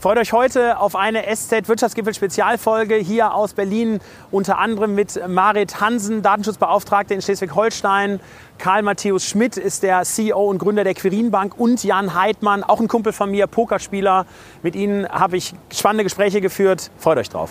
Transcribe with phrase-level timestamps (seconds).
[0.00, 3.98] Freut euch heute auf eine SZ Wirtschaftsgipfel Spezialfolge hier aus Berlin,
[4.30, 8.20] unter anderem mit Marit Hansen, Datenschutzbeauftragte in Schleswig-Holstein.
[8.58, 12.78] Karl Matthäus Schmidt ist der CEO und Gründer der Quirin Bank und Jan Heidmann, auch
[12.78, 14.26] ein Kumpel von mir, Pokerspieler.
[14.62, 16.92] Mit ihnen habe ich spannende Gespräche geführt.
[16.98, 17.50] Freut euch drauf.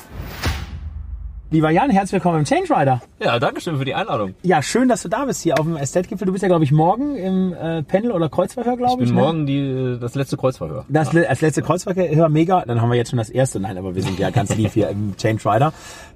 [1.49, 3.01] Lieber Jan, herzlich willkommen im Change Rider.
[3.23, 4.35] Ja, danke schön für die Einladung.
[4.43, 6.25] Ja, schön, dass du da bist hier auf dem Estate-Gipfel.
[6.25, 9.09] Du bist ja, glaube ich, morgen im äh, Panel oder Kreuzverhör, glaube ich.
[9.09, 9.21] Ich bin ne?
[9.21, 10.83] morgen die, das letzte Kreuzverhör.
[10.89, 11.21] Das, ja.
[11.21, 12.65] das letzte Kreuzverhör, mega.
[12.65, 13.61] Dann haben wir jetzt schon das erste.
[13.61, 15.71] Nein, aber wir sind ja ganz lieb hier im Change Rider.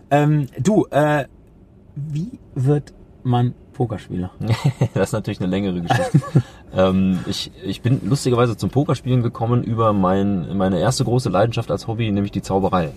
[0.09, 1.23] Ähm, du, äh,
[1.95, 2.93] wie wird
[3.23, 4.31] man Pokerspieler?
[4.93, 6.19] das ist natürlich eine längere Geschichte.
[6.75, 11.87] ähm, ich, ich bin lustigerweise zum Pokerspielen gekommen über mein, meine erste große Leidenschaft als
[11.87, 12.91] Hobby, nämlich die Zauberei.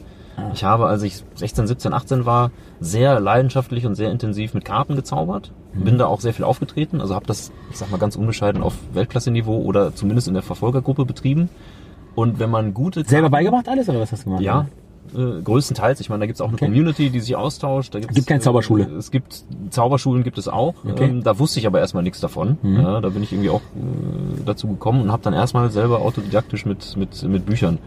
[0.52, 4.96] Ich habe, als ich 16, 17, 18 war, sehr leidenschaftlich und sehr intensiv mit Karten
[4.96, 5.52] gezaubert.
[5.74, 5.84] Mhm.
[5.84, 7.00] Bin da auch sehr viel aufgetreten.
[7.00, 11.04] Also habe das, ich sag mal ganz unbescheiden, auf Weltklasse-Niveau oder zumindest in der Verfolgergruppe
[11.04, 11.48] betrieben.
[12.14, 14.42] Und wenn man gute Karten, Selber beigebracht alles oder was hast du gemacht?
[14.42, 14.66] Ja,
[15.14, 16.00] äh, größtenteils.
[16.00, 16.66] Ich meine, da gibt es auch eine okay.
[16.66, 17.94] Community, die sich austauscht.
[17.94, 18.84] Da gibt's, gibt keine Zauberschule.
[18.84, 20.74] Äh, es gibt Zauberschulen gibt es auch.
[20.88, 21.04] Okay.
[21.04, 22.58] Ähm, da wusste ich aber erstmal nichts davon.
[22.62, 22.76] Mhm.
[22.76, 26.66] Ja, da bin ich irgendwie auch äh, dazu gekommen und habe dann erstmal selber autodidaktisch
[26.66, 27.78] mit mit mit Büchern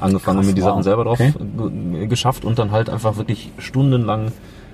[0.00, 0.70] angefangen Krass, und mir die wow.
[0.70, 2.06] Sachen selber drauf okay.
[2.08, 4.32] geschafft und dann halt einfach wirklich stundenlang,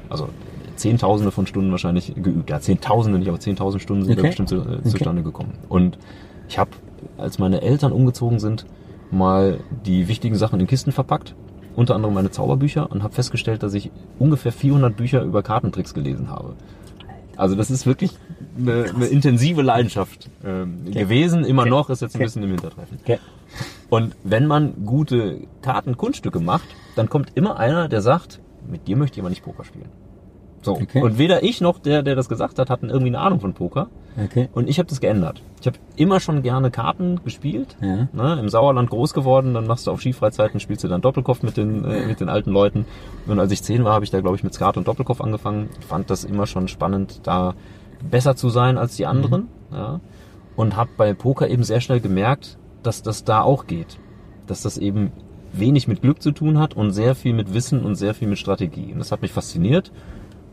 [0.08, 0.28] also
[0.76, 2.48] Zehntausende von Stunden wahrscheinlich geübt.
[2.48, 4.22] Ja, Zehntausende nicht, aber Zehntausend Stunden sind okay.
[4.22, 4.88] da bestimmt zu, äh, okay.
[4.88, 5.54] zustande gekommen.
[5.68, 5.98] Und
[6.48, 6.70] ich habe,
[7.16, 8.64] als meine Eltern umgezogen sind,
[9.10, 11.34] mal die wichtigen Sachen in Kisten verpackt,
[11.74, 16.30] unter anderem meine Zauberbücher und habe festgestellt, dass ich ungefähr 400 Bücher über Kartentricks gelesen
[16.30, 16.54] habe.
[17.36, 18.16] Also das ist wirklich
[18.58, 21.04] eine, eine intensive Leidenschaft ähm, okay.
[21.04, 22.98] gewesen, immer noch, ist jetzt ein bisschen im Hintertreffen.
[23.90, 29.16] Und wenn man gute Kartenkunststücke macht, dann kommt immer einer, der sagt, mit dir möchte
[29.16, 29.88] ich aber nicht Poker spielen.
[30.62, 30.74] So.
[30.74, 31.00] Okay.
[31.02, 33.88] Und weder ich noch der, der das gesagt hat, hatten irgendwie eine Ahnung von Poker.
[34.22, 34.48] Okay.
[34.52, 35.40] Und ich habe das geändert.
[35.60, 37.76] Ich habe immer schon gerne Karten gespielt.
[37.80, 38.08] Ja.
[38.12, 41.56] Ne, Im Sauerland groß geworden, dann machst du auf Skifreizeiten, spielst du dann Doppelkopf mit
[41.56, 42.84] den, äh, mit den alten Leuten.
[43.26, 45.70] Und als ich zehn war, habe ich da, glaube ich, mit Skat und Doppelkopf angefangen.
[45.78, 47.54] Ich fand das immer schon spannend, da
[48.10, 49.48] besser zu sein als die anderen.
[49.70, 49.76] Mhm.
[49.76, 50.00] Ja.
[50.56, 53.98] Und habe bei Poker eben sehr schnell gemerkt, dass das da auch geht.
[54.46, 55.12] Dass das eben
[55.52, 58.38] wenig mit Glück zu tun hat und sehr viel mit Wissen und sehr viel mit
[58.38, 58.92] Strategie.
[58.92, 59.92] Und das hat mich fasziniert.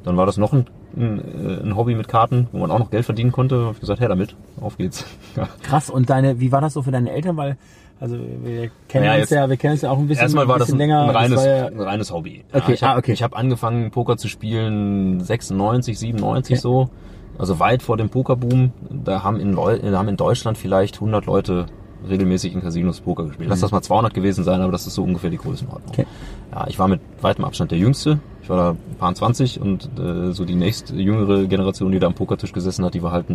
[0.03, 3.05] Dann war das noch ein, ein, ein Hobby mit Karten, wo man auch noch Geld
[3.05, 3.55] verdienen konnte.
[3.55, 5.05] Da habe ich gesagt, her damit, auf geht's.
[5.35, 5.49] Ja.
[5.63, 5.89] Krass.
[5.89, 7.35] Und deine, wie war das so für deine Eltern?
[7.35, 7.57] Weil
[7.99, 10.55] also wir kennen ja, uns ja, wir kennen uns ja auch ein bisschen, erstmal war
[10.55, 11.03] ein bisschen das ein, länger.
[11.03, 12.43] Ein reines, ja ein reines Hobby.
[12.51, 13.13] Okay, ich hab, ah, okay.
[13.13, 16.61] Ich habe angefangen Poker zu spielen 96, 97 okay.
[16.61, 16.89] so,
[17.37, 18.71] also weit vor dem Pokerboom.
[18.89, 21.67] Da haben in, Leu da haben in Deutschland vielleicht 100 Leute
[22.09, 23.49] regelmäßig in Casinos Poker gespielt.
[23.49, 23.63] Lass mhm.
[23.63, 25.91] das mal 200 gewesen sein, aber das ist so ungefähr die Größenordnung.
[25.91, 26.05] Okay.
[26.51, 28.19] Ja, ich war mit weitem Abstand der Jüngste.
[28.41, 32.07] Ich war da ein paar 20 und äh, so die nächste jüngere Generation, die da
[32.07, 33.25] am Pokertisch gesessen hat, die war halt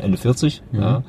[0.00, 0.62] Ende 40.
[0.72, 0.80] Mhm.
[0.80, 1.02] Ja.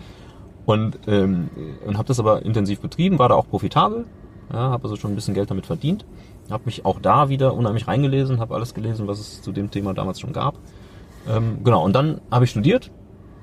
[0.66, 1.50] Und, ähm,
[1.86, 4.06] und habe das aber intensiv betrieben, war da auch profitabel,
[4.52, 6.06] ja, habe also schon ein bisschen Geld damit verdient.
[6.50, 9.94] Habe mich auch da wieder unheimlich reingelesen, habe alles gelesen, was es zu dem Thema
[9.94, 10.56] damals schon gab.
[11.30, 12.92] Ähm, genau, und dann habe ich studiert,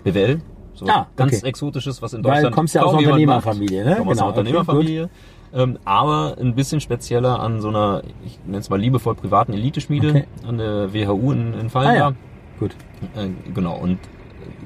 [0.04, 0.40] BWL,
[0.74, 1.48] so ah, ganz okay.
[1.48, 3.96] exotisches, was in Deutschland Weil du kommst ja aus einer Unternehmerfamilie, ne?
[3.96, 5.04] Genau, aus einer Unternehmerfamilie.
[5.04, 5.12] Okay,
[5.52, 10.10] ähm, aber ein bisschen spezieller an so einer, ich nenne es mal liebevoll privaten Eliteschmiede
[10.10, 10.24] okay.
[10.46, 11.88] an der WHU in, in Fallen.
[11.88, 12.12] Ah, ja.
[12.58, 12.76] Gut.
[13.16, 13.98] Äh, genau, und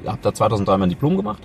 [0.06, 1.42] habe da 2003 mein Diplom gemacht.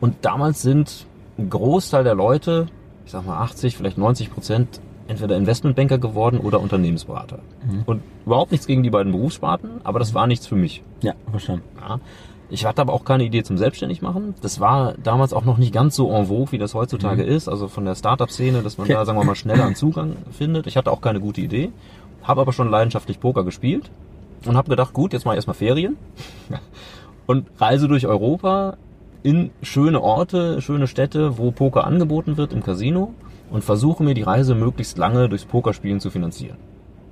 [0.00, 1.06] Und damals sind
[1.38, 2.66] ein Großteil der Leute,
[3.06, 7.38] ich sag mal 80, vielleicht 90 Prozent, entweder Investmentbanker geworden oder Unternehmensberater.
[7.64, 7.82] Mhm.
[7.86, 10.82] Und überhaupt nichts gegen die beiden Berufssparten, aber das war nichts für mich.
[11.00, 11.64] Ja, verstanden.
[11.80, 12.00] Ja.
[12.52, 14.34] Ich hatte aber auch keine Idee zum Selbstständigmachen.
[14.42, 17.30] Das war damals auch noch nicht ganz so en vogue, wie das heutzutage mhm.
[17.30, 17.48] ist.
[17.48, 20.66] Also von der Startup-Szene, dass man da, sagen wir mal, schneller einen Zugang findet.
[20.66, 21.72] Ich hatte auch keine gute Idee,
[22.22, 23.90] habe aber schon leidenschaftlich Poker gespielt
[24.44, 25.96] und habe gedacht, gut, jetzt mal erstmal Ferien
[27.26, 28.76] und reise durch Europa
[29.22, 33.14] in schöne Orte, schöne Städte, wo Poker angeboten wird im Casino
[33.50, 36.58] und versuche mir die Reise möglichst lange durchs Pokerspielen zu finanzieren.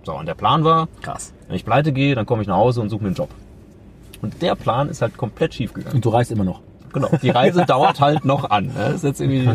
[0.03, 1.33] So, und der Plan war, krass.
[1.47, 3.31] Wenn ich pleite gehe, dann komme ich nach Hause und suche mir einen Job.
[4.23, 5.97] Und der Plan ist halt komplett schief gegangen.
[5.97, 6.61] Und du reist immer noch.
[6.93, 7.09] Genau.
[7.23, 8.71] Die Reise dauert halt noch an.
[8.75, 9.47] Das ist jetzt irgendwie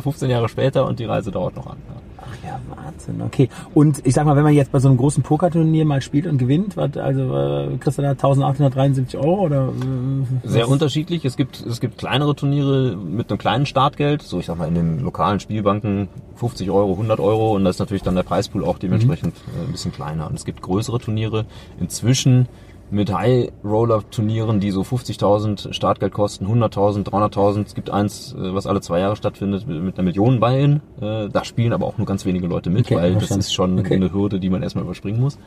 [0.00, 1.78] 15 äh, Jahre später und die Reise dauert noch an.
[2.18, 3.22] Ach ja, Wahnsinn.
[3.22, 3.48] Okay.
[3.74, 6.38] Und ich sag mal, wenn man jetzt bei so einem großen Pokerturnier mal spielt und
[6.38, 9.68] gewinnt, was, also äh, kriegst du da 1873 Euro oder?
[9.68, 11.24] Äh, Sehr unterschiedlich.
[11.24, 14.22] Es gibt es gibt kleinere Turniere mit einem kleinen Startgeld.
[14.22, 17.78] So ich sag mal in den lokalen Spielbanken 50 Euro, 100 Euro und da ist
[17.78, 19.66] natürlich dann der Preispool auch dementsprechend mhm.
[19.66, 20.28] ein bisschen kleiner.
[20.28, 21.46] Und es gibt größere Turniere.
[21.80, 22.48] Inzwischen
[22.92, 27.66] mit High-Roller-Turnieren, die so 50.000 Startgeld kosten, 100.000, 300.000.
[27.66, 30.80] Es gibt eins, äh, was alle zwei Jahre stattfindet, mit einer Million Buy-in.
[31.00, 33.78] Äh, da spielen aber auch nur ganz wenige Leute mit, okay, weil das ist schon
[33.78, 33.94] okay.
[33.94, 35.38] eine Hürde, die man erstmal überspringen muss.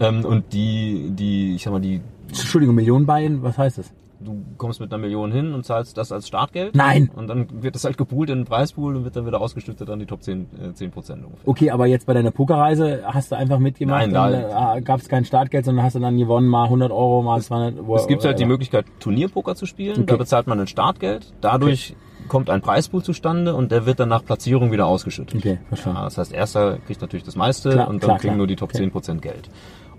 [0.00, 2.00] Ähm, und die, die, ich sag mal, die...
[2.28, 3.92] Entschuldigung, Millionen Buy-in, was heißt das?
[4.24, 6.74] Du kommst mit einer Million hin und zahlst das als Startgeld.
[6.74, 7.10] Nein.
[7.14, 9.98] Und dann wird das halt gepoolt in den Preispool und wird dann wieder ausgeschüttet an
[9.98, 11.48] die Top 10, äh, 10 Prozent ungefähr.
[11.48, 15.08] Okay, aber jetzt bei deiner Pokerreise hast du einfach mitgemacht Nein, da äh, gab es
[15.08, 17.96] kein Startgeld, sondern hast du dann gewonnen, mal 100 Euro, mal 200 Euro.
[17.96, 19.98] Es gibt halt die Möglichkeit, Turnierpoker zu spielen.
[19.98, 20.06] Okay.
[20.06, 21.32] Da bezahlt man ein Startgeld.
[21.40, 22.28] Dadurch okay.
[22.28, 25.36] kommt ein Preispool zustande und der wird dann nach Platzierung wieder ausgeschüttet.
[25.36, 25.98] Okay, verstanden.
[25.98, 28.38] Ja, das heißt, erster kriegt natürlich das meiste klar, und dann klar, kriegen klar.
[28.38, 28.78] nur die Top okay.
[28.78, 29.48] 10 Prozent Geld.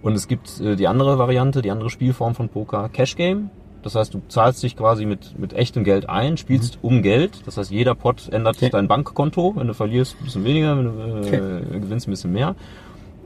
[0.04, 3.50] Und es gibt äh, die andere Variante, die andere Spielform von Poker, Cash Game.
[3.84, 6.88] Das heißt, du zahlst dich quasi mit, mit echtem Geld ein, spielst mhm.
[6.88, 7.42] um Geld.
[7.46, 8.70] Das heißt, jeder Pot ändert okay.
[8.70, 9.54] dein Bankkonto.
[9.56, 11.80] Wenn du verlierst, ein bisschen weniger, wenn du äh, okay.
[11.80, 12.56] gewinnst, ein bisschen mehr.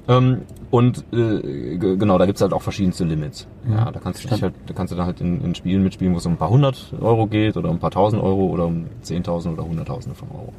[0.08, 3.48] Ähm, und äh, genau, da gibt's halt auch verschiedenste Limits.
[3.66, 3.74] Mhm.
[3.74, 6.14] Ja, da kannst du dich halt, da kannst du dann halt in, in Spielen mitspielen,
[6.14, 8.66] wo es um ein paar hundert Euro geht oder um ein paar tausend Euro oder
[8.66, 10.54] um zehntausend oder hunderttausende von Euro.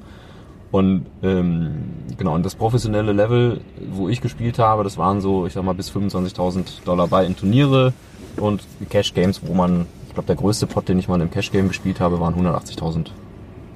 [0.70, 1.70] Und ähm,
[2.18, 3.60] genau, und das professionelle Level,
[3.90, 7.36] wo ich gespielt habe, das waren so, ich sag mal, bis 25.000 Dollar bei in
[7.36, 7.94] Turniere
[8.40, 11.50] und Cash Games, wo man, ich glaube, der größte Pot, den ich mal im Cash
[11.52, 13.08] Game gespielt habe, waren 180.000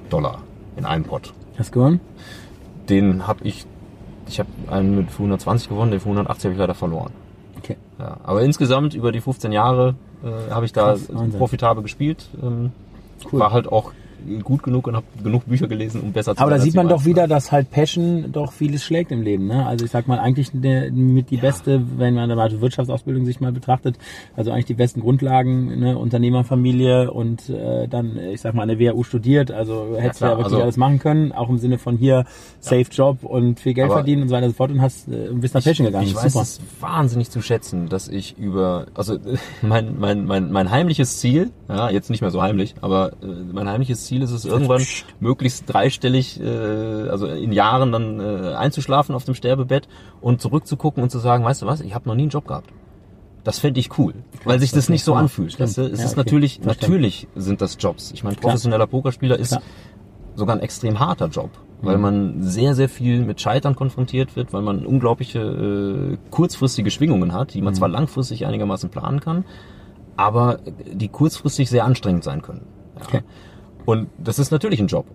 [0.09, 0.39] Dollar
[0.75, 1.33] in einem Pot.
[1.57, 1.99] Hast du gewonnen?
[2.89, 3.65] Den habe ich,
[4.27, 7.11] ich habe einen mit 120 gewonnen, den für 180 habe ich leider verloren.
[7.57, 7.77] Okay.
[7.99, 11.07] Ja, aber insgesamt über die 15 Jahre äh, habe ich da Krass,
[11.37, 12.27] profitabel gespielt.
[12.41, 12.71] Ähm,
[13.31, 13.39] cool.
[13.39, 13.91] War halt auch
[14.43, 17.05] gut genug und habe genug Bücher gelesen, um besser zu Aber da sieht man doch
[17.05, 19.47] wieder, dass halt Passion doch vieles schlägt im Leben.
[19.47, 19.65] Ne?
[19.65, 21.41] Also ich sag mal, eigentlich ne, mit die ja.
[21.41, 23.97] beste, wenn man eine Wirtschaftsausbildung sich mal betrachtet,
[24.35, 25.97] also eigentlich die besten Grundlagen, ne?
[25.97, 30.37] Unternehmerfamilie und äh, dann, ich sag mal, eine WHU studiert, also hättest ja, du ja
[30.37, 32.25] wirklich also, alles machen können, auch im Sinne von hier
[32.59, 35.29] Safe Job und viel Geld verdienen und so weiter und so fort und hast äh,
[35.33, 36.07] bist nach Passion gegangen.
[36.07, 39.17] Ich weiß es wahnsinnig zu schätzen, dass ich über, also
[39.61, 43.67] mein, mein, mein, mein heimliches Ziel, ja, jetzt nicht mehr so heimlich, aber äh, mein
[43.69, 44.83] heimliches Ziel Ziel ist es irgendwann
[45.19, 49.87] möglichst dreistellig, äh, also in Jahren dann äh, einzuschlafen auf dem Sterbebett
[50.21, 52.69] und zurückzugucken und zu sagen, weißt du was, ich habe noch nie einen Job gehabt.
[53.43, 54.13] Das fände ich cool,
[54.45, 55.59] weil sich das nicht so anfühlt.
[55.59, 56.13] Das, es ja, ist okay.
[56.15, 58.11] natürlich, natürlich sind das Jobs.
[58.11, 59.61] Ich meine, professioneller Pokerspieler ist Klar.
[60.35, 61.49] sogar ein extrem harter Job,
[61.81, 62.01] weil mhm.
[62.01, 67.53] man sehr, sehr viel mit Scheitern konfrontiert wird, weil man unglaubliche äh, kurzfristige Schwingungen hat,
[67.53, 67.77] die man mhm.
[67.77, 69.43] zwar langfristig einigermaßen planen kann,
[70.15, 70.59] aber
[70.93, 72.67] die kurzfristig sehr anstrengend sein können.
[72.95, 73.05] Ja.
[73.05, 73.21] Okay.
[73.85, 75.05] Und das ist natürlich ein Job.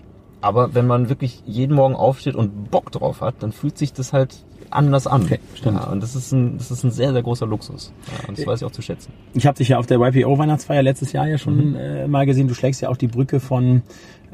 [0.41, 4.13] Aber wenn man wirklich jeden Morgen aufsteht und Bock drauf hat, dann fühlt sich das
[4.13, 5.23] halt anders an.
[5.23, 5.79] Okay, stimmt.
[5.79, 7.93] Ja, und das ist ein, das ist ein sehr, sehr großer Luxus.
[8.07, 9.13] Ja, und das weiß ich auch zu schätzen.
[9.35, 11.77] Ich habe dich ja auf der YPO-Weihnachtsfeier letztes Jahr ja schon mhm.
[11.77, 12.49] äh, mal gesehen.
[12.49, 13.83] Du schlägst ja auch die Brücke von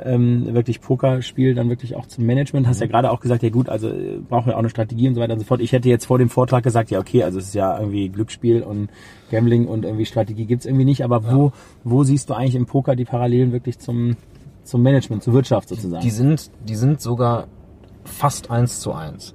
[0.03, 2.67] ähm, wirklich Pokerspiel dann wirklich auch zum Management.
[2.67, 2.83] Hast mhm.
[2.83, 5.21] ja gerade auch gesagt, ja gut, also äh, brauchen wir auch eine Strategie und so
[5.21, 5.61] weiter und so fort.
[5.61, 8.63] Ich hätte jetzt vor dem Vortrag gesagt, ja okay, also es ist ja irgendwie Glücksspiel
[8.63, 8.89] und
[9.31, 11.05] Gambling und irgendwie Strategie gibt's irgendwie nicht.
[11.05, 11.53] Aber wo,
[11.85, 14.17] wo siehst du eigentlich im Poker die Parallelen wirklich zum,
[14.65, 16.03] zum Management, zur Wirtschaft sozusagen?
[16.03, 17.47] Die sind, die sind sogar
[18.05, 19.35] fast eins zu eins.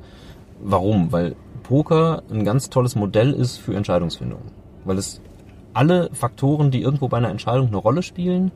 [0.62, 1.12] Warum?
[1.12, 4.42] Weil Poker ein ganz tolles Modell ist für Entscheidungsfindung.
[4.84, 5.22] Weil es
[5.74, 8.52] alle Faktoren, die irgendwo bei einer Entscheidung eine Rolle spielen,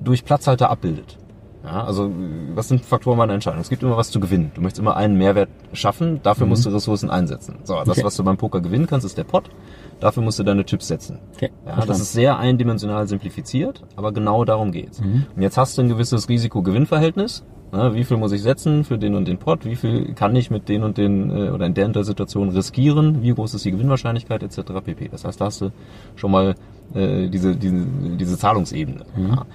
[0.00, 1.18] durch Platzhalter abbildet.
[1.66, 2.12] Ja, also
[2.54, 3.60] was sind Faktoren bei einer Entscheidung?
[3.60, 4.52] Es gibt immer was zu gewinnen.
[4.54, 6.50] Du möchtest immer einen Mehrwert schaffen, dafür mhm.
[6.50, 7.56] musst du Ressourcen einsetzen.
[7.64, 8.04] So, das, okay.
[8.04, 9.50] was du beim Poker gewinnen kannst, ist der Pot.
[9.98, 11.18] Dafür musst du deine Chips setzen.
[11.34, 15.00] Okay, ja, das ist sehr eindimensional simplifiziert, aber genau darum geht's.
[15.00, 15.26] Mhm.
[15.34, 17.44] Und jetzt hast du ein gewisses Risiko-Gewinn-Verhältnis.
[17.72, 19.64] Ja, wie viel muss ich setzen für den und den Pot?
[19.64, 22.50] Wie viel kann ich mit den und den äh, oder in der und der Situation
[22.50, 23.22] riskieren?
[23.22, 24.60] Wie groß ist die Gewinnwahrscheinlichkeit etc.
[24.84, 25.08] pp.
[25.08, 25.70] Das heißt, da hast du
[26.14, 26.54] schon mal
[26.94, 29.04] äh, diese, diese, diese Zahlungsebene.
[29.16, 29.28] Mhm.
[29.28, 29.46] Ja.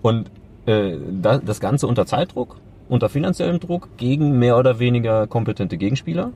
[0.00, 0.30] Und
[0.66, 2.56] äh, das Ganze unter Zeitdruck,
[2.88, 6.32] unter finanziellem Druck gegen mehr oder weniger kompetente Gegenspieler.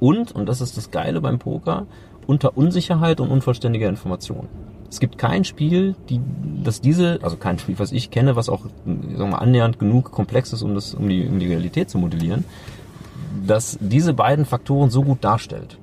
[0.00, 1.86] Und, und das ist das Geile beim Poker,
[2.26, 4.48] unter Unsicherheit und unvollständiger Information.
[4.90, 6.20] Es gibt kein Spiel, die,
[6.62, 8.66] das diese, also kein Spiel, was ich kenne, was auch
[9.16, 12.44] sagen wir, annähernd genug komplex ist, um, das, um, die, um die Realität zu modellieren,
[13.46, 15.78] dass diese beiden Faktoren so gut darstellt.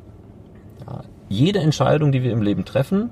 [0.88, 3.10] Ja, jede Entscheidung, die wir im Leben treffen,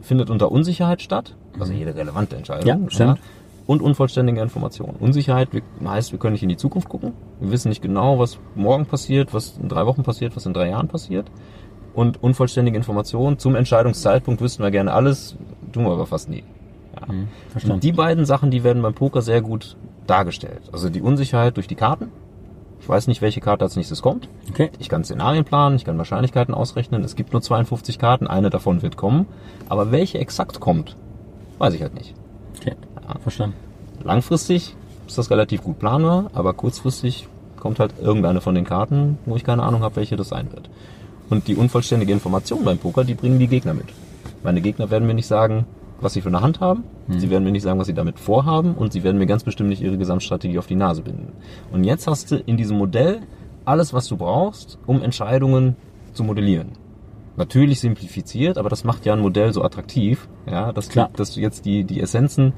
[0.00, 2.66] findet unter Unsicherheit statt, also jede relevante Entscheidung.
[2.66, 3.18] Ja, stimmt.
[3.18, 3.24] Ja,
[3.68, 4.96] und unvollständige Informationen.
[4.98, 5.50] Unsicherheit
[5.84, 7.12] heißt, wir können nicht in die Zukunft gucken.
[7.38, 10.70] Wir wissen nicht genau, was morgen passiert, was in drei Wochen passiert, was in drei
[10.70, 11.30] Jahren passiert.
[11.92, 15.36] Und unvollständige Informationen zum Entscheidungszeitpunkt wüssten wir gerne alles,
[15.70, 16.44] tun wir aber fast nie.
[16.98, 17.12] Ja.
[17.12, 17.28] Mhm,
[17.70, 20.62] und die beiden Sachen, die werden beim Poker sehr gut dargestellt.
[20.72, 22.10] Also die Unsicherheit durch die Karten.
[22.80, 24.30] Ich weiß nicht, welche Karte als nächstes kommt.
[24.48, 24.70] Okay.
[24.78, 27.04] Ich kann Szenarien planen, ich kann Wahrscheinlichkeiten ausrechnen.
[27.04, 29.26] Es gibt nur 52 Karten, eine davon wird kommen.
[29.68, 30.96] Aber welche exakt kommt,
[31.58, 32.14] weiß ich halt nicht.
[33.08, 33.18] Ja.
[33.20, 33.56] Verstanden.
[34.04, 39.36] Langfristig ist das relativ gut planbar, aber kurzfristig kommt halt irgendeine von den Karten, wo
[39.36, 40.70] ich keine Ahnung habe, welche das sein wird.
[41.30, 43.86] Und die unvollständige Information beim Poker, die bringen die Gegner mit.
[44.42, 45.66] Meine Gegner werden mir nicht sagen,
[46.00, 46.84] was sie für eine Hand haben.
[47.08, 47.18] Mhm.
[47.18, 48.74] Sie werden mir nicht sagen, was sie damit vorhaben.
[48.74, 51.32] Und sie werden mir ganz bestimmt nicht ihre Gesamtstrategie auf die Nase binden.
[51.72, 53.20] Und jetzt hast du in diesem Modell
[53.64, 55.76] alles, was du brauchst, um Entscheidungen
[56.12, 56.72] zu modellieren.
[57.36, 61.08] Natürlich simplifiziert, aber das macht ja ein Modell so attraktiv, ja, dass, Klar.
[61.12, 62.52] Du, dass du jetzt die, die Essenzen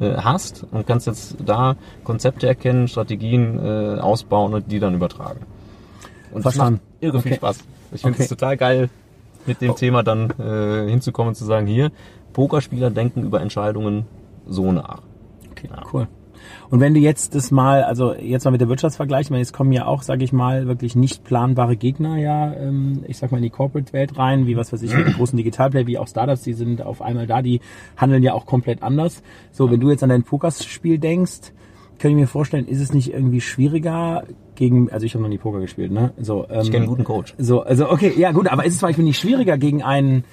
[0.00, 5.40] äh, hast und kannst jetzt da Konzepte erkennen, Strategien äh, ausbauen und die dann übertragen.
[6.32, 6.80] Und Verstanden.
[6.80, 7.28] das macht irre okay.
[7.28, 7.58] viel Spaß.
[7.92, 8.28] Ich finde es okay.
[8.28, 8.90] total geil,
[9.46, 9.74] mit dem oh.
[9.74, 11.92] Thema dann äh, hinzukommen und zu sagen, hier,
[12.32, 14.06] Pokerspieler denken über Entscheidungen
[14.46, 15.02] so nach.
[15.50, 15.82] Okay, ja.
[15.92, 16.08] cool.
[16.70, 19.72] Und wenn du jetzt das mal, also jetzt mal mit der Wirtschaftsvergleich, weil jetzt kommen
[19.72, 23.44] ja auch, sage ich mal, wirklich nicht planbare Gegner ja, ähm, ich sag mal in
[23.44, 26.82] die Corporate-Welt rein, wie was weiß ich, die großen Digitalplayer, wie auch Startups, die sind
[26.82, 27.60] auf einmal da, die
[27.96, 29.22] handeln ja auch komplett anders.
[29.52, 31.52] So, wenn du jetzt an dein Pokerspiel denkst,
[31.98, 34.24] kann ich mir vorstellen, ist es nicht irgendwie schwieriger
[34.54, 36.12] gegen, also ich habe noch nie Poker gespielt, ne?
[36.18, 37.34] So, ähm, ich kenne einen guten Coach.
[37.38, 40.24] So, also okay, ja gut, aber ist es zum Beispiel nicht schwieriger gegen einen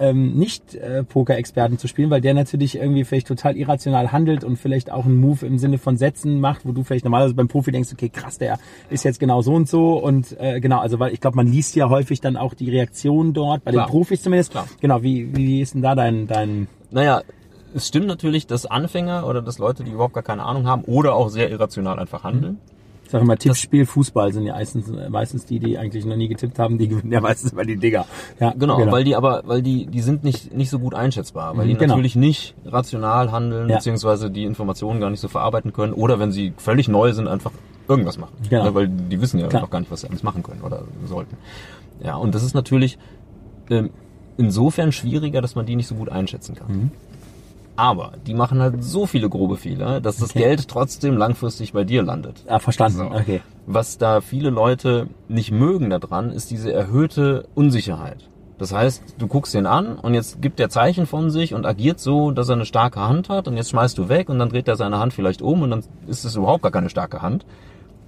[0.00, 5.04] ähm, Nicht-Poker-Experten zu spielen, weil der natürlich irgendwie vielleicht total irrational handelt und vielleicht auch
[5.04, 8.08] einen Move im Sinne von Sätzen macht, wo du vielleicht normalerweise beim Profi denkst, okay,
[8.08, 11.36] krass, der ist jetzt genau so und so und äh, genau, also weil ich glaube,
[11.36, 13.86] man liest ja häufig dann auch die Reaktion dort, bei Klar.
[13.86, 14.52] den Profis zumindest.
[14.52, 14.66] Klar.
[14.80, 17.22] Genau, wie, wie ist denn da dein, dein naja,
[17.74, 21.14] es stimmt natürlich, dass Anfänger oder dass Leute, die überhaupt gar keine Ahnung haben oder
[21.14, 22.54] auch sehr irrational einfach handeln.
[22.54, 22.79] Mhm
[23.10, 26.78] sag mal, Tippspiel, Fußball sind ja meistens, meistens die, die eigentlich noch nie getippt haben,
[26.78, 28.06] die gewinnen ja meistens immer die Digger.
[28.38, 31.56] Ja, genau, genau, weil die aber, weil die, die sind nicht, nicht so gut einschätzbar,
[31.56, 31.94] weil die genau.
[31.94, 33.76] natürlich nicht rational handeln, ja.
[33.76, 37.52] beziehungsweise die Informationen gar nicht so verarbeiten können oder wenn sie völlig neu sind, einfach
[37.88, 38.34] irgendwas machen.
[38.48, 38.64] Genau.
[38.64, 39.62] Ja, weil die wissen ja Klar.
[39.62, 41.36] noch gar nicht, was sie alles machen können oder sollten.
[42.02, 42.98] Ja, und das ist natürlich
[43.68, 43.90] ähm,
[44.36, 46.72] insofern schwieriger, dass man die nicht so gut einschätzen kann.
[46.72, 46.90] Mhm.
[47.80, 50.40] Aber die machen halt so viele grobe Fehler, dass das okay.
[50.40, 52.44] Geld trotzdem langfristig bei dir landet.
[52.46, 52.98] Ah, verstanden.
[52.98, 53.04] So.
[53.06, 53.40] Okay.
[53.64, 58.28] Was da viele Leute nicht mögen daran, ist diese erhöhte Unsicherheit.
[58.58, 62.00] Das heißt, du guckst ihn an und jetzt gibt er Zeichen von sich und agiert
[62.00, 64.68] so, dass er eine starke Hand hat und jetzt schmeißt du weg und dann dreht
[64.68, 67.46] er seine Hand vielleicht um und dann ist es überhaupt gar keine starke Hand.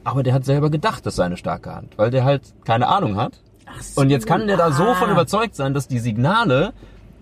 [0.04, 3.16] Aber der hat selber gedacht, das sei eine starke Hand, weil der halt keine Ahnung
[3.16, 3.40] hat.
[3.80, 5.12] So, und jetzt kann der da so von ah.
[5.12, 6.74] überzeugt sein, dass die Signale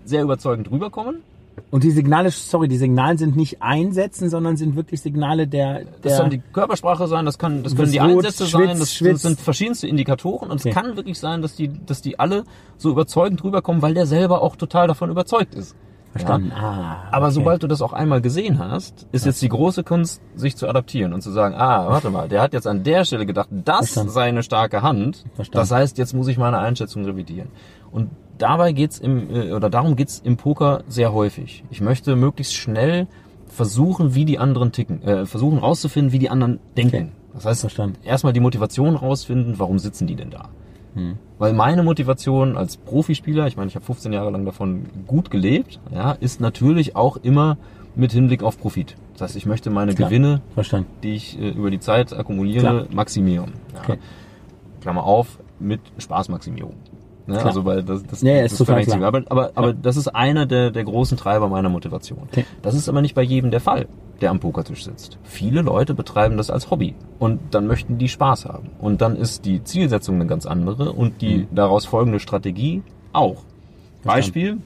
[0.04, 1.23] sehr überzeugend rüberkommen
[1.71, 5.85] und die Signale, sorry, die Signale sind nicht Einsätzen, sondern sind wirklich Signale der.
[5.85, 8.99] der das kann die Körpersprache sein, das kann, das können die Einsätze Schwitz, sein, das,
[8.99, 10.75] das, sind verschiedenste Indikatoren und es okay.
[10.75, 12.45] kann wirklich sein, dass die, dass die alle
[12.76, 15.76] so überzeugend rüberkommen, weil der selber auch total davon überzeugt ist.
[16.12, 16.49] Verstanden.
[16.49, 16.57] Ja?
[16.57, 17.09] Ah, okay.
[17.12, 20.69] Aber sobald du das auch einmal gesehen hast, ist jetzt die große Kunst, sich zu
[20.69, 23.76] adaptieren und zu sagen, ah, warte mal, der hat jetzt an der Stelle gedacht, das
[23.76, 24.11] Verstanden.
[24.11, 25.25] sei eine starke Hand.
[25.35, 25.59] Verstanden.
[25.59, 27.50] Das heißt, jetzt muss ich meine Einschätzung revidieren.
[27.93, 28.11] Und
[28.43, 31.65] dabei geht's im, äh, oder darum geht's im Poker sehr häufig.
[31.71, 33.07] Ich möchte möglichst schnell
[33.47, 36.97] versuchen, wie die anderen ticken, äh, versuchen rauszufinden, wie die anderen denken.
[36.97, 37.09] Okay.
[37.35, 37.97] Das heißt, Verstanden.
[38.05, 40.49] erstmal die Motivation rausfinden, warum sitzen die denn da?
[40.95, 41.17] Hm.
[41.39, 45.79] Weil meine Motivation als Profispieler, ich meine, ich habe 15 Jahre lang davon gut gelebt,
[45.93, 47.57] ja, ist natürlich auch immer
[47.95, 48.97] mit Hinblick auf Profit.
[49.13, 50.09] Das heißt, ich möchte meine Klar.
[50.09, 50.89] Gewinne, Verstanden.
[51.03, 52.87] die ich äh, über die Zeit akkumuliere, Klar.
[52.91, 53.53] maximieren.
[53.75, 53.81] Ja.
[53.83, 53.99] Okay.
[54.81, 56.75] Klammer auf, mit Spaßmaximierung.
[57.27, 57.43] Ne?
[57.45, 59.03] Also weil das, das, ja, das ist total klar.
[59.03, 62.21] Aber, aber, aber das ist einer der, der großen Treiber meiner Motivation.
[62.31, 62.45] Okay.
[62.62, 63.87] Das ist aber nicht bei jedem der Fall,
[64.21, 65.19] der am Pokertisch sitzt.
[65.23, 68.71] Viele Leute betreiben das als Hobby und dann möchten die Spaß haben.
[68.81, 71.49] Und dann ist die Zielsetzung eine ganz andere und die mhm.
[71.55, 73.43] daraus folgende Strategie auch.
[74.05, 74.59] Beispiel,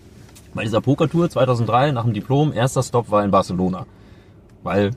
[0.55, 3.87] bei dieser Pokertour 2003 nach dem Diplom, erster Stop war in Barcelona.
[4.63, 4.93] Weil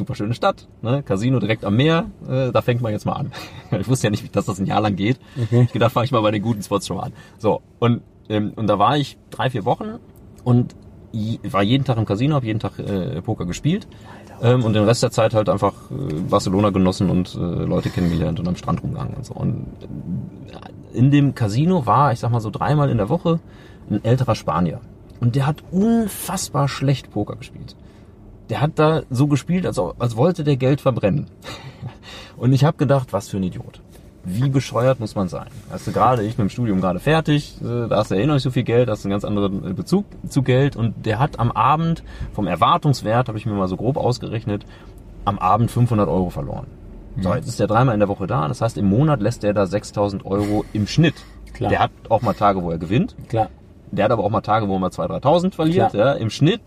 [0.00, 1.02] super schöne Stadt, ne?
[1.02, 3.32] Casino direkt am Meer, äh, da fängt man jetzt mal an.
[3.78, 5.20] ich wusste ja nicht, dass das ein Jahr lang geht.
[5.40, 5.64] Okay.
[5.66, 7.12] Ich gedacht, fange ich mal bei den guten Spots schon mal an.
[7.38, 9.98] So, und, ähm, und da war ich drei, vier Wochen
[10.42, 10.74] und
[11.50, 13.88] war jeden Tag im Casino, habe jeden Tag äh, Poker gespielt
[14.40, 18.40] ähm, und den Rest der Zeit halt einfach äh, Barcelona genossen und äh, Leute kennengelernt
[18.40, 19.34] und am Strand rumgegangen und so.
[19.34, 23.40] Und äh, in dem Casino war, ich sag mal so dreimal in der Woche,
[23.90, 24.80] ein älterer Spanier.
[25.20, 27.76] Und der hat unfassbar schlecht Poker gespielt
[28.50, 31.26] der hat da so gespielt, als, als wollte der Geld verbrennen.
[32.36, 33.80] Und ich habe gedacht, was für ein Idiot.
[34.24, 35.46] Wie bescheuert muss man sein?
[35.70, 38.26] Weißt du, gerade ich mit dem Studium gerade fertig, äh, da hast du ja eh
[38.26, 41.38] noch nicht so viel Geld, hast einen ganz anderen Bezug zu Geld und der hat
[41.38, 42.02] am Abend
[42.34, 44.66] vom Erwartungswert, habe ich mir mal so grob ausgerechnet,
[45.24, 46.66] am Abend 500 Euro verloren.
[47.20, 47.36] So, mhm.
[47.36, 49.66] jetzt ist er dreimal in der Woche da, das heißt im Monat lässt er da
[49.66, 51.14] 6000 Euro im Schnitt.
[51.54, 51.70] Klar.
[51.70, 53.16] Der hat auch mal Tage, wo er gewinnt.
[53.28, 53.48] Klar.
[53.90, 55.94] Der hat aber auch mal Tage, wo er mal 2.000, 3.000 verliert.
[55.94, 56.12] Ja.
[56.12, 56.60] Im Schnitt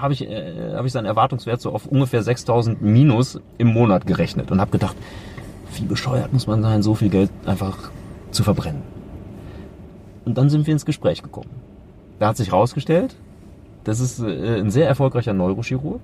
[0.00, 4.50] habe ich, äh, hab ich seinen Erwartungswert so auf ungefähr 6000 minus im Monat gerechnet
[4.50, 4.96] und habe gedacht,
[5.76, 7.90] wie bescheuert muss man sein, so viel Geld einfach
[8.30, 8.82] zu verbrennen.
[10.24, 11.50] Und dann sind wir ins Gespräch gekommen.
[12.18, 13.16] Da hat sich herausgestellt,
[13.84, 16.02] das ist äh, ein sehr erfolgreicher Neurochirurg.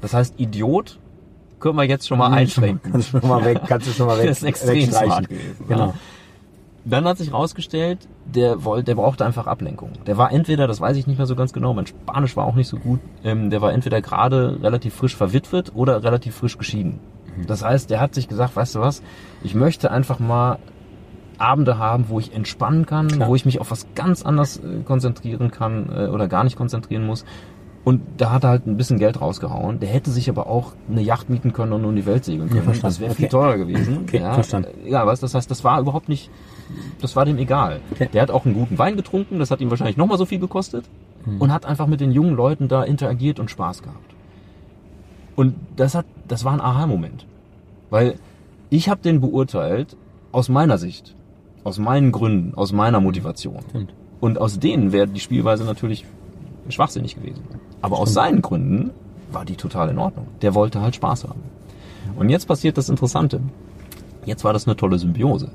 [0.00, 0.98] Das heißt, Idiot
[1.60, 2.80] können wir jetzt schon mal einschränken.
[2.92, 4.28] Kannst du schon mal weg, kannst du schon mal weg.
[4.28, 5.64] Das ist extrem smart gewesen.
[5.68, 5.94] Genau.
[6.84, 9.92] Dann hat sich herausgestellt, der wollte, der brauchte einfach Ablenkung.
[10.06, 12.54] Der war entweder, das weiß ich nicht mehr so ganz genau, mein Spanisch war auch
[12.54, 16.98] nicht so gut, ähm, der war entweder gerade relativ frisch verwitwet oder relativ frisch geschieden.
[17.36, 17.46] Mhm.
[17.46, 19.02] Das heißt, der hat sich gesagt, weißt du was,
[19.42, 20.58] ich möchte einfach mal
[21.38, 23.28] Abende haben, wo ich entspannen kann, Klar.
[23.28, 27.04] wo ich mich auf was ganz anderes äh, konzentrieren kann äh, oder gar nicht konzentrieren
[27.06, 27.24] muss.
[27.84, 29.80] Und da hat er halt ein bisschen Geld rausgehauen.
[29.80, 32.72] Der hätte sich aber auch eine Yacht mieten können und um die Welt segeln können.
[32.72, 33.22] Ja, das wäre okay.
[33.22, 34.02] viel teurer gewesen.
[34.02, 34.68] Okay, ja, verstanden.
[34.86, 35.18] Ja, was?
[35.18, 36.30] Das heißt, das war überhaupt nicht,
[37.00, 37.80] das war dem egal.
[37.92, 38.08] Okay.
[38.12, 40.84] Der hat auch einen guten Wein getrunken, das hat ihm wahrscheinlich nochmal so viel gekostet.
[41.24, 41.40] Hm.
[41.40, 44.14] Und hat einfach mit den jungen Leuten da interagiert und Spaß gehabt.
[45.36, 47.26] Und das hat, das war ein Aha-Moment.
[47.90, 48.16] Weil
[48.70, 49.96] ich habe den beurteilt
[50.32, 51.14] aus meiner Sicht,
[51.64, 53.60] aus meinen Gründen, aus meiner Motivation.
[53.68, 53.94] Stimmt.
[54.20, 56.04] Und aus denen wäre die Spielweise natürlich
[56.68, 57.42] schwachsinnig gewesen.
[57.80, 58.90] Aber aus seinen Gründen
[59.32, 60.26] war die total in Ordnung.
[60.42, 61.42] Der wollte halt Spaß haben.
[62.16, 63.40] Und jetzt passiert das Interessante.
[64.24, 65.50] Jetzt war das eine tolle Symbiose.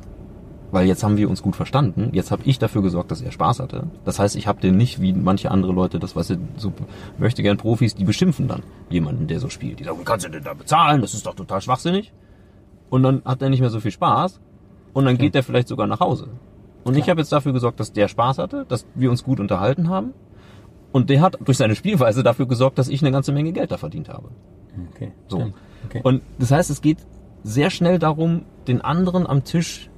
[0.72, 2.10] Weil jetzt haben wir uns gut verstanden.
[2.12, 3.88] Jetzt habe ich dafür gesorgt, dass er Spaß hatte.
[4.04, 6.74] Das heißt, ich habe den nicht wie manche andere Leute, das was so
[7.18, 9.80] möchte gern Profis, die beschimpfen dann jemanden, der so spielt.
[9.80, 11.02] Die sagen, wie kannst du denn da bezahlen?
[11.02, 12.12] Das ist doch total schwachsinnig.
[12.90, 14.42] Und dann hat er nicht mehr so viel Spaß
[14.94, 16.28] und dann geht er vielleicht sogar nach Hause.
[16.84, 17.04] Und Klar.
[17.04, 20.14] ich habe jetzt dafür gesorgt, dass der Spaß hatte, dass wir uns gut unterhalten haben
[20.92, 23.78] und der hat durch seine Spielweise dafür gesorgt, dass ich eine ganze Menge Geld da
[23.78, 24.30] verdient habe.
[24.94, 25.12] Okay.
[25.28, 25.52] So.
[25.86, 26.02] Okay.
[26.04, 27.00] Und das heißt, es geht
[27.44, 29.90] sehr schnell darum, den anderen am Tisch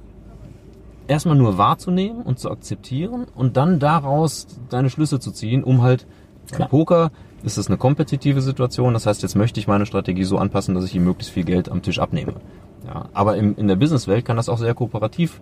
[1.10, 6.06] erstmal nur wahrzunehmen und zu akzeptieren und dann daraus deine Schlüsse zu ziehen, um halt
[6.50, 6.68] Klar.
[6.68, 7.12] Poker
[7.42, 8.94] ist es eine kompetitive Situation.
[8.94, 11.68] Das heißt, jetzt möchte ich meine Strategie so anpassen, dass ich ihm möglichst viel Geld
[11.68, 12.34] am Tisch abnehme.
[12.86, 15.40] Ja, aber im, in der Businesswelt kann das auch sehr kooperativ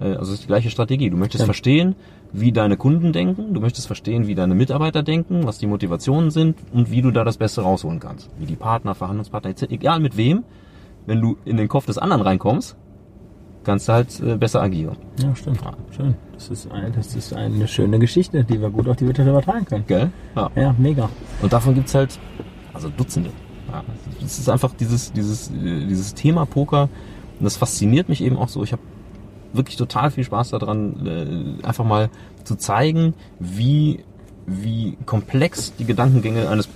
[0.00, 1.10] äh, also es ist die gleiche Strategie.
[1.10, 1.44] Du möchtest ja.
[1.46, 1.96] verstehen,
[2.32, 6.56] wie deine Kunden denken, du möchtest verstehen, wie deine Mitarbeiter denken, was die Motivationen sind
[6.72, 8.30] und wie du da das Beste rausholen kannst.
[8.38, 9.64] Wie die Partner, Verhandlungspartner, etc.
[9.70, 10.44] egal mit wem,
[11.06, 12.76] wenn du in den Kopf des anderen reinkommst,
[13.68, 14.96] kannst du halt äh, besser agieren.
[15.22, 15.60] Ja, stimmt.
[15.60, 15.72] Ja.
[15.94, 16.14] Schön.
[16.32, 19.66] Das ist, ein, das ist eine schöne Geschichte, die wir gut auf die Wirtschaft übertragen
[19.66, 19.84] können.
[19.86, 20.10] Gell?
[20.34, 21.10] Ja, ja mega.
[21.42, 22.18] Und davon gibt's halt
[22.72, 23.30] also Dutzende.
[23.70, 23.84] Ja,
[24.20, 26.88] das ist einfach dieses, dieses, äh, dieses Thema Poker.
[27.38, 28.64] Und das fasziniert mich eben auch so.
[28.64, 28.82] Ich habe
[29.52, 32.08] wirklich total viel Spaß daran, äh, einfach mal
[32.44, 34.00] zu zeigen, wie
[34.48, 36.68] wie komplex die Gedankengänge eines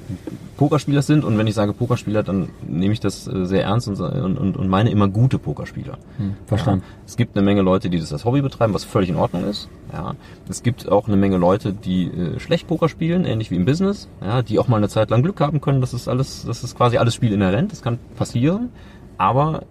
[0.57, 1.25] Pokerspielers sind.
[1.25, 4.69] Und wenn ich sage Pokerspieler, dann nehme ich das äh, sehr ernst und, und, und
[4.69, 5.99] meine immer gute Pokerspieler.
[6.19, 6.85] Hm, verstanden.
[6.87, 9.45] Ja, es gibt eine Menge Leute, die das als Hobby betreiben, was völlig in Ordnung
[9.45, 9.69] ist.
[9.93, 10.15] Ja,
[10.49, 14.09] es gibt auch eine Menge Leute, die äh, schlecht Poker spielen, ähnlich wie im Business,
[14.21, 15.81] ja, die auch mal eine Zeit lang Glück haben können.
[15.81, 17.73] Das ist alles, das ist quasi alles Spiel inhärent.
[17.73, 18.71] Das kann passieren.
[19.19, 19.63] Aber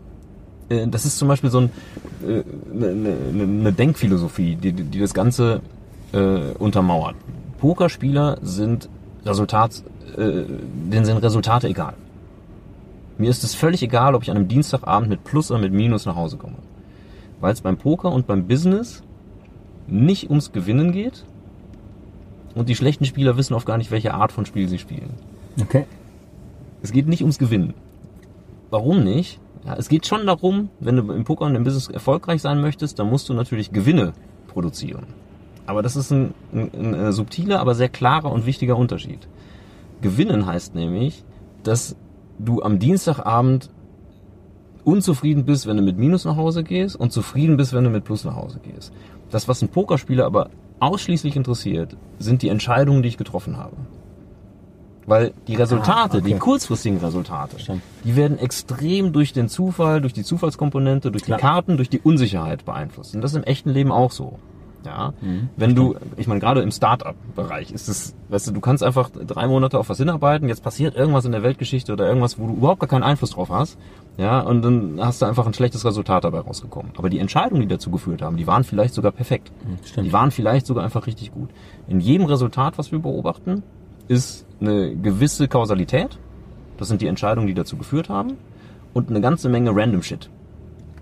[0.70, 1.70] äh, das ist zum Beispiel so ein,
[2.28, 5.62] äh, eine, eine Denkphilosophie, die, die das Ganze
[6.14, 7.16] äh, untermauert.
[7.62, 8.90] Pokerspieler sind
[9.24, 9.84] Resultat,
[10.18, 10.46] äh,
[10.92, 11.94] denen sind Resultate egal.
[13.20, 16.08] Mir ist es völlig egal, ob ich an einem Dienstagabend mit Plus oder mit Minus
[16.08, 16.56] nach Hause komme.
[17.40, 19.04] Weil es beim Poker und beim Business
[19.86, 21.24] nicht ums Gewinnen geht
[22.56, 25.12] und die schlechten Spieler wissen oft gar nicht, welche Art von Spiel sie spielen.
[25.62, 25.86] Okay.
[26.82, 27.76] Es geht nicht ums Gewinnen.
[28.72, 29.40] Warum nicht?
[29.68, 32.98] Ja, es geht schon darum, wenn du im Poker und im Business erfolgreich sein möchtest,
[32.98, 34.14] dann musst du natürlich Gewinne
[34.48, 35.06] produzieren.
[35.72, 39.30] Aber das ist ein, ein, ein äh, subtiler, aber sehr klarer und wichtiger Unterschied.
[40.02, 41.24] Gewinnen heißt nämlich,
[41.64, 41.96] dass
[42.40, 43.70] du am Dienstagabend
[44.84, 48.04] unzufrieden bist, wenn du mit Minus nach Hause gehst und zufrieden bist, wenn du mit
[48.04, 48.92] Plus nach Hause gehst.
[49.30, 50.50] Das, was ein Pokerspieler aber
[50.82, 53.78] ausschließlich interessiert, sind die Entscheidungen, die ich getroffen habe.
[55.06, 56.34] Weil die Resultate, ah, okay.
[56.34, 57.56] die kurzfristigen Resultate,
[58.04, 61.38] die werden extrem durch den Zufall, durch die Zufallskomponente, durch Klar.
[61.38, 63.16] die Karten, durch die Unsicherheit beeinflusst.
[63.16, 64.38] Und das ist im echten Leben auch so.
[64.86, 65.50] Ja, mhm.
[65.58, 69.48] wenn du, ich meine, gerade im Start-up-Bereich ist es, weißt du, du kannst einfach drei
[69.48, 72.80] Monate auf was hinarbeiten, jetzt passiert irgendwas in der Weltgeschichte oder irgendwas, wo du überhaupt
[72.80, 73.78] gar keinen Einfluss drauf hast,
[74.18, 76.92] ja, und dann hast du einfach ein schlechtes Resultat dabei rausgekommen.
[76.98, 79.52] Aber die Entscheidungen, die dazu geführt haben, die waren vielleicht sogar perfekt.
[79.66, 81.50] Mhm, die waren vielleicht sogar einfach richtig gut.
[81.88, 83.64] In jedem Resultat, was wir beobachten,
[84.08, 86.18] ist eine gewisse Kausalität.
[86.78, 88.38] Das sind die Entscheidungen, die dazu geführt haben.
[88.94, 90.30] Und eine ganze Menge Random Shit.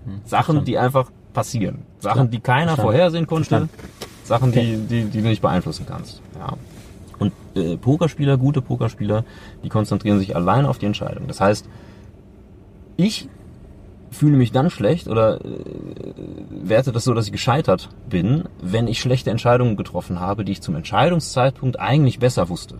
[0.04, 1.82] Hm, Sachen, die einfach passieren.
[1.98, 2.86] Sachen, die keiner Verstand.
[2.86, 3.48] vorhersehen konnte.
[3.48, 3.70] Verstand.
[4.24, 6.22] Sachen, die, die, die du nicht beeinflussen kannst.
[6.38, 6.56] Ja.
[7.18, 9.24] Und äh, Pokerspieler, gute Pokerspieler,
[9.64, 11.26] die konzentrieren sich allein auf die Entscheidung.
[11.26, 11.68] Das heißt,
[12.96, 13.28] ich
[14.10, 15.48] fühle mich dann schlecht oder äh,
[16.50, 20.62] werte das so, dass ich gescheitert bin, wenn ich schlechte Entscheidungen getroffen habe, die ich
[20.62, 22.78] zum Entscheidungszeitpunkt eigentlich besser wusste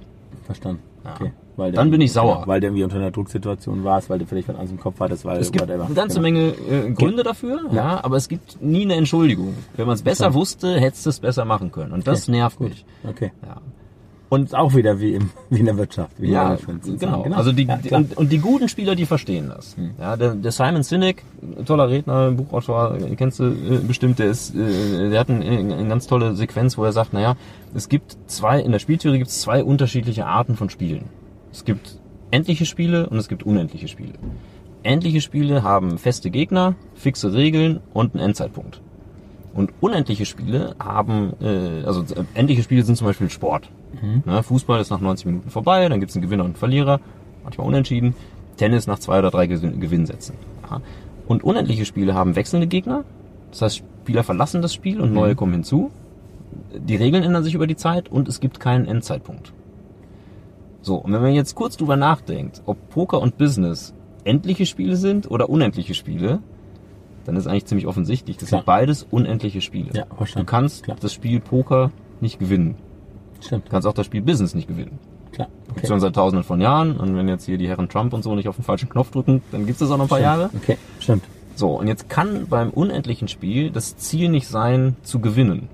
[0.51, 0.83] verstanden.
[1.05, 1.33] Okay.
[1.57, 2.41] Weil dann bin ich sauer.
[2.41, 4.99] Ja, weil du irgendwie unter einer Drucksituation warst, weil du vielleicht von alles im Kopf
[5.01, 5.85] hattest, weil es gibt whatever.
[5.85, 6.23] eine ganze genau.
[6.23, 7.75] Menge äh, Gründe dafür, ja.
[7.75, 8.05] ja.
[8.05, 9.55] aber es gibt nie eine Entschuldigung.
[9.77, 10.35] Wenn man es besser okay.
[10.35, 12.33] wusste, hättest du es besser machen können und das okay.
[12.33, 12.69] nervt Gut.
[12.71, 12.85] mich.
[13.07, 13.33] Okay.
[13.47, 13.61] Ja.
[14.31, 16.13] Und auch wieder wie, im, wie in der Wirtschaft.
[16.19, 17.25] Wie ja, genau.
[17.25, 17.37] genau.
[17.37, 19.77] Also die, ja, und, und, die guten Spieler, die verstehen das.
[19.77, 19.91] Hm.
[19.99, 21.25] Ja, der, der Simon Sinek,
[21.67, 26.07] toller Redner, Buchautor, kennst du äh, bestimmt, der ist, äh, der hat eine, eine ganz
[26.07, 27.37] tolle Sequenz, wo er sagt, naja,
[27.75, 31.07] es gibt zwei, in der Spieltheorie gibt es zwei unterschiedliche Arten von Spielen.
[31.51, 31.99] Es gibt
[32.31, 34.13] endliche Spiele und es gibt unendliche Spiele.
[34.85, 38.81] Endliche Spiele haben feste Gegner, fixe Regeln und einen Endzeitpunkt.
[39.53, 43.69] Und unendliche Spiele haben, äh, also äh, endliche Spiele sind zum Beispiel Sport.
[44.01, 44.23] Mhm.
[44.25, 47.01] Ne, Fußball ist nach 90 Minuten vorbei, dann gibt es einen Gewinner und einen Verlierer,
[47.43, 48.15] manchmal unentschieden.
[48.57, 50.37] Tennis nach zwei oder drei Gewinnsätzen.
[50.71, 50.81] Ja.
[51.27, 53.05] Und unendliche Spiele haben wechselnde Gegner.
[53.51, 55.37] Das heißt, Spieler verlassen das Spiel und neue mhm.
[55.37, 55.91] kommen hinzu.
[56.77, 59.53] Die Regeln ändern sich über die Zeit und es gibt keinen Endzeitpunkt.
[60.83, 65.31] So, und wenn man jetzt kurz drüber nachdenkt, ob Poker und Business endliche Spiele sind
[65.31, 66.41] oder unendliche Spiele,
[67.25, 68.61] dann ist eigentlich ziemlich offensichtlich, das Klar.
[68.61, 69.91] sind beides unendliche Spiele.
[69.95, 70.47] Ja, verstanden.
[70.47, 70.97] Du kannst Klar.
[71.01, 72.77] das Spiel Poker nicht gewinnen.
[73.41, 73.67] Stimmt.
[73.67, 74.99] Du kannst auch das Spiel Business nicht gewinnen.
[75.33, 75.49] Klar.
[75.65, 75.75] Okay.
[75.75, 78.35] Gibt's schon seit tausenden von Jahren und wenn jetzt hier die Herren Trump und so
[78.35, 80.39] nicht auf den falschen Knopf drücken, dann gibt's das auch noch ein paar stimmt.
[80.39, 80.51] Jahre.
[80.57, 81.25] Okay, stimmt.
[81.55, 85.69] So, und jetzt kann beim unendlichen Spiel das Ziel nicht sein, zu gewinnen.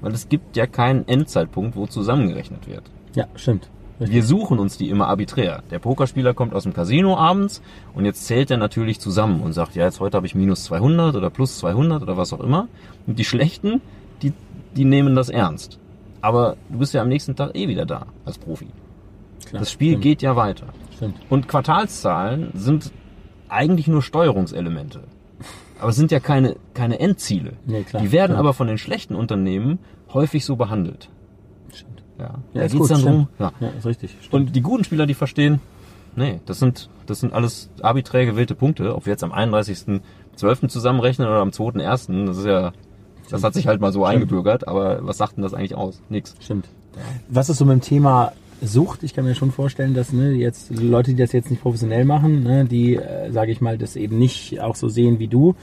[0.00, 2.84] Weil es gibt ja keinen Endzeitpunkt, wo zusammengerechnet wird.
[3.14, 3.68] Ja, stimmt.
[3.98, 5.62] Wir suchen uns die immer arbiträr.
[5.70, 7.62] Der Pokerspieler kommt aus dem Casino abends
[7.94, 11.14] und jetzt zählt er natürlich zusammen und sagt, ja, jetzt heute habe ich minus 200
[11.14, 12.68] oder plus 200 oder was auch immer.
[13.06, 13.80] Und die Schlechten,
[14.22, 14.32] die,
[14.76, 15.78] die nehmen das ernst.
[16.20, 18.66] Aber du bist ja am nächsten Tag eh wieder da als Profi.
[19.46, 20.02] Klar, das Spiel stimmt.
[20.02, 20.66] geht ja weiter.
[20.96, 21.16] Stimmt.
[21.28, 22.90] Und Quartalszahlen sind
[23.48, 25.04] eigentlich nur Steuerungselemente.
[25.78, 27.54] Aber es sind ja keine, keine Endziele.
[27.66, 28.40] Nee, klar, die werden klar.
[28.40, 29.78] aber von den schlechten Unternehmen
[30.12, 31.10] häufig so behandelt.
[32.18, 33.28] Ja, ja da geht's dann drum.
[33.38, 33.52] Ja.
[33.60, 34.16] ja, ist richtig.
[34.20, 34.32] Stimmt.
[34.32, 35.60] Und die guten Spieler, die verstehen,
[36.16, 38.94] nee, das sind, das sind alles arbiträr gewählte Punkte.
[38.94, 40.68] Ob wir jetzt am 31.12.
[40.68, 42.72] zusammenrechnen oder am 2.1., das ist ja,
[43.30, 44.14] das hat sich halt mal so Stimmt.
[44.14, 46.00] eingebürgert, aber was sagt denn das eigentlich aus?
[46.08, 46.34] Nix.
[46.40, 46.68] Stimmt.
[47.28, 48.32] Was ist so mit dem Thema
[48.66, 49.02] Sucht?
[49.02, 52.42] Ich kann mir schon vorstellen, dass ne, jetzt Leute, die das jetzt nicht professionell machen,
[52.42, 55.54] ne, die, äh, sage ich mal, das eben nicht auch so sehen wie du,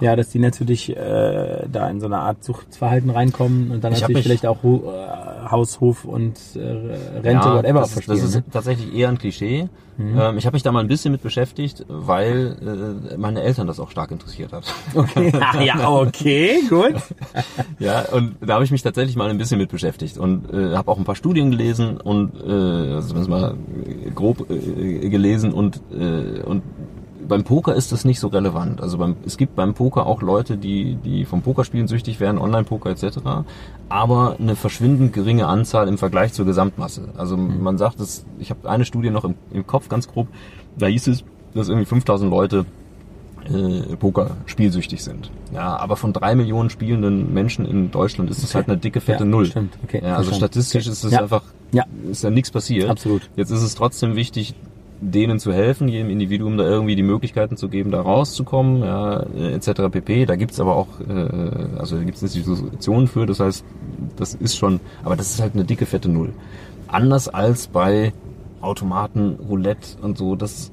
[0.00, 4.00] ja, dass die natürlich äh, da in so eine Art Suchtverhalten reinkommen und dann ich
[4.00, 8.16] natürlich vielleicht auch äh, Haus, Hof und äh, Rente, ja, whatever das, verstehen.
[8.16, 8.44] Das ist ne?
[8.50, 9.68] tatsächlich eher ein Klischee.
[10.00, 10.18] Mhm.
[10.18, 12.56] Ähm, ich habe mich da mal ein bisschen mit beschäftigt, weil
[13.12, 14.64] äh, meine Eltern das auch stark interessiert hat.
[14.94, 15.32] Okay,
[15.64, 16.94] ja, okay, gut.
[17.78, 20.90] ja, und da habe ich mich tatsächlich mal ein bisschen mit beschäftigt und äh, habe
[20.90, 23.54] auch ein paar Studien gelesen und äh, also mal
[24.14, 26.62] grob äh, gelesen und äh, und
[27.30, 28.82] beim Poker ist das nicht so relevant.
[28.82, 32.90] Also beim, es gibt beim Poker auch Leute, die, die vom Pokerspielen süchtig werden, Online-Poker
[32.90, 33.20] etc.
[33.88, 37.08] Aber eine verschwindend geringe Anzahl im Vergleich zur Gesamtmasse.
[37.16, 37.62] Also mhm.
[37.62, 40.26] man sagt, dass, ich habe eine Studie noch im, im Kopf, ganz grob,
[40.76, 42.66] da hieß es, dass irgendwie 5000 Leute
[43.44, 45.30] äh, Poker spielsüchtig sind.
[45.54, 48.54] Ja, aber von drei Millionen spielenden Menschen in Deutschland ist es okay.
[48.54, 49.46] halt eine dicke fette ja, Null.
[49.46, 49.78] Stimmt.
[49.84, 50.92] Okay, ja, also statistisch okay.
[50.92, 51.20] ist es ja.
[51.20, 51.84] einfach, ja.
[52.10, 52.90] ist ja nichts passiert.
[52.90, 53.30] Absolut.
[53.36, 54.54] Jetzt ist es trotzdem wichtig,
[55.00, 59.90] denen zu helfen, jedem Individuum da irgendwie die Möglichkeiten zu geben, da rauszukommen, ja, etc.
[59.90, 60.26] pp.
[60.26, 63.64] Da gibt's aber auch, äh, also da gibt's Institutionen für, das heißt,
[64.16, 66.32] das ist schon, aber das ist halt eine dicke, fette Null.
[66.86, 68.12] Anders als bei
[68.60, 70.70] Automaten, Roulette und so, das,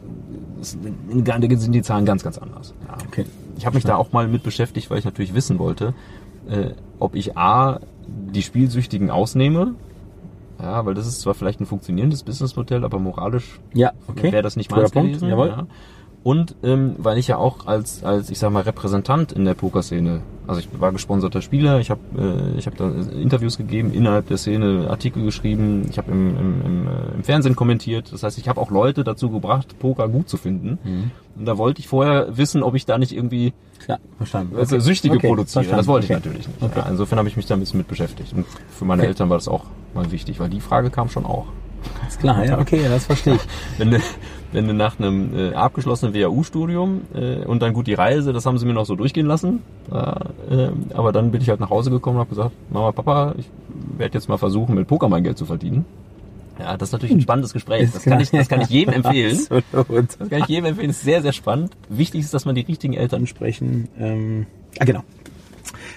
[0.59, 0.77] das
[1.09, 2.73] da sind die Zahlen ganz, ganz anders.
[2.85, 2.97] Ja.
[3.07, 3.25] Okay.
[3.57, 5.93] Ich habe mich da auch mal mit beschäftigt, weil ich natürlich wissen wollte,
[6.49, 9.75] äh, ob ich A, die Spielsüchtigen ausnehme,
[10.59, 14.31] ja, weil das ist zwar vielleicht ein funktionierendes Businessmodell, aber moralisch ja, okay.
[14.31, 15.29] wäre das nicht meins gewesen.
[15.29, 15.47] Jawohl.
[15.47, 15.67] Ja.
[16.27, 20.23] Und ähm, weil ich ja auch als, als ich sag mal, Repräsentant in der Pokerszene,
[20.45, 24.35] also ich war gesponserter Spieler, ich habe äh, ich hab da Interviews gegeben, innerhalb der
[24.35, 28.11] Szene Artikel geschrieben, ich habe im, im, im, äh, im Fernsehen kommentiert.
[28.11, 30.79] Das heißt, ich habe auch Leute dazu gebracht, Poker gut zu finden.
[30.83, 31.11] Mhm.
[31.39, 34.57] Und da wollte ich vorher wissen, ob ich da nicht irgendwie Klar, verstanden.
[34.57, 34.83] Also okay.
[34.83, 35.63] Süchtige okay, produziere.
[35.63, 35.77] Verstanden.
[35.77, 36.61] Das wollte ich natürlich nicht.
[36.61, 36.79] Okay.
[36.79, 38.33] Ja, insofern habe ich mich da ein bisschen mit beschäftigt.
[38.33, 38.45] Und
[38.77, 39.63] für meine Eltern war das auch
[39.93, 41.45] mal wichtig, weil die Frage kam schon auch.
[42.07, 43.41] Ist klar, ja, okay, das verstehe ich.
[43.77, 43.99] wenn, du,
[44.51, 48.57] wenn du nach einem äh, abgeschlossenen WHU-Studium äh, und dann gut die Reise, das haben
[48.57, 49.61] sie mir noch so durchgehen lassen.
[49.91, 53.49] Äh, aber dann bin ich halt nach Hause gekommen und habe gesagt, Mama, Papa, ich
[53.97, 55.85] werde jetzt mal versuchen, mit Poker mein Geld zu verdienen.
[56.59, 57.89] Ja, das ist natürlich ein spannendes Gespräch.
[57.93, 59.37] Das kann ich, das kann ich jedem empfehlen.
[59.49, 60.09] Absolut.
[60.19, 60.87] Das kann ich jedem empfehlen.
[60.87, 61.73] Das ist sehr, sehr spannend.
[61.89, 63.89] Wichtig ist, dass man die richtigen Eltern sprechen.
[63.99, 64.47] Ähm,
[64.79, 65.03] ah, genau.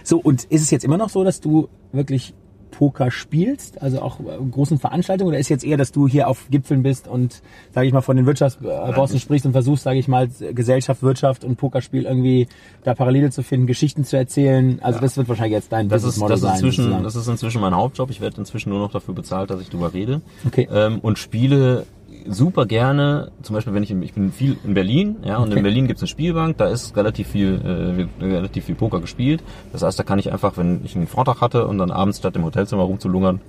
[0.02, 2.34] So, und ist es jetzt immer noch so, dass du wirklich
[2.70, 4.18] Poker spielst, also auch
[4.50, 7.92] großen Veranstaltungen, oder ist jetzt eher, dass du hier auf Gipfeln bist und, sage ich
[7.92, 12.48] mal, von den Wirtschaftsbossen sprichst und versuchst, sage ich mal, Gesellschaft, Wirtschaft und Pokerspiel irgendwie
[12.84, 14.78] da Parallele zu finden, Geschichten zu erzählen.
[14.82, 15.02] Also ja.
[15.02, 16.64] das wird wahrscheinlich jetzt dein das Business Model ist, das sein.
[16.64, 18.10] Inzwischen, das ist inzwischen mein Hauptjob.
[18.10, 20.20] Ich werde inzwischen nur noch dafür bezahlt, dass ich darüber rede.
[20.46, 20.68] Okay.
[20.72, 21.86] Ähm, und spiele
[22.28, 25.58] super gerne, zum Beispiel wenn ich, ich bin viel in Berlin, ja, und okay.
[25.58, 29.42] in Berlin gibt's eine Spielbank, da ist relativ viel, äh, relativ viel Poker gespielt.
[29.72, 32.36] Das heißt, da kann ich einfach, wenn ich einen Vortrag hatte und dann abends statt
[32.36, 33.40] im Hotelzimmer rumzulungern,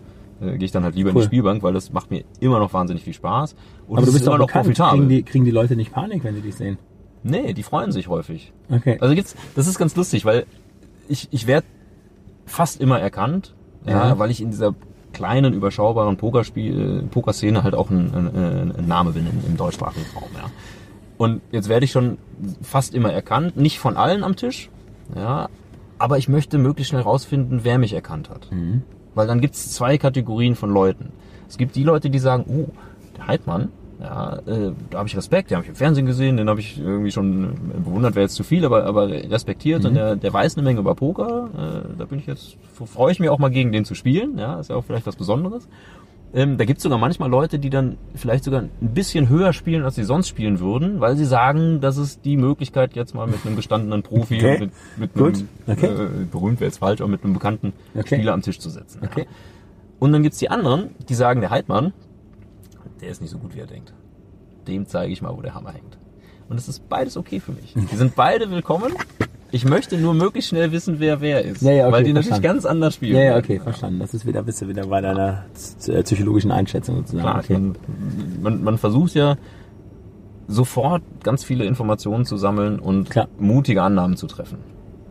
[0.41, 1.15] äh, gehe ich dann halt lieber cool.
[1.15, 3.55] in die Spielbank, weil das macht mir immer noch wahnsinnig viel Spaß.
[3.87, 4.65] Und Aber du bist immer noch bekannt.
[4.65, 4.99] profitabel.
[4.99, 6.77] Kriegen die, kriegen die Leute nicht Panik, wenn sie dich sehen?
[7.23, 8.51] Nee, die freuen sich häufig.
[8.69, 8.97] Okay.
[8.99, 10.45] Also gibt's, das ist ganz lustig, weil
[11.07, 11.67] ich, ich werde
[12.45, 13.53] fast immer erkannt,
[13.85, 14.09] ja.
[14.09, 14.73] ja, weil ich in dieser
[15.13, 20.29] kleinen, überschaubaren Pokerspiel, Pokerszene halt auch ein, ein, ein Name bin im, im deutschsprachigen Raum,
[20.35, 20.49] ja.
[21.17, 22.17] Und jetzt werde ich schon
[22.63, 24.69] fast immer erkannt, nicht von allen am Tisch,
[25.15, 25.49] ja,
[25.99, 28.51] aber ich möchte möglichst schnell rausfinden, wer mich erkannt hat.
[28.51, 28.81] Mhm.
[29.13, 31.11] Weil dann gibt es zwei Kategorien von Leuten.
[31.47, 32.71] Es gibt die Leute, die sagen, oh,
[33.17, 33.69] der Heidmann,
[34.01, 36.79] ja, äh, da habe ich Respekt, den habe ich im Fernsehen gesehen, den habe ich
[36.79, 39.89] irgendwie schon äh, bewundert, wäre jetzt zu viel, aber, aber respektiert mhm.
[39.89, 41.49] und der, der weiß eine Menge über Poker.
[41.55, 44.59] Äh, da bin ich jetzt, freue ich mich auch mal gegen den zu spielen, ja,
[44.59, 45.67] ist ja auch vielleicht was Besonderes.
[46.33, 49.83] Ähm, da gibt es sogar manchmal Leute, die dann vielleicht sogar ein bisschen höher spielen,
[49.83, 53.45] als sie sonst spielen würden, weil sie sagen, das ist die Möglichkeit, jetzt mal mit
[53.45, 54.59] einem gestandenen Profi, okay.
[54.97, 55.87] mit, mit einem, okay.
[55.87, 58.15] äh, berühmt wäre jetzt falsch, aber mit einem bekannten okay.
[58.15, 59.01] Spieler am Tisch zu setzen.
[59.03, 59.21] Okay.
[59.21, 59.27] Ja.
[59.99, 61.91] Und dann gibt's die anderen, die sagen, der Heidmann,
[63.01, 63.93] der ist nicht so gut, wie er denkt.
[64.67, 65.97] Dem zeige ich mal, wo der Hammer hängt.
[66.49, 67.73] Und es ist beides okay für mich.
[67.73, 68.93] Die sind beide willkommen.
[69.51, 71.61] Ich möchte nur möglichst schnell wissen, wer wer ist.
[71.61, 72.41] Ja, ja, okay, weil die verstanden.
[72.41, 73.17] natürlich ganz anders spielen.
[73.17, 73.99] Ja, ja, okay, verstanden.
[73.99, 75.45] Das ist wieder, bist du wieder bei deiner
[75.87, 77.21] äh, psychologischen Einschätzung sozusagen.
[77.21, 77.53] Klar, okay.
[77.53, 77.75] man,
[78.41, 79.37] man, man versucht ja
[80.47, 83.27] sofort ganz viele Informationen zu sammeln und Klar.
[83.39, 84.57] mutige Annahmen zu treffen.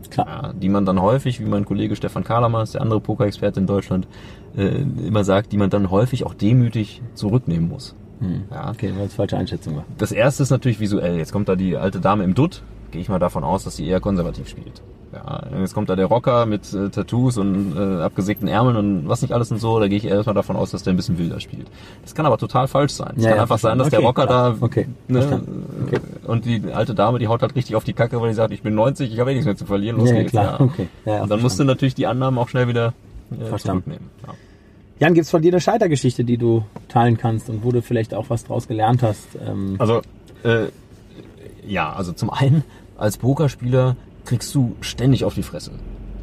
[0.09, 0.53] Klar.
[0.59, 4.07] Die man dann häufig, wie mein Kollege Stefan Kahlamers, der andere Poker-Experte in Deutschland,
[4.55, 7.95] äh, immer sagt, die man dann häufig auch demütig zurücknehmen muss.
[8.19, 8.43] Hm.
[8.51, 8.69] Ja.
[8.69, 9.85] Okay, weil es falsche Einschätzung war.
[9.97, 11.17] Das erste ist natürlich visuell.
[11.17, 12.63] Jetzt kommt da die alte Dame im Dutt.
[12.91, 14.81] Gehe ich mal davon aus, dass sie eher konservativ spielt.
[15.13, 19.21] Ja, jetzt kommt da der Rocker mit äh, Tattoos und äh, abgesägten Ärmeln und was
[19.21, 19.79] nicht alles und so.
[19.79, 21.67] Da gehe ich erstmal davon aus, dass der ein bisschen wilder spielt.
[22.01, 23.13] Das kann aber total falsch sein.
[23.17, 24.51] Es ja, kann ja, einfach sein, dass okay, der Rocker klar.
[24.51, 25.41] da okay, ne,
[25.85, 25.99] okay.
[26.27, 28.61] und die alte Dame, die haut halt richtig auf die Kacke, weil die sagt, ich
[28.61, 30.31] bin 90, ich habe eh nichts mehr zu verlieren, los ja, geht's.
[30.31, 30.59] Klar.
[30.59, 30.65] Ja.
[30.65, 30.87] Okay.
[31.05, 32.93] Ja, und dann musst du natürlich die Annahmen auch schnell wieder
[33.31, 34.09] äh, zurücknehmen.
[34.25, 34.33] Ja.
[34.99, 38.29] Jan, gibt's von dir eine Scheitergeschichte, die du teilen kannst und wo du vielleicht auch
[38.29, 39.27] was draus gelernt hast?
[39.45, 40.01] Ähm also
[40.43, 40.67] äh,
[41.67, 42.63] ja, also zum einen
[43.01, 45.71] als Pokerspieler kriegst du ständig auf die Fresse.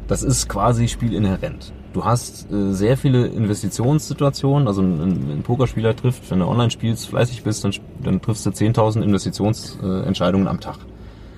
[0.07, 1.73] Das ist quasi spielinhärent.
[1.93, 7.07] Du hast äh, sehr viele Investitionssituationen, also ein, ein, Pokerspieler trifft, wenn du online spielst,
[7.07, 10.77] fleißig bist, dann, dann triffst du 10.000 Investitionsentscheidungen äh, am Tag.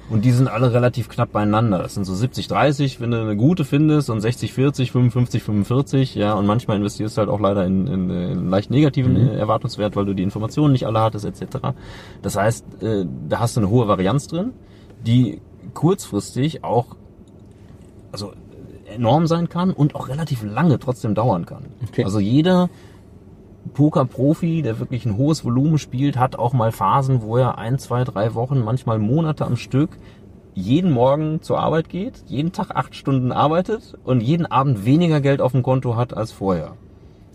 [0.09, 1.79] Und die sind alle relativ knapp beieinander.
[1.79, 6.15] Das sind so 70, 30, wenn du eine gute findest und 60, 40, 55, 45,
[6.15, 9.37] ja, und manchmal investierst du halt auch leider in, in, in leicht negativen mhm.
[9.37, 11.59] Erwartungswert, weil du die Informationen nicht alle hattest, etc.
[12.21, 14.51] Das heißt, äh, da hast du eine hohe Varianz drin,
[15.05, 15.41] die
[15.73, 16.95] kurzfristig auch,
[18.11, 18.33] also
[18.85, 21.65] enorm sein kann und auch relativ lange trotzdem dauern kann.
[21.87, 22.03] Okay.
[22.03, 22.69] Also jeder
[23.73, 28.03] Poker-Profi, der wirklich ein hohes Volumen spielt, hat auch mal Phasen, wo er ein, zwei,
[28.03, 29.91] drei Wochen, manchmal Monate am Stück
[30.53, 35.41] jeden Morgen zur Arbeit geht, jeden Tag acht Stunden arbeitet und jeden Abend weniger Geld
[35.41, 36.73] auf dem Konto hat als vorher.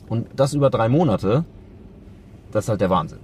[0.08, 1.44] Und das über drei Monate,
[2.52, 3.18] das ist halt der Wahnsinn.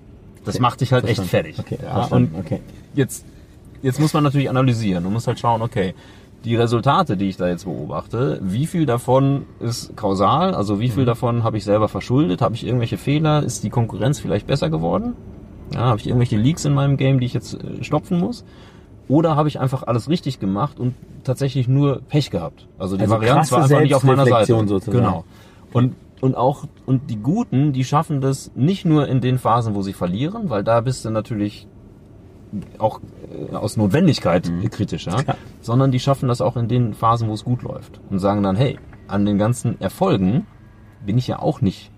[0.44, 0.62] Das okay.
[0.62, 1.26] macht dich halt Verstand.
[1.26, 1.58] echt fertig.
[1.58, 1.78] Okay.
[1.82, 2.60] Ja, und okay.
[2.94, 3.24] jetzt,
[3.82, 5.94] jetzt muss man natürlich analysieren und muss halt schauen, okay,
[6.44, 11.02] die Resultate, die ich da jetzt beobachte, wie viel davon ist kausal, also wie viel
[11.02, 11.06] mhm.
[11.06, 15.14] davon habe ich selber verschuldet, habe ich irgendwelche Fehler, ist die Konkurrenz vielleicht besser geworden,
[15.72, 18.44] ja, habe ich irgendwelche Leaks in meinem Game, die ich jetzt äh, stopfen muss,
[19.08, 22.66] oder habe ich einfach alles richtig gemacht und tatsächlich nur Pech gehabt.
[22.78, 24.54] Also die also Varianz war einfach nicht auf meiner Seite.
[24.66, 24.98] Sozusagen.
[24.98, 25.24] Genau.
[25.72, 29.82] Und und auch und die Guten, die schaffen das nicht nur in den Phasen, wo
[29.82, 31.66] sie verlieren, weil da bist du natürlich
[32.78, 33.00] auch
[33.50, 34.68] äh, aus Notwendigkeit mhm.
[34.70, 35.16] kritisch, ja?
[35.60, 38.56] sondern die schaffen das auch in den Phasen, wo es gut läuft und sagen dann,
[38.56, 40.46] hey, an den ganzen Erfolgen
[41.04, 41.90] bin ich ja auch nicht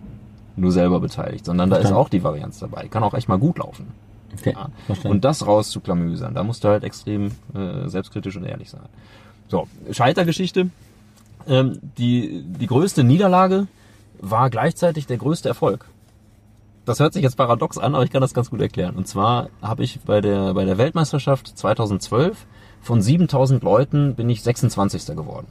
[0.56, 2.88] nur selber beteiligt, sondern da ist auch die Varianz dabei.
[2.88, 3.88] Kann auch echt mal gut laufen.
[4.38, 4.68] Okay, ja.
[5.08, 8.82] Und das rauszuklamüsern, da musst du halt extrem äh, selbstkritisch und ehrlich sein.
[9.48, 10.70] So, Scheitergeschichte.
[11.46, 13.66] Ähm, die, die größte Niederlage
[14.20, 15.86] war gleichzeitig der größte Erfolg
[16.84, 18.94] das hört sich jetzt paradox an, aber ich kann das ganz gut erklären.
[18.96, 22.46] Und zwar habe ich bei der, bei der Weltmeisterschaft 2012
[22.80, 25.06] von 7000 Leuten bin ich 26.
[25.16, 25.46] geworden.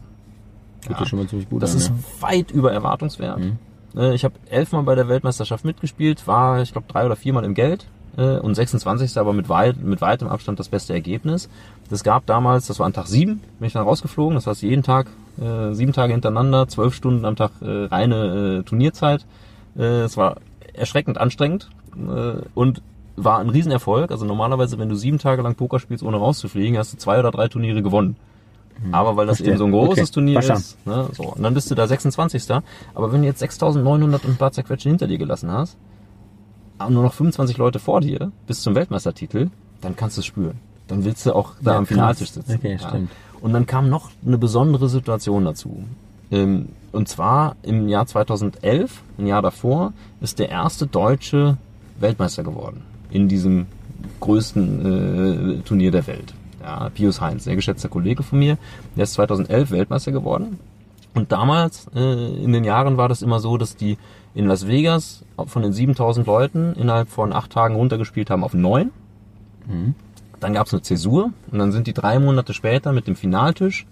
[0.90, 1.96] Ja, das schon mal ziemlich gut Das an, ist ja.
[2.22, 3.40] weit über Erwartungswert.
[3.40, 3.58] Mhm.
[3.96, 7.54] Äh, ich habe elfmal bei der Weltmeisterschaft mitgespielt, war, ich glaube, drei oder viermal im
[7.54, 9.18] Geld äh, und 26.
[9.18, 11.50] aber mit, weit, mit weitem Abstand das beste Ergebnis.
[11.90, 14.36] Das gab damals, das war an Tag sieben, bin ich dann rausgeflogen.
[14.36, 15.08] Das heißt, jeden Tag,
[15.40, 19.26] äh, sieben Tage hintereinander, zwölf Stunden am Tag äh, reine äh, Turnierzeit.
[19.76, 20.36] Es war
[20.74, 22.82] erschreckend anstrengend äh, und
[23.16, 24.12] war ein Riesenerfolg.
[24.12, 27.32] Also normalerweise, wenn du sieben Tage lang Poker spielst, ohne rauszufliegen, hast du zwei oder
[27.32, 28.16] drei Turniere gewonnen.
[28.82, 28.94] Hm.
[28.94, 29.54] Aber weil das Verstehe.
[29.54, 30.14] eben so ein großes okay.
[30.14, 30.60] Turnier Verstand.
[30.60, 31.24] ist, ne, so.
[31.24, 32.44] Und dann bist du da 26.
[32.96, 35.78] Aber wenn du jetzt 6900 und ein paar zerquetsche hinter dir gelassen hast,
[36.80, 39.50] und nur noch 25 Leute vor dir bis zum Weltmeistertitel,
[39.82, 40.60] dann kannst du es spüren.
[40.88, 42.56] Dann willst du auch da ja, am Finaltisch sitzen.
[42.56, 42.90] Okay, ja.
[42.90, 43.12] stimmt.
[43.42, 45.84] Und dann kam noch eine besondere Situation dazu
[46.32, 51.58] Ähm, und zwar im Jahr 2011, ein Jahr davor, ist der erste Deutsche
[52.00, 53.68] Weltmeister geworden in diesem
[54.20, 56.34] größten äh, Turnier der Welt.
[56.62, 58.58] Ja, Pius Heinz, sehr geschätzter Kollege von mir,
[58.96, 60.60] der ist 2011 Weltmeister geworden.
[61.14, 63.98] Und damals, äh, in den Jahren war das immer so, dass die
[64.34, 68.92] in Las Vegas von den 7000 Leuten innerhalb von acht Tagen runtergespielt haben auf neun.
[69.68, 69.94] Mhm.
[70.40, 73.86] Dann gab es eine Zäsur und dann sind die drei Monate später mit dem Finaltisch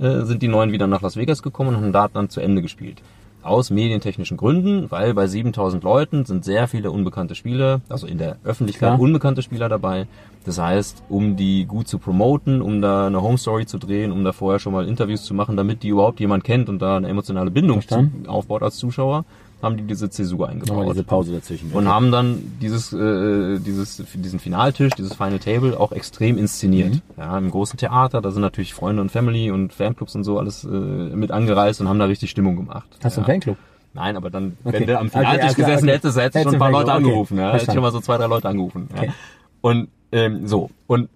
[0.00, 2.62] äh, sind die neun wieder nach Las Vegas gekommen und haben da dann zu Ende
[2.62, 3.02] gespielt
[3.44, 8.38] aus medientechnischen Gründen, weil bei 7000 Leuten sind sehr viele unbekannte Spieler, also in der
[8.44, 9.00] Öffentlichkeit Klar.
[9.00, 10.06] unbekannte Spieler dabei.
[10.44, 14.24] Das heißt, um die gut zu promoten, um da eine Home Story zu drehen, um
[14.24, 17.08] da vorher schon mal Interviews zu machen, damit die überhaupt jemand kennt und da eine
[17.08, 17.82] emotionale Bindung
[18.26, 19.24] aufbaut als Zuschauer,
[19.62, 20.92] haben die diese Zäsur eingebaut.
[20.92, 21.70] Diese Pause dazwischen.
[21.72, 26.94] Und haben dann dieses, äh, dieses, diesen Finaltisch, dieses Final Table auch extrem inszeniert.
[26.94, 27.00] Mhm.
[27.16, 30.64] Ja, im großen Theater, da sind natürlich Freunde und Family und Fanclubs und so alles
[30.64, 32.88] äh, mit angereist und haben da richtig Stimmung gemacht.
[33.02, 33.22] Hast ja.
[33.22, 33.56] du einen Fanclub?
[33.94, 34.80] Nein, aber dann, okay.
[34.80, 35.92] wenn du am Finaltisch okay, also, gesessen okay.
[35.92, 37.38] hättest, hättest du schon ein paar Leute angerufen.
[37.38, 37.52] Ja.
[37.52, 38.88] Hättest schon mal so zwei, drei Leute angerufen.
[38.94, 39.12] Ja.
[39.60, 40.70] Und ähm, so.
[40.86, 41.08] Und,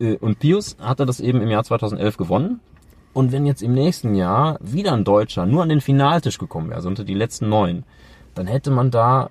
[0.00, 2.60] äh, und Pius hatte das eben im Jahr 2011 gewonnen.
[3.14, 6.76] Und wenn jetzt im nächsten Jahr wieder ein Deutscher nur an den Finaltisch gekommen wäre,
[6.76, 7.84] also unter die letzten neun,
[8.34, 9.30] dann hätte man da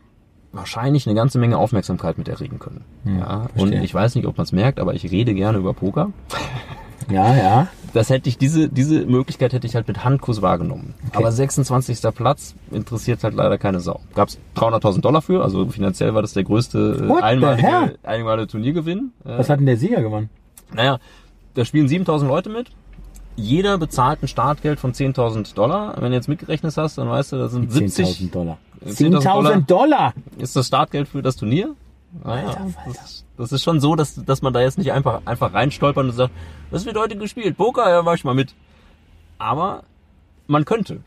[0.53, 2.85] wahrscheinlich eine ganze Menge Aufmerksamkeit mit erregen können.
[3.03, 5.73] Hm, ja, und ich weiß nicht, ob man es merkt, aber ich rede gerne über
[5.73, 6.11] Poker.
[7.09, 7.67] Ja, ja.
[7.91, 10.95] Das hätte ich, diese, diese Möglichkeit hätte ich halt mit Handkuss wahrgenommen.
[11.09, 11.17] Okay.
[11.17, 11.99] Aber 26.
[12.15, 13.99] Platz interessiert halt leider keine Sau.
[14.15, 19.11] Gab es 300.000 Dollar für, also finanziell war das der größte äh, einmalige, einmalige Turniergewinn.
[19.23, 20.29] Was hat denn der Sieger gewonnen?
[20.73, 20.99] Naja,
[21.55, 22.71] da spielen 7000 Leute mit
[23.35, 25.95] jeder bezahlt ein Startgeld von 10.000 Dollar.
[25.99, 28.57] Wenn du jetzt mitgerechnet hast, dann weißt du, das sind 70 10.000 Dollar.
[28.85, 31.75] 10.000 Dollar, Dollar ist das Startgeld für das Turnier.
[32.23, 32.75] Naja, Alter, Alter.
[32.85, 36.15] Das, das, ist schon so, dass, dass man da jetzt nicht einfach, einfach reinstolpern und
[36.15, 36.33] sagt,
[36.69, 37.57] was wird heute gespielt?
[37.57, 38.53] Poker, ja, war ich mal mit.
[39.39, 39.83] Aber
[40.47, 41.01] man könnte.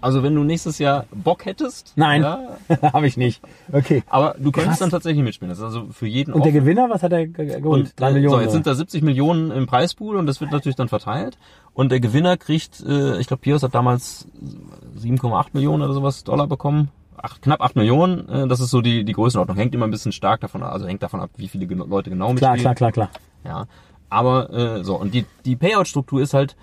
[0.00, 1.92] Also wenn du nächstes Jahr Bock hättest.
[1.96, 2.56] Nein, ja,
[2.92, 3.42] habe ich nicht.
[3.72, 4.04] Okay.
[4.08, 4.78] Aber du könntest Krass.
[4.78, 5.50] dann tatsächlich mitspielen.
[5.50, 6.32] Das ist also für jeden.
[6.32, 6.52] Und offen.
[6.52, 7.64] der Gewinner, was hat er geholt?
[7.64, 8.36] Und, Drei Millionen.
[8.36, 11.36] So, jetzt sind da 70 Millionen im Preispool und das wird natürlich dann verteilt.
[11.74, 14.28] Und der Gewinner kriegt, äh, ich glaube, Pius hat damals
[15.00, 16.90] 7,8 Millionen oder sowas Dollar bekommen.
[17.20, 19.56] Ach, knapp 8 Millionen, äh, das ist so die, die Größenordnung.
[19.56, 22.28] Hängt immer ein bisschen stark davon ab, also hängt davon ab, wie viele Leute genau
[22.28, 22.58] mitspielen.
[22.58, 23.20] Klar, klar, klar, klar.
[23.44, 23.66] Ja.
[24.10, 26.56] Aber äh, so, und die, die Payout-Struktur ist halt,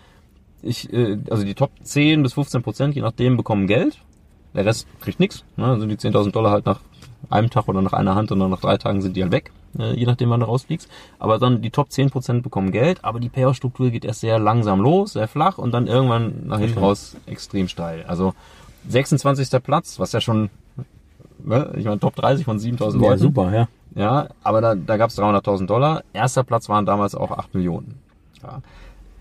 [0.65, 3.99] ich, äh, also die Top 10 bis 15 Prozent, je nachdem, bekommen Geld.
[4.53, 5.43] Der Rest kriegt nichts.
[5.57, 5.65] Ne?
[5.65, 6.79] Also die 10.000 Dollar halt nach
[7.29, 9.51] einem Tag oder nach einer Hand und dann nach drei Tagen sind die halt weg,
[9.77, 10.89] äh, je nachdem, wann du rausfliegst.
[11.19, 14.79] Aber dann die Top 10 Prozent bekommen Geld, aber die Payout-Struktur geht erst sehr langsam
[14.79, 18.05] los, sehr flach und dann irgendwann nach hinten raus extrem steil.
[18.07, 18.33] Also
[18.87, 19.61] 26.
[19.63, 20.49] Platz, was ja schon,
[21.43, 21.73] ne?
[21.77, 23.03] ich meine Top 30 von 7.000 Leuten.
[23.03, 23.67] Ja, super, ja.
[23.95, 26.03] Ja, aber da, da gab es 300.000 Dollar.
[26.13, 27.99] Erster Platz waren damals auch 8 Millionen.
[28.43, 28.61] Ja.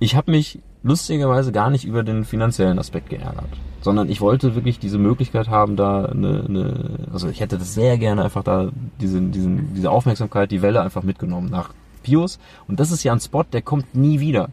[0.00, 3.48] Ich habe mich lustigerweise gar nicht über den finanziellen Aspekt geärgert,
[3.80, 7.98] sondern ich wollte wirklich diese Möglichkeit haben, da eine, eine also ich hätte das sehr
[7.98, 8.68] gerne einfach da
[9.00, 11.70] diese, diesen, diese Aufmerksamkeit, die Welle einfach mitgenommen nach
[12.02, 12.38] Pius.
[12.68, 14.50] Und das ist ja ein Spot, der kommt nie wieder.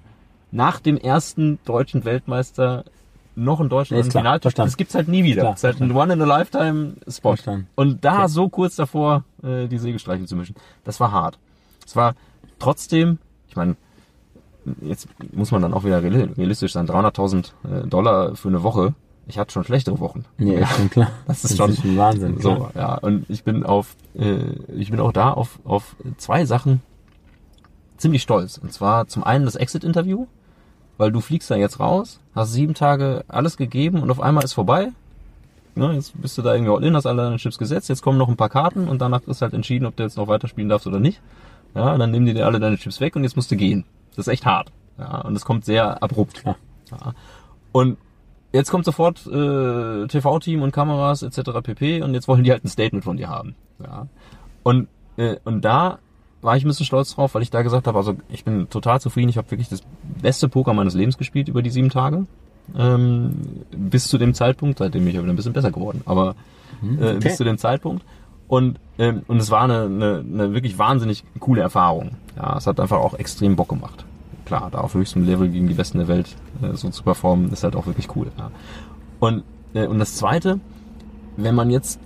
[0.52, 2.86] Nach dem ersten deutschen Weltmeister
[3.36, 4.54] noch ein Deutschland im Finaltisch.
[4.54, 5.41] Das gibt's halt nie wieder.
[5.41, 7.36] Klar, das ist halt ein One-in-a-Lifetime-Spot.
[7.76, 11.38] Und da so kurz davor äh, die Sägestreiche zu mischen, das war hart.
[11.86, 12.15] Es war
[12.60, 13.76] trotzdem, ich meine,
[14.82, 18.93] jetzt muss man dann auch wieder realistisch sein, 300.000 äh, Dollar für eine Woche.
[19.28, 20.26] Ich hatte schon schlechtere Wochen.
[20.38, 21.12] Ja, ist schon klar.
[21.28, 22.39] Das ist, das schon, ist schon Wahnsinn.
[22.39, 22.71] So, klar.
[22.76, 22.95] ja.
[22.95, 26.82] Und ich bin auf, äh, ich bin auch da auf, auf zwei Sachen
[27.97, 28.58] ziemlich stolz.
[28.58, 30.26] Und zwar zum einen das Exit-Interview,
[30.97, 34.54] weil du fliegst da jetzt raus, hast sieben Tage alles gegeben und auf einmal ist
[34.54, 34.89] vorbei.
[35.74, 38.17] Ne, jetzt bist du da irgendwie all in, hast alle deine Chips gesetzt, jetzt kommen
[38.17, 40.86] noch ein paar Karten und danach ist halt entschieden, ob du jetzt noch weiterspielen darfst
[40.86, 41.21] oder nicht.
[41.74, 43.86] Ja, dann nehmen die dir alle deine Chips weg und jetzt musst du gehen.
[44.15, 44.71] Das ist echt hart.
[44.97, 46.43] Ja, und es kommt sehr abrupt.
[46.45, 46.56] Ja.
[46.91, 47.13] ja.
[47.71, 47.97] Und
[48.54, 51.62] jetzt kommt sofort äh, TV-Team und Kameras etc.
[51.63, 52.02] pp.
[52.02, 53.56] Und jetzt wollen die halt ein Statement von dir haben.
[53.82, 54.08] Ja.
[54.63, 56.00] Und, äh, und da
[56.41, 59.00] war ich ein bisschen stolz drauf, weil ich da gesagt habe, also ich bin total
[59.00, 59.82] zufrieden, ich habe wirklich das
[60.21, 62.26] beste Poker meines Lebens gespielt über die sieben Tage.
[62.76, 66.36] Ähm, bis zu dem Zeitpunkt, seitdem bin ich ja wieder ein bisschen besser geworden, aber
[66.82, 67.02] mhm.
[67.02, 67.19] äh, okay.
[67.19, 68.04] bis zu dem Zeitpunkt.
[68.52, 72.18] Und, ähm, und es war eine, eine, eine wirklich wahnsinnig coole Erfahrung.
[72.36, 74.04] Ja, es hat einfach auch extrem Bock gemacht.
[74.44, 77.64] Klar, da auf höchstem Level gegen die Besten der Welt äh, so zu performen, ist
[77.64, 78.28] halt auch wirklich cool.
[78.38, 78.52] Ja.
[79.22, 79.43] Und,
[79.74, 80.60] äh, und das Zweite,
[81.38, 81.97] wenn man jetzt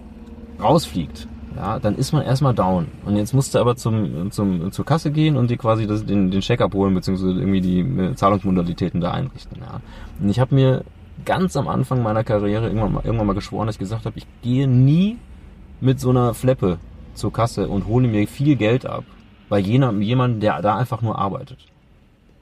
[0.62, 2.90] rausfliegt, ja, dann ist man erstmal down.
[3.08, 6.30] Und jetzt musst du aber zum, zum, zur Kasse gehen und dir quasi das, den,
[6.30, 9.58] den Check abholen, beziehungsweise irgendwie die äh, Zahlungsmodalitäten da einrichten.
[9.62, 9.82] Ja.
[10.22, 10.84] Und ich habe mir
[11.26, 14.28] ganz am Anfang meiner Karriere irgendwann mal, irgendwann mal geschworen, dass ich gesagt habe, ich
[14.44, 15.18] gehe nie
[15.86, 16.80] mit so einer Fleppe
[17.14, 19.04] zur Kasse und hole mir viel Geld ab
[19.48, 21.60] bei jemandem, der da einfach nur arbeitet.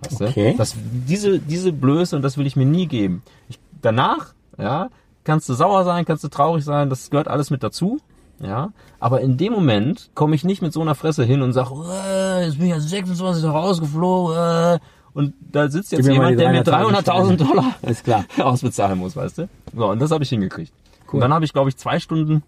[0.02, 0.56] Weißt okay.
[0.58, 0.76] Das,
[1.08, 3.24] diese, diese Blöße und das will ich mir nie geben.
[3.50, 4.90] Ich danach, ja,
[5.24, 8.00] kannst du sauer sein, kannst du traurig sein, das gehört alles mit dazu.
[8.40, 11.70] Ja, aber in dem Moment komme ich nicht mit so einer Fresse hin und sage,
[11.88, 14.80] äh, jetzt bin ich ja 26 rausgeflogen, äh,
[15.14, 18.26] und da sitzt jetzt jemand, der mir 300.000 Dollar klar.
[18.46, 19.50] ausbezahlen muss, weißt du?
[19.76, 20.74] So, und das habe ich hingekriegt.
[21.08, 21.16] Cool.
[21.16, 22.42] Und dann habe ich, glaube ich, zwei Stunden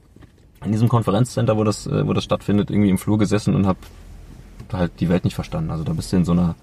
[0.65, 3.79] in diesem Konferenzcenter, wo das, äh, wo das stattfindet, irgendwie im Flur gesessen und habe
[4.73, 5.71] halt die Welt nicht verstanden.
[5.71, 6.55] Also da bist du in so einer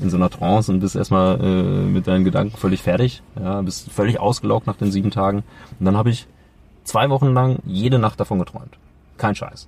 [0.00, 3.90] in so einer Trance und bist erstmal äh, mit deinen Gedanken völlig fertig, ja, bist
[3.90, 5.38] völlig ausgelaugt nach den sieben Tagen.
[5.78, 6.28] Und dann habe ich
[6.84, 8.78] zwei Wochen lang jede Nacht davon geträumt.
[9.16, 9.66] Kein Scheiß.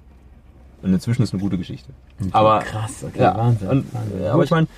[0.82, 1.92] Und inzwischen ist eine gute Geschichte.
[2.20, 3.68] Okay, aber krass, okay, ja, Wahnsinn.
[3.68, 4.26] Und, Wahnsinn.
[4.26, 4.68] Aber ich meine,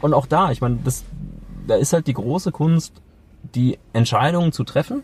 [0.00, 1.04] und auch da, ich meine, das,
[1.66, 2.92] da ist halt die große Kunst,
[3.54, 5.02] die Entscheidungen zu treffen,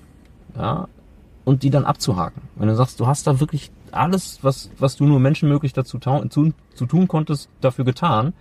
[0.56, 0.88] ja,
[1.44, 2.42] und die dann abzuhaken.
[2.56, 6.52] Wenn du sagst, du hast da wirklich alles, was, was du nur menschenmöglich dazu zu,
[6.74, 8.32] zu tun konntest, dafür getan.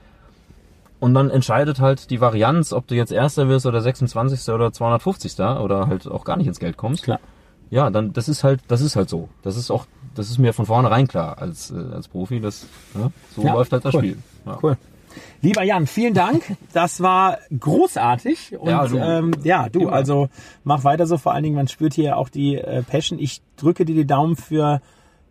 [0.99, 4.53] Und dann entscheidet halt die Varianz, ob du jetzt Erster wirst oder 26.
[4.53, 5.39] oder 250.
[5.39, 7.03] oder halt auch gar nicht ins Geld kommst.
[7.03, 7.19] Klar.
[7.69, 9.29] Ja, dann, das ist halt, das ist halt so.
[9.41, 9.85] Das ist auch,
[10.15, 13.73] das ist mir von vornherein klar als, äh, als Profi, das, ja, so ja, läuft
[13.73, 13.99] halt das cool.
[14.01, 14.17] Spiel.
[14.45, 14.59] Ja.
[14.61, 14.77] Cool.
[15.41, 16.43] Lieber Jan, vielen Dank.
[16.73, 18.57] Das war großartig.
[18.57, 20.29] Und ja, du, ähm, ja, du also
[20.63, 21.17] mach weiter so.
[21.17, 23.19] Vor allen Dingen, man spürt hier auch die äh, Passion.
[23.19, 24.81] Ich drücke dir die Daumen für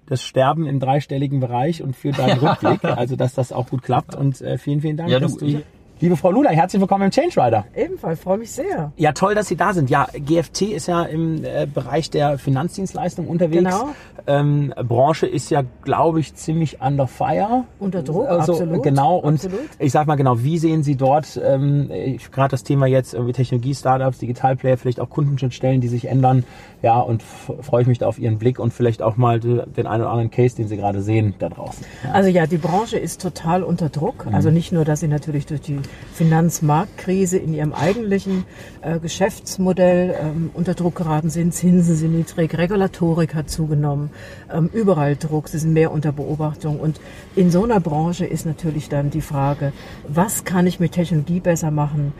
[0.06, 2.84] das Sterben im dreistelligen Bereich und für deinen Rückblick.
[2.84, 4.14] Also, dass das auch gut klappt.
[4.14, 5.62] Und äh, vielen, vielen Dank, ja, du, dass du hier
[6.02, 7.64] Liebe Frau Lula, herzlich willkommen im Change Rider.
[7.76, 8.90] Ebenfalls, freue mich sehr.
[8.96, 9.88] Ja, toll, dass Sie da sind.
[9.88, 13.62] Ja, GFT ist ja im äh, Bereich der Finanzdienstleistung unterwegs.
[13.62, 13.90] Genau.
[14.26, 17.66] Ähm, Branche ist ja, glaube ich, ziemlich under fire.
[17.78, 18.82] Unter Druck, also, absolut.
[18.82, 19.60] Genau, und absolut.
[19.78, 21.88] ich sag mal genau, wie sehen Sie dort, ähm,
[22.32, 26.42] gerade das Thema jetzt irgendwie Technologie-Startups, Digitalplayer, vielleicht auch Kundenschnittstellen, die sich ändern.
[26.82, 30.02] Ja, und freue ich mich da auf Ihren Blick und vielleicht auch mal den einen
[30.02, 31.84] oder anderen Case, den Sie gerade sehen, da draußen.
[32.02, 32.10] Ja.
[32.10, 34.26] Also ja, die Branche ist total unter Druck.
[34.26, 34.34] Mhm.
[34.34, 35.78] Also nicht nur, dass sie natürlich durch die
[36.14, 38.44] Finanzmarktkrise in ihrem eigentlichen
[38.82, 41.54] äh, Geschäftsmodell ähm, unter Druck geraten sind.
[41.54, 44.10] Zinsen sind niedrig, Regulatorik hat zugenommen,
[44.52, 46.78] ähm, überall Druck, sie sind mehr unter Beobachtung.
[46.78, 47.00] Und
[47.34, 49.72] in so einer Branche ist natürlich dann die Frage,
[50.06, 52.12] was kann ich mit Technologie besser machen?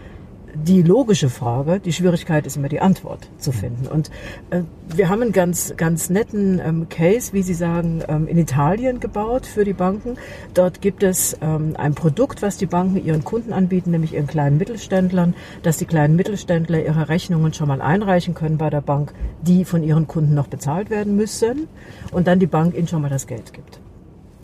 [0.55, 3.87] Die logische Frage, die Schwierigkeit ist immer die Antwort zu finden.
[3.87, 4.11] Und
[4.51, 4.63] äh,
[4.95, 9.47] wir haben einen ganz, ganz netten ähm, Case, wie Sie sagen, ähm, in Italien gebaut
[9.47, 10.17] für die Banken.
[10.55, 14.59] Dort gibt es ähm, ein Produkt, was die Banken ihren Kunden anbieten, nämlich ihren kleinen
[14.59, 19.65] Mittelständlern, dass die kleinen Mittelständler ihre Rechnungen schon mal einreichen können bei der Bank, die
[19.65, 21.69] von ihren Kunden noch bezahlt werden müssen
[22.13, 23.82] und dann die Bank ihnen schon mal das Geld gibt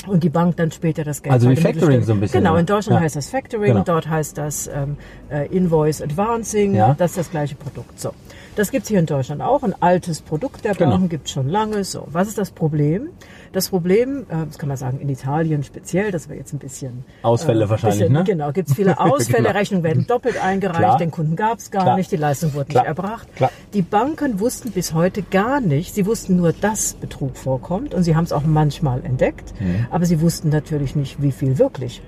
[0.08, 1.32] und die Bank dann später das Geld.
[1.32, 2.42] Also wie Factoring so ein bisschen.
[2.42, 3.04] Genau, in Deutschland ja.
[3.04, 3.84] heißt das Factoring, genau.
[3.84, 4.96] dort heißt das ähm,
[5.30, 6.94] äh, Invoice Advancing, ja.
[6.98, 8.00] das ist das gleiche Produkt.
[8.00, 8.12] So,
[8.56, 10.90] das gibt's hier in Deutschland auch, ein altes Produkt der genau.
[10.90, 11.10] Banken genau.
[11.10, 11.84] gibt's schon lange.
[11.84, 13.08] So, was ist das Problem?
[13.52, 17.04] Das Problem, äh, das kann man sagen, in Italien speziell, das wäre jetzt ein bisschen...
[17.22, 18.24] Ausfälle äh, wahrscheinlich, bisschen, ne?
[18.24, 19.58] Genau, gibt es viele Ausfälle, genau.
[19.58, 20.98] Rechnungen werden doppelt eingereicht, Klar.
[20.98, 21.96] den Kunden gab es gar Klar.
[21.96, 22.84] nicht, die Leistung wurde Klar.
[22.84, 23.28] nicht erbracht.
[23.36, 23.50] Klar.
[23.74, 28.16] Die Banken wussten bis heute gar nicht, sie wussten nur, dass Betrug vorkommt und sie
[28.16, 29.86] haben es auch manchmal entdeckt, mhm.
[29.90, 32.02] aber sie wussten natürlich nicht, wie viel wirklich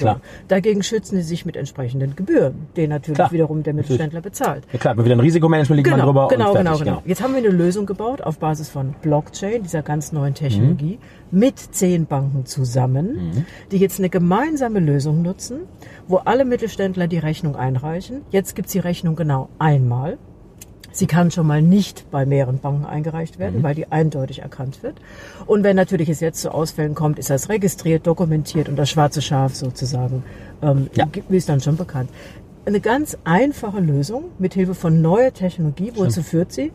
[0.00, 0.20] Klar.
[0.48, 3.32] Dagegen schützen sie sich mit entsprechenden Gebühren, den natürlich klar.
[3.32, 4.64] wiederum der Mittelständler bezahlt.
[4.72, 6.28] Ja klar, wieder ein Risikomanagement liegt genau, man drüber.
[6.28, 7.02] Genau, genau, genau, genau.
[7.04, 10.98] Jetzt haben wir eine Lösung gebaut auf Basis von Blockchain, dieser ganz neuen Technologie,
[11.30, 11.38] mhm.
[11.38, 13.46] mit zehn Banken zusammen, mhm.
[13.70, 15.60] die jetzt eine gemeinsame Lösung nutzen,
[16.08, 18.22] wo alle Mittelständler die Rechnung einreichen.
[18.30, 20.18] Jetzt gibt's die Rechnung genau einmal.
[20.94, 23.62] Sie kann schon mal nicht bei mehreren Banken eingereicht werden, mhm.
[23.64, 24.94] weil die eindeutig erkannt wird.
[25.44, 29.20] Und wenn natürlich es jetzt zu Ausfällen kommt, ist das registriert, dokumentiert und das schwarze
[29.20, 30.22] Schaf sozusagen
[30.62, 31.08] ähm, ja.
[31.30, 32.10] ist dann schon bekannt.
[32.64, 35.92] Eine ganz einfache Lösung mit Hilfe von neuer Technologie.
[35.96, 36.70] Wozu führt sie?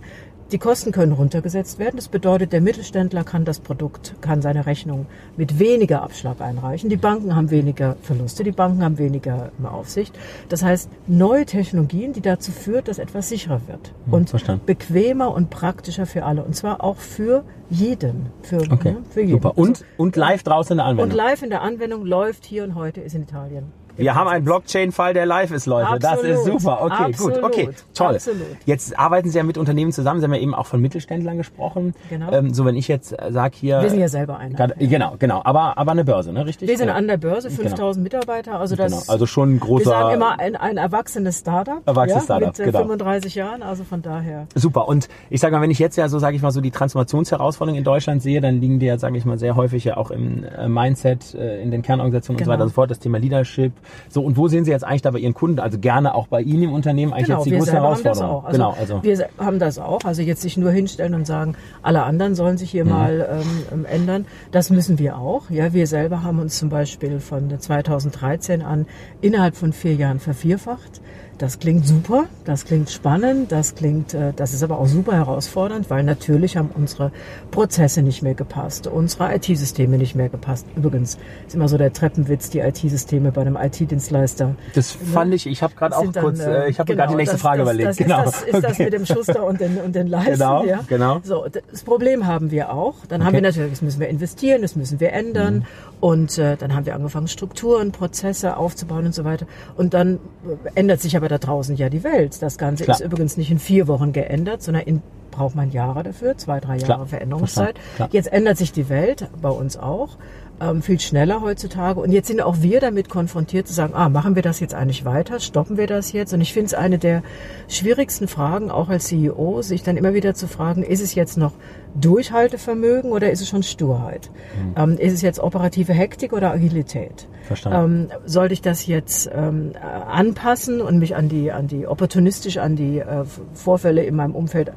[0.52, 1.98] Die Kosten können runtergesetzt werden.
[1.98, 5.06] Das bedeutet, der Mittelständler kann das Produkt, kann seine Rechnung
[5.38, 6.90] mit weniger Abschlag einreichen.
[6.90, 10.18] Die Banken haben weniger Verluste, die Banken haben weniger Aufsicht.
[10.50, 14.66] Das heißt, neue Technologien, die dazu führt, dass etwas sicherer wird hm, und verstanden.
[14.66, 16.44] bequemer und praktischer für alle.
[16.44, 18.28] Und zwar auch für jeden.
[18.42, 18.94] Für, okay.
[18.94, 19.34] ne, für jeden.
[19.34, 19.56] Super.
[19.56, 21.12] Und, und live draußen in der Anwendung.
[21.12, 23.79] Und live in der Anwendung läuft hier und heute ist in Italien.
[24.00, 25.88] Wir haben einen Blockchain-Fall, der live ist, Leute.
[25.88, 26.24] Absolut.
[26.24, 26.82] Das ist super.
[26.82, 27.36] Okay, Absolut.
[27.36, 27.44] gut.
[27.44, 28.16] Okay, toll.
[28.16, 28.42] Absolut.
[28.66, 30.20] Jetzt arbeiten Sie ja mit Unternehmen zusammen.
[30.20, 31.94] Sie haben ja eben auch von Mittelständlern gesprochen.
[32.10, 32.32] Genau.
[32.32, 33.82] Ähm, so, wenn ich jetzt sage hier.
[33.82, 34.56] Wir sind ja selber einer.
[34.56, 35.42] Grad, genau, genau.
[35.44, 36.46] Aber, aber eine Börse, ne?
[36.46, 36.68] Richtig?
[36.68, 38.04] Wir sind an der Börse, 5000 genau.
[38.04, 38.60] Mitarbeiter.
[38.60, 38.92] Also das.
[38.92, 39.04] Genau.
[39.12, 39.86] Also schon ein großer.
[39.86, 41.82] Wir sagen immer ein, ein erwachsenes Startup.
[41.86, 42.80] Erwachsenes ja, Startup, mit genau.
[42.80, 43.64] 35 Jahren.
[43.64, 44.48] Also von daher.
[44.56, 44.88] Super.
[44.88, 47.78] Und ich sage mal, wenn ich jetzt ja so, sage ich mal, so die Transformationsherausforderungen
[47.78, 50.44] in Deutschland sehe, dann liegen die ja, sage ich mal, sehr häufig ja auch im
[50.44, 52.44] äh, Mindset, äh, in den Kernorganisationen genau.
[52.44, 52.64] und so weiter genau.
[52.64, 52.92] und so fort.
[52.92, 53.74] Das Thema Leadership,
[54.10, 56.42] So, und wo sehen Sie jetzt eigentlich da bei Ihren Kunden, also gerne auch bei
[56.42, 58.44] Ihnen im Unternehmen, eigentlich genau, jetzt die größte Herausforderung?
[58.44, 58.72] Haben das auch.
[58.74, 59.04] Also genau, also.
[59.04, 60.04] Wir haben das auch.
[60.04, 62.92] Also jetzt sich nur hinstellen und sagen, alle anderen sollen sich hier mhm.
[62.92, 64.26] mal ähm, ähm ändern.
[64.52, 65.50] Das müssen wir auch.
[65.50, 68.86] Ja, wir selber haben uns zum Beispiel von 2013 an
[69.22, 71.02] innerhalb von vier Jahren vervierfacht.
[71.40, 75.90] Das klingt super, das klingt spannend, das klingt, äh, das ist aber auch super herausfordernd,
[75.90, 77.14] weil natürlich haben unsere
[77.50, 80.66] Prozesse nicht mehr gepasst, unsere IT-Systeme nicht mehr gepasst.
[80.76, 81.18] Übrigens
[81.48, 84.56] ist immer so der Treppenwitz, die IT-Systeme bei einem IT-Dienstleister.
[84.76, 85.06] Das ne?
[85.14, 87.36] fand ich, ich habe gerade auch dann, kurz, äh, ich habe genau, gerade die nächste
[87.36, 87.90] das, Frage das, überlegt.
[87.90, 88.24] Das, genau.
[88.26, 88.62] Ist, das, ist okay.
[88.68, 90.34] das mit dem Schuster und den, und den Leisten.
[90.34, 90.82] Genau, ja?
[90.90, 91.22] genau.
[91.24, 92.96] So, das Problem haben wir auch.
[93.08, 93.28] Dann okay.
[93.28, 95.60] haben wir natürlich, das müssen wir investieren, das müssen wir ändern.
[95.60, 95.64] Mhm.
[96.00, 99.46] Und äh, dann haben wir angefangen, Strukturen, Prozesse aufzubauen und so weiter.
[99.76, 102.42] Und dann äh, ändert sich aber da draußen ja die Welt.
[102.42, 102.98] Das Ganze Klar.
[102.98, 106.78] ist übrigens nicht in vier Wochen geändert, sondern in braucht man Jahre dafür, zwei, drei
[106.78, 107.06] Jahre Klar.
[107.06, 107.76] Veränderungszeit.
[108.12, 110.18] Jetzt ändert sich die Welt, bei uns auch
[110.62, 112.00] ähm, viel schneller heutzutage.
[112.00, 115.06] Und jetzt sind auch wir damit konfrontiert zu sagen, ah, machen wir das jetzt eigentlich
[115.06, 115.40] weiter?
[115.40, 116.34] Stoppen wir das jetzt?
[116.34, 117.24] Und ich finde es eine der
[117.68, 121.54] schwierigsten Fragen, auch als CEO, sich dann immer wieder zu fragen, ist es jetzt noch
[121.96, 124.30] Durchhaltevermögen oder ist es schon Sturheit?
[124.56, 124.74] Mhm.
[124.76, 127.28] Ähm, ist es jetzt operative Hektik oder Agilität?
[127.44, 128.10] Verstanden.
[128.12, 129.74] Ähm, sollte ich das jetzt ähm,
[130.08, 133.24] anpassen und mich an die, an die opportunistisch an die äh,
[133.54, 134.72] Vorfälle in meinem Umfeld äh,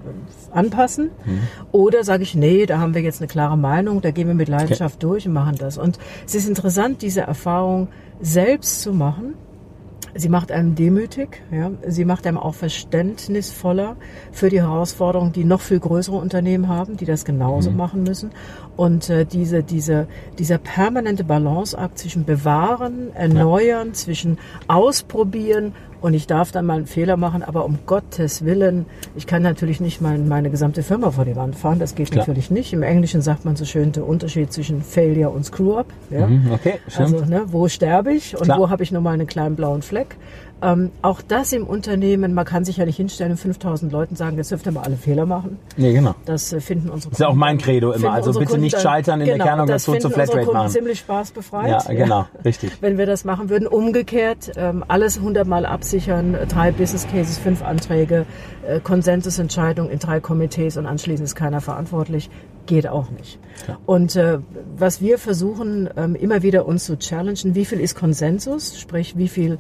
[0.53, 1.11] anpassen?
[1.25, 1.41] Mhm.
[1.71, 4.49] Oder sage ich, nee, da haben wir jetzt eine klare Meinung, da gehen wir mit
[4.49, 5.07] Leidenschaft okay.
[5.07, 5.79] durch und machen das.
[5.79, 7.89] Und es ist interessant, diese Erfahrung
[8.21, 9.35] selbst zu machen
[10.15, 11.71] Sie macht einem demütig, ja.
[11.87, 13.97] Sie macht einem auch verständnisvoller
[14.31, 17.77] für die Herausforderungen, die noch viel größere Unternehmen haben, die das genauso mhm.
[17.79, 18.31] machen müssen.
[18.77, 20.07] Und äh, diese, diese,
[20.39, 23.93] dieser permanente Balanceakt zwischen Bewahren, Erneuern, ja.
[23.95, 24.39] zwischen
[24.69, 29.43] Ausprobieren und ich darf dann mal einen Fehler machen, aber um Gottes Willen, ich kann
[29.43, 32.27] natürlich nicht mein, meine gesamte Firma vor die Wand fahren, das geht Klar.
[32.27, 32.73] natürlich nicht.
[32.73, 35.87] Im Englischen sagt man so schön der Unterschied zwischen Failure und Screw-up.
[36.11, 36.27] Ja?
[36.27, 37.15] Mhm, okay, stimmt.
[37.15, 38.59] Also ne, wo sterbe ich und Klar.
[38.59, 40.17] wo habe ich nur mal einen kleinen blauen Fleck.
[40.63, 44.37] Ähm, auch das im Unternehmen, man kann sich ja nicht hinstellen und 5000 Leuten sagen,
[44.37, 45.59] jetzt dürft ihr mal alle Fehler machen.
[45.77, 46.15] Nee, genau.
[46.25, 47.11] Das äh, finden unsere Kunden.
[47.11, 48.13] Das ist ja auch mein Credo immer.
[48.13, 50.71] Also bitte Kunden nicht scheitern in genau, der Kernorganisation zu Flatrate Kunden machen.
[50.71, 51.85] ziemlich spaßbefreit.
[51.89, 52.71] Ja, genau, richtig.
[52.81, 53.67] Wenn wir das machen würden.
[53.67, 58.27] Umgekehrt, ähm, alles hundertmal absichern, drei Business Cases, fünf Anträge,
[58.67, 62.31] äh, Konsensusentscheidung in drei Komitees und anschließend ist keiner verantwortlich
[62.67, 63.39] geht auch nicht.
[63.67, 63.79] Ja.
[63.87, 64.39] Und äh,
[64.77, 69.29] was wir versuchen, ähm, immer wieder uns zu challengen, wie viel ist Konsensus, sprich wie
[69.29, 69.59] viel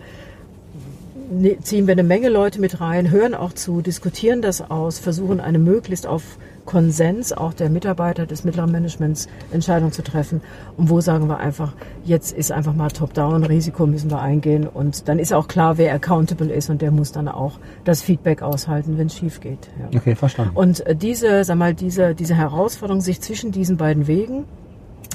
[1.62, 5.58] ziehen wir eine Menge Leute mit rein, hören auch zu, diskutieren das aus, versuchen eine
[5.58, 10.40] möglichst auf Konsens auch der Mitarbeiter des mittleren Managements Entscheidungen zu treffen.
[10.76, 11.74] Und wo sagen wir einfach,
[12.04, 14.66] jetzt ist einfach mal Top-Down, Risiko müssen wir eingehen.
[14.66, 18.42] Und dann ist auch klar, wer accountable ist und der muss dann auch das Feedback
[18.42, 19.70] aushalten, wenn es schief geht.
[19.80, 19.98] Ja.
[19.98, 20.52] Okay, verstanden.
[20.54, 24.44] Und äh, diese, sag mal, diese, diese Herausforderung, sich zwischen diesen beiden Wegen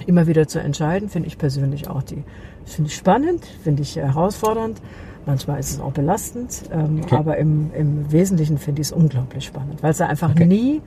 [0.05, 2.23] immer wieder zu entscheiden, finde ich persönlich auch die,
[2.65, 4.81] finde ich spannend, finde ich herausfordernd.
[5.27, 7.15] Manchmal ist es auch belastend, ähm, okay.
[7.15, 10.45] aber im, im Wesentlichen finde ich es unglaublich spannend, weil es einfach okay.
[10.45, 10.81] nie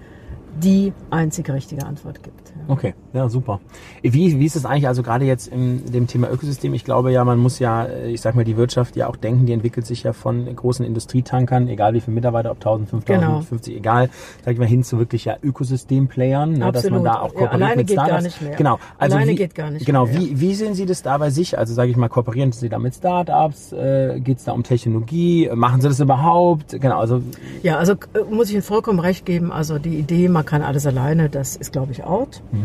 [0.63, 2.51] die einzige richtige Antwort gibt.
[2.51, 2.75] Ja.
[2.75, 3.61] Okay, ja, super.
[4.03, 7.25] Wie, wie ist es eigentlich, also gerade jetzt in dem Thema Ökosystem, ich glaube ja,
[7.25, 10.13] man muss ja, ich sag mal, die Wirtschaft ja auch denken, die entwickelt sich ja
[10.13, 13.41] von großen Industrietankern, egal wie viele Mitarbeiter, ob 1000, 5000, genau.
[13.41, 14.11] 50, egal,
[14.45, 17.51] sag ich mal, hin zu wirklich ja Ökosystemplayern, ne, dass man da auch kooperiert ja,
[17.51, 18.17] alleine mit geht Startups.
[18.17, 18.57] Gar nicht mehr.
[18.57, 18.79] Genau.
[18.99, 21.31] Also alleine wie, geht gar nicht Genau, mehr, wie, wie sehen Sie das da bei
[21.31, 21.59] sich?
[21.59, 23.73] Also sage ich mal, kooperieren Sie da mit Startups?
[23.73, 25.51] Äh, geht es da um Technologie?
[25.55, 26.81] Machen Sie das überhaupt?
[26.81, 27.23] Genau, also...
[27.63, 27.97] Ja, also äh,
[28.31, 31.73] muss ich Ihnen vollkommen recht geben, also die Idee, man kann alles alleine, das ist,
[31.73, 32.43] glaube ich, out.
[32.53, 32.65] Mhm.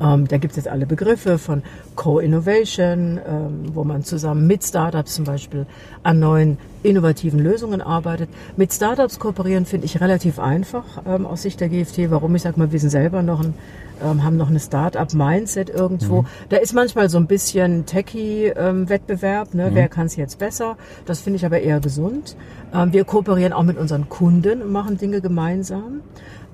[0.00, 1.62] Ähm, da gibt es jetzt alle Begriffe von
[1.96, 5.66] Co-Innovation, ähm, wo man zusammen mit Startups zum Beispiel
[6.02, 8.28] an neuen innovativen Lösungen arbeitet.
[8.56, 12.10] Mit Startups kooperieren finde ich relativ einfach ähm, aus Sicht der GFT.
[12.10, 12.34] Warum?
[12.34, 13.54] Ich sage mal, wir sind selber noch ein,
[14.02, 16.22] ähm, haben noch eine Start-up-Mindset irgendwo.
[16.22, 16.26] Mhm.
[16.48, 19.54] Da ist manchmal so ein bisschen Techie-Wettbewerb.
[19.54, 19.70] Ne?
[19.70, 19.74] Mhm.
[19.74, 20.76] Wer kann es jetzt besser?
[21.06, 22.36] Das finde ich aber eher gesund.
[22.74, 26.00] Ähm, wir kooperieren auch mit unseren Kunden und machen Dinge gemeinsam.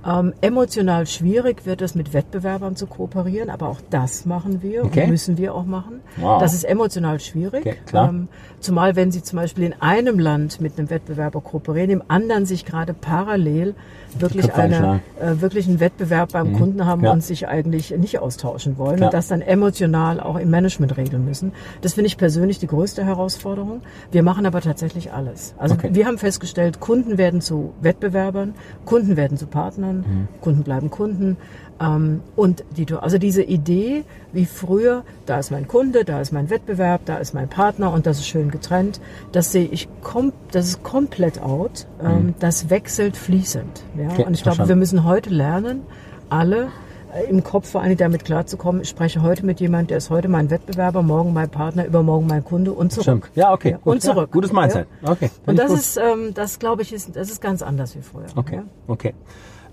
[0.07, 5.05] Ähm, emotional schwierig wird es mit Wettbewerbern zu kooperieren, aber auch das machen wir okay.
[5.05, 6.01] und müssen wir auch machen.
[6.17, 6.41] Wow.
[6.41, 7.67] Das ist emotional schwierig.
[7.67, 8.29] Okay, ähm,
[8.61, 12.65] zumal wenn Sie zum Beispiel in einem Land mit einem Wettbewerber kooperieren, im anderen sich
[12.65, 13.75] gerade parallel
[14.19, 16.59] wirklich eine, äh, wirklich einen Wettbewerb beim mhm.
[16.59, 17.13] Kunden haben ja.
[17.13, 19.07] und sich eigentlich nicht austauschen wollen ja.
[19.07, 21.53] und das dann emotional auch im Management regeln müssen.
[21.81, 23.83] Das finde ich persönlich die größte Herausforderung.
[24.11, 25.55] Wir machen aber tatsächlich alles.
[25.59, 25.91] Also okay.
[25.93, 28.55] wir haben festgestellt, Kunden werden zu Wettbewerbern,
[28.85, 30.29] Kunden werden zu Partnern, mhm.
[30.41, 31.37] Kunden bleiben Kunden.
[31.81, 36.51] Ähm, und die, also diese Idee, wie früher, da ist mein Kunde, da ist mein
[36.51, 39.01] Wettbewerb, da ist mein Partner und das ist schön getrennt,
[39.33, 41.87] das sehe ich, kom das ist komplett out.
[42.03, 42.35] Ähm, mhm.
[42.41, 43.83] Das wechselt fließend.
[43.97, 44.09] Ja?
[44.11, 45.83] Okay, und ich glaube, wir müssen heute lernen,
[46.29, 46.69] alle
[47.15, 50.29] äh, im Kopf vor allem damit klarzukommen, ich spreche heute mit jemandem, der ist heute
[50.29, 53.05] mein Wettbewerber, morgen mein Partner, übermorgen mein Kunde und zurück.
[53.05, 53.31] Stimmt.
[53.35, 53.73] Ja, okay.
[53.73, 53.95] Gut.
[53.95, 54.29] Und zurück.
[54.29, 54.89] Ja, gutes Mindset.
[55.03, 55.31] Okay.
[55.47, 58.27] Und das ist, ähm, das glaube ich, ist, das ist ganz anders wie früher.
[58.35, 58.57] Okay.
[58.57, 58.65] Ja?
[58.89, 59.15] Okay.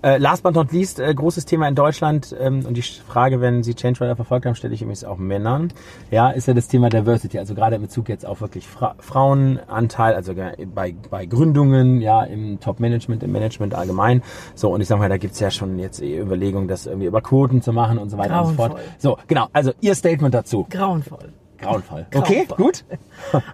[0.02, 3.62] Äh, last but not least, äh, großes Thema in Deutschland ähm, und die Frage, wenn
[3.62, 5.72] Sie Change Rider verfolgt haben, stelle ich übrigens auch Männern.
[6.10, 10.14] Ja, ist ja das Thema Diversity, also gerade in Bezug jetzt auf wirklich Fra Frauenanteil,
[10.14, 14.22] also bei, bei Gründungen, ja, im Top-Management, im Management allgemein.
[14.54, 17.62] So, und ich sage mal, da gibt's ja schon jetzt Überlegungen, das irgendwie über Quoten
[17.62, 18.70] zu machen und so weiter Grauenvoll.
[18.70, 18.94] und so fort.
[18.98, 20.66] So, genau, also Ihr Statement dazu.
[20.70, 21.32] Grauenvoll.
[21.58, 22.06] Grauenvoll.
[22.14, 22.84] Okay, gut.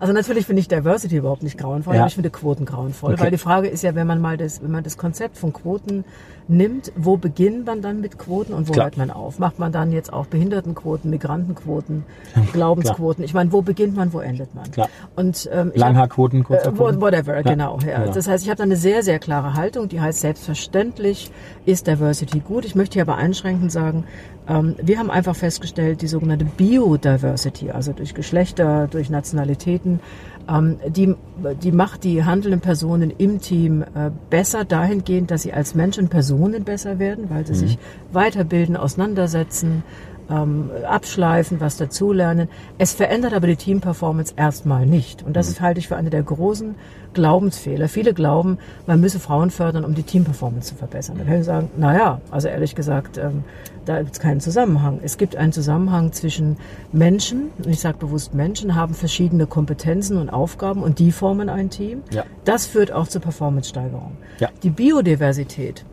[0.01, 2.01] Also natürlich finde ich Diversity überhaupt nicht grauenvoll, ja.
[2.01, 3.15] aber ich finde Quoten grauenvoll.
[3.15, 3.23] Okay.
[3.23, 6.05] Weil die Frage ist ja, wenn man mal das, wenn man das Konzept von Quoten
[6.49, 8.87] nimmt, wo beginnt man dann mit Quoten und wo Klar.
[8.87, 9.39] hört man auf?
[9.39, 12.05] Macht man dann jetzt auch Behindertenquoten, Migrantenquoten,
[12.53, 13.25] Glaubensquoten?
[13.25, 14.71] Ich meine, wo beginnt man, wo endet man?
[14.71, 14.89] Klar.
[15.17, 16.99] Und ähm, Langhaarquoten, Kurzhaarquoten?
[16.99, 17.43] Äh, whatever, ja.
[17.43, 17.79] genau.
[17.87, 18.01] Ja.
[18.01, 18.13] Genau.
[18.13, 21.31] Das heißt, ich habe da eine sehr, sehr klare Haltung, die heißt selbstverständlich
[21.65, 22.65] ist Diversity gut.
[22.65, 24.05] Ich möchte hier aber einschränkend sagen,
[24.47, 30.01] wir haben einfach festgestellt, die sogenannte Biodiversity, also durch Geschlechter, durch Nationalitäten,
[30.49, 31.15] ähm, die,
[31.63, 36.65] die macht die handelnden Personen im Team äh, besser dahingehend, dass sie als Menschen Personen
[36.65, 37.57] besser werden, weil sie mhm.
[37.57, 37.79] sich
[38.13, 39.85] weiterbilden, auseinandersetzen,
[40.31, 42.49] ähm, abschleifen, was dazulernen.
[42.79, 45.23] Es verändert aber die Teamperformance erstmal nicht.
[45.23, 45.63] Und das mhm.
[45.63, 46.75] halte ich für eine der großen
[47.13, 47.89] Glaubensfehler.
[47.89, 51.19] Viele glauben, man müsse Frauen fördern, um die Teamperformance zu verbessern.
[51.19, 53.45] Dann würde ich sagen, naja, also ehrlich gesagt, ähm,
[53.85, 55.01] da gibt es keinen Zusammenhang.
[55.03, 56.57] Es gibt einen Zusammenhang zwischen
[56.93, 61.69] Menschen, und ich sage bewusst Menschen, haben verschiedene Kompetenzen und Aufgaben und die formen ein
[61.69, 62.03] Team.
[62.11, 62.25] Ja.
[62.45, 64.17] Das führt auch zur Performance-Steigerung.
[64.39, 64.49] Ja.
[64.63, 65.85] Die Biodiversität,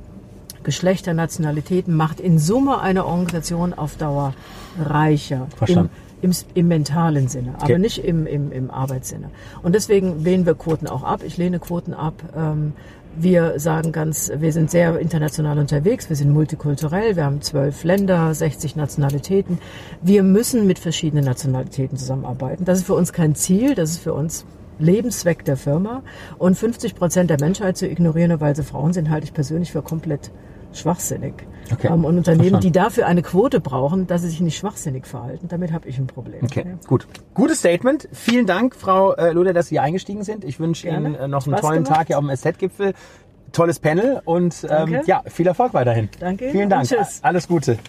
[0.69, 4.35] Geschlechter, Nationalitäten macht in Summe eine Organisation auf Dauer
[4.79, 5.47] reicher.
[5.57, 5.89] Verstanden.
[6.21, 7.79] Im, im, im mentalen Sinne, aber okay.
[7.79, 9.31] nicht im, im, im Arbeitssinne.
[9.63, 11.21] Und deswegen lehnen wir Quoten auch ab.
[11.25, 12.21] Ich lehne Quoten ab.
[12.37, 12.73] Ähm,
[13.17, 18.31] wir sagen ganz, wir sind sehr international unterwegs, wir sind multikulturell, wir haben zwölf Länder,
[18.31, 19.57] 60 Nationalitäten.
[20.03, 22.63] Wir müssen mit verschiedenen Nationalitäten zusammenarbeiten.
[22.63, 24.45] Das ist für uns kein Ziel, das ist für uns
[24.77, 26.03] Lebenszweck der Firma.
[26.37, 29.81] Und 50 Prozent der Menschheit zu ignorieren, weil sie Frauen sind, halte ich persönlich für
[29.81, 30.31] komplett
[30.73, 31.33] schwachsinnig.
[31.71, 31.87] Okay.
[31.87, 32.61] Ähm, und Unternehmen, Verstanden.
[32.61, 36.07] die dafür eine Quote brauchen, dass sie sich nicht schwachsinnig verhalten, damit habe ich ein
[36.07, 36.43] Problem.
[36.43, 36.87] Okay, ja.
[36.87, 37.07] gut.
[37.33, 38.07] Gutes Statement.
[38.11, 40.43] Vielen Dank, Frau äh, Luder, dass Sie hier eingestiegen sind.
[40.43, 41.97] Ich wünsche Ihnen äh, noch Spaß einen tollen gemacht.
[41.97, 42.93] Tag hier auf dem SZ-Gipfel.
[43.51, 46.09] Tolles Panel und ähm, ja, viel Erfolg weiterhin.
[46.19, 46.51] Danke.
[46.51, 46.87] Vielen Dank.
[46.87, 47.19] tschüss.
[47.23, 47.79] Alles Gute.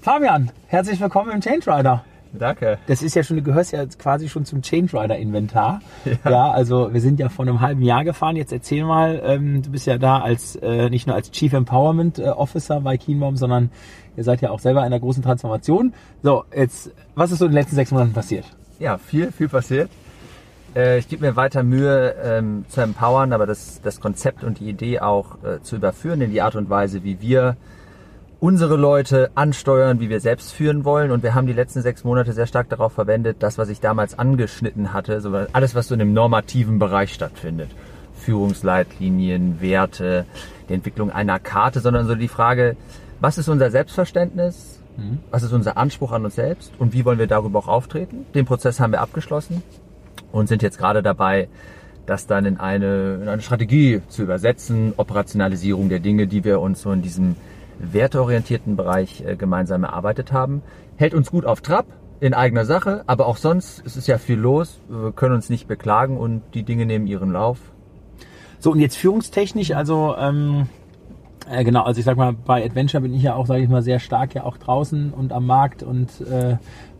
[0.00, 2.04] Fabian, herzlich willkommen im Change Rider.
[2.32, 2.78] Danke.
[2.86, 5.80] Das ist ja schon, du gehörst ja quasi schon zum Change Rider Inventar.
[6.04, 6.30] Ja.
[6.30, 6.50] ja.
[6.50, 8.36] also wir sind ja vor einem halben Jahr gefahren.
[8.36, 12.18] Jetzt erzähl mal, ähm, du bist ja da als äh, nicht nur als Chief Empowerment
[12.18, 13.70] äh, Officer bei Keenbaum, sondern
[14.16, 15.94] ihr seid ja auch selber in einer großen Transformation.
[16.22, 18.44] So, jetzt, was ist so in den letzten sechs Monaten passiert?
[18.78, 19.90] Ja, viel, viel passiert.
[20.74, 24.68] Äh, ich gebe mir weiter Mühe ähm, zu empowern, aber das, das Konzept und die
[24.68, 27.56] Idee auch äh, zu überführen in die Art und Weise, wie wir
[28.40, 31.10] unsere Leute ansteuern, wie wir selbst führen wollen.
[31.10, 34.18] Und wir haben die letzten sechs Monate sehr stark darauf verwendet, das, was ich damals
[34.18, 37.70] angeschnitten hatte, so alles, was so in dem normativen Bereich stattfindet.
[38.14, 40.26] Führungsleitlinien, Werte,
[40.68, 42.76] die Entwicklung einer Karte, sondern so die Frage,
[43.20, 44.80] was ist unser Selbstverständnis?
[44.96, 45.18] Mhm.
[45.30, 46.72] Was ist unser Anspruch an uns selbst?
[46.78, 48.26] Und wie wollen wir darüber auch auftreten?
[48.34, 49.62] Den Prozess haben wir abgeschlossen
[50.32, 51.48] und sind jetzt gerade dabei,
[52.06, 56.82] das dann in eine, in eine Strategie zu übersetzen, Operationalisierung der Dinge, die wir uns
[56.82, 57.36] so in diesem
[57.78, 60.62] werteorientierten Bereich äh, gemeinsam erarbeitet haben.
[60.96, 61.86] Hält uns gut auf Trab
[62.20, 64.80] in eigener Sache, aber auch sonst ist es ja viel los.
[64.88, 67.58] Wir können uns nicht beklagen und die Dinge nehmen ihren Lauf.
[68.58, 70.68] So, und jetzt führungstechnisch, also ähm,
[71.50, 73.82] äh, genau, also ich sag mal, bei Adventure bin ich ja auch, sage ich mal,
[73.82, 76.56] sehr stark ja auch draußen und am Markt und äh,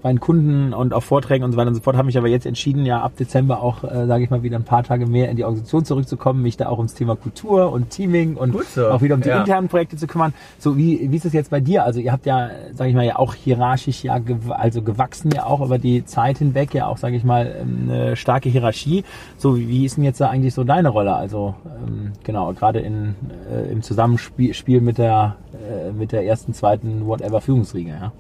[0.09, 2.29] bei den Kunden und auf Vorträgen und so weiter und so fort, habe mich aber
[2.29, 5.29] jetzt entschieden, ja ab Dezember auch, äh, sage ich mal, wieder ein paar Tage mehr
[5.31, 8.89] in die Organisation zurückzukommen, mich da auch ums Thema Kultur und Teaming und so.
[8.89, 9.41] auch wieder um die ja.
[9.41, 10.33] internen Projekte zu kümmern.
[10.59, 11.85] So wie wie ist es jetzt bei dir?
[11.85, 15.45] Also ihr habt ja, sage ich mal, ja auch hierarchisch ja gew also gewachsen ja
[15.45, 19.05] auch über die Zeit hinweg ja auch, sage ich mal, ähm, eine starke Hierarchie.
[19.37, 21.15] So wie ist denn jetzt da eigentlich so deine Rolle?
[21.15, 23.15] Also ähm, genau gerade in
[23.53, 27.91] äh, im Zusammenspiel mit der äh, mit der ersten, zweiten, whatever Führungsriege.
[27.91, 28.13] Ja.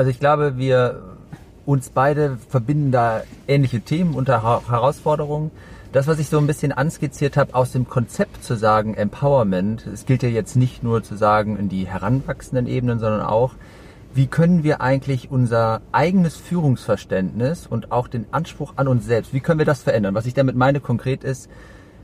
[0.00, 1.02] Also ich glaube, wir
[1.66, 5.50] uns beide verbinden da ähnliche Themen unter Herausforderungen.
[5.92, 10.06] Das, was ich so ein bisschen anskizziert habe, aus dem Konzept zu sagen, Empowerment, es
[10.06, 13.52] gilt ja jetzt nicht nur zu sagen in die heranwachsenden Ebenen, sondern auch,
[14.14, 19.40] wie können wir eigentlich unser eigenes Führungsverständnis und auch den Anspruch an uns selbst, wie
[19.40, 20.14] können wir das verändern?
[20.14, 21.50] Was ich damit meine konkret ist,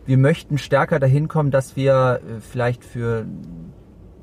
[0.05, 3.25] wir möchten stärker dahin kommen, dass wir äh, vielleicht für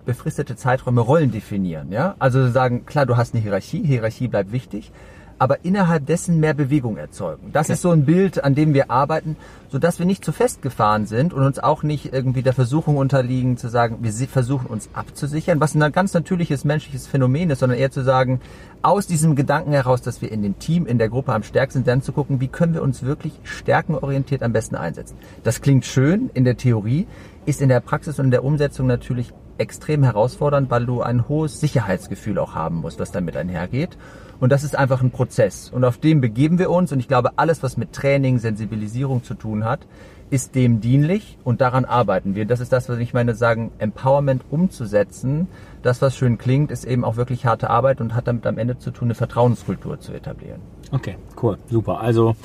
[0.05, 1.91] befristete Zeiträume Rollen definieren.
[1.91, 2.15] Ja?
[2.19, 4.91] Also sagen, klar, du hast eine Hierarchie, Hierarchie bleibt wichtig,
[5.39, 7.51] aber innerhalb dessen mehr Bewegung erzeugen.
[7.51, 7.73] Das okay.
[7.73, 9.35] ist so ein Bild, an dem wir arbeiten,
[9.69, 13.57] so dass wir nicht zu festgefahren sind und uns auch nicht irgendwie der Versuchung unterliegen
[13.57, 17.91] zu sagen, wir versuchen uns abzusichern, was ein ganz natürliches menschliches Phänomen ist, sondern eher
[17.91, 18.39] zu sagen,
[18.83, 21.87] aus diesem Gedanken heraus, dass wir in dem Team, in der Gruppe am stärksten sind,
[21.87, 25.17] dann zu gucken, wie können wir uns wirklich stärkenorientiert am besten einsetzen.
[25.43, 27.07] Das klingt schön in der Theorie,
[27.45, 31.59] ist in der Praxis und in der Umsetzung natürlich extrem herausfordernd, weil du ein hohes
[31.59, 33.97] Sicherheitsgefühl auch haben musst, was damit einhergeht.
[34.39, 35.69] Und das ist einfach ein Prozess.
[35.69, 36.91] Und auf dem begeben wir uns.
[36.91, 39.87] Und ich glaube, alles, was mit Training, Sensibilisierung zu tun hat,
[40.29, 42.45] ist dem dienlich und daran arbeiten wir.
[42.45, 45.47] Das ist das, was ich meine, sagen, Empowerment umzusetzen.
[45.83, 48.79] Das, was schön klingt, ist eben auch wirklich harte Arbeit und hat damit am Ende
[48.79, 50.59] zu tun, eine Vertrauenskultur zu etablieren.
[50.91, 52.01] Okay, cool, super.
[52.01, 52.35] Also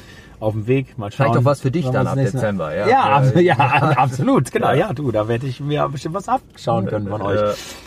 [0.40, 0.98] auf dem Weg.
[0.98, 1.26] Mal schauen.
[1.26, 2.88] Vielleicht doch was für dich dann ab Dezember, ja?
[2.88, 3.56] Ja, ja, ja
[3.96, 4.72] absolut, genau.
[4.72, 7.40] Ja, du, da werde ich mir bestimmt was abschauen können von euch.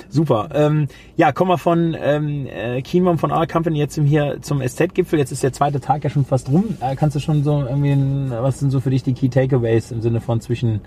[0.10, 0.50] Super.
[0.54, 5.18] Ähm, ja, kommen wir von ähm, äh, Kienbaum von Our Company jetzt hier zum SZ-Gipfel.
[5.18, 6.78] Jetzt ist der zweite Tag ja schon fast rum.
[6.82, 7.96] Äh, kannst du schon so irgendwie,
[8.30, 10.82] was sind so für dich die Key Takeaways im Sinne von zwischen,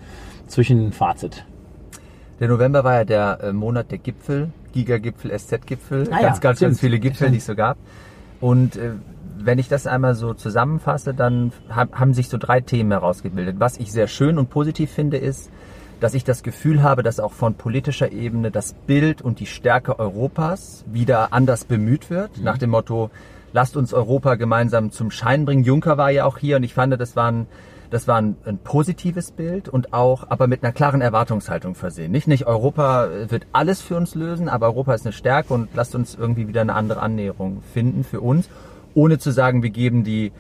[0.47, 1.45] zwischen Fazit?
[2.41, 6.61] Der November war ja der äh, Monat der Gipfel, Gigagipfel, SZ-Gipfel, ah, ganz, ja, ganz,
[6.61, 7.79] ganz viele Gipfel, die es so gab.
[8.41, 8.91] Und äh,
[9.39, 13.57] wenn ich das einmal so zusammenfasse, dann haben sich so drei Themen herausgebildet.
[13.59, 15.51] Was ich sehr schön und positiv finde, ist,
[16.01, 19.99] dass ich das Gefühl habe, dass auch von politischer Ebene das Bild und die Stärke
[19.99, 22.39] Europas wieder anders bemüht wird.
[22.39, 22.45] Mhm.
[22.45, 23.11] Nach dem Motto,
[23.53, 25.65] lasst uns Europa gemeinsam zum Schein bringen.
[25.65, 27.47] Juncker war ja auch hier und ich fand, das war ein,
[27.91, 32.11] das war ein, ein, positives Bild und auch, aber mit einer klaren Erwartungshaltung versehen.
[32.11, 35.95] Nicht, nicht Europa wird alles für uns lösen, aber Europa ist eine Stärke und lasst
[35.95, 38.49] uns irgendwie wieder eine andere Annäherung finden für uns
[38.95, 40.33] ohne zu sagen, wir geben die,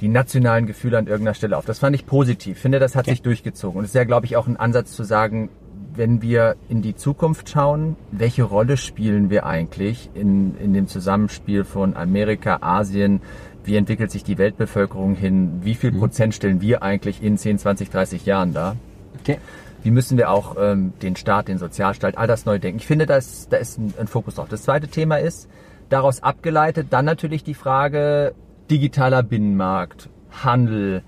[0.00, 1.64] die nationalen Gefühle an irgendeiner Stelle auf.
[1.64, 2.56] Das fand ich positiv.
[2.56, 3.12] Ich finde, das hat okay.
[3.12, 3.78] sich durchgezogen.
[3.78, 5.50] Und es ist ja, glaube ich, auch ein Ansatz zu sagen,
[5.96, 11.64] wenn wir in die Zukunft schauen, welche Rolle spielen wir eigentlich in, in dem Zusammenspiel
[11.64, 13.20] von Amerika, Asien,
[13.64, 16.00] wie entwickelt sich die Weltbevölkerung hin, wie viel mhm.
[16.00, 18.76] Prozent stellen wir eigentlich in 10, 20, 30 Jahren da?
[19.20, 19.38] Okay.
[19.82, 22.78] Wie müssen wir auch ähm, den Staat, den Sozialstaat, all das neu denken?
[22.78, 24.48] Ich finde, da ist, da ist ein, ein Fokus drauf.
[24.48, 25.48] Das zweite Thema ist,
[25.88, 28.34] Daraus abgeleitet dann natürlich die Frage
[28.70, 30.08] digitaler Binnenmarkt,
[30.42, 31.02] Handel,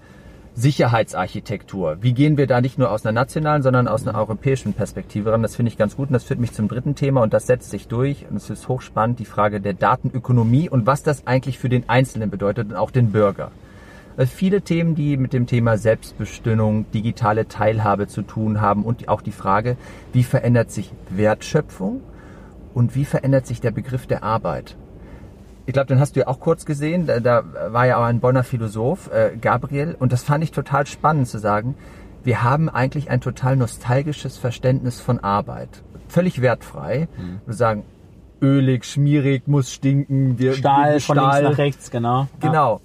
[0.54, 1.98] Sicherheitsarchitektur.
[2.00, 5.42] Wie gehen wir da nicht nur aus einer nationalen, sondern aus einer europäischen Perspektive ran?
[5.42, 7.70] Das finde ich ganz gut und das führt mich zum dritten Thema und das setzt
[7.70, 11.68] sich durch und es ist hochspannend, die Frage der Datenökonomie und was das eigentlich für
[11.68, 13.50] den Einzelnen bedeutet und auch den Bürger.
[14.18, 19.32] Viele Themen, die mit dem Thema Selbstbestimmung, digitale Teilhabe zu tun haben und auch die
[19.32, 19.76] Frage,
[20.14, 22.00] wie verändert sich Wertschöpfung
[22.76, 24.76] und wie verändert sich der Begriff der Arbeit?
[25.64, 27.06] Ich glaube, den hast du ja auch kurz gesehen.
[27.06, 30.86] Da, da war ja auch ein Bonner Philosoph, äh, Gabriel, und das fand ich total
[30.86, 31.74] spannend zu sagen.
[32.22, 35.70] Wir haben eigentlich ein total nostalgisches Verständnis von Arbeit.
[36.08, 37.08] Völlig wertfrei.
[37.16, 37.40] Mhm.
[37.46, 37.84] Wir sagen,
[38.42, 40.38] ölig, schmierig, muss stinken.
[40.38, 42.28] Wir, Stahl, Stahl von links nach rechts, genau.
[42.40, 42.74] Genau.
[42.74, 42.80] Ja.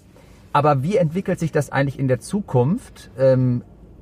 [0.54, 3.62] Aber wie entwickelt sich das eigentlich in der Zukunft ähm,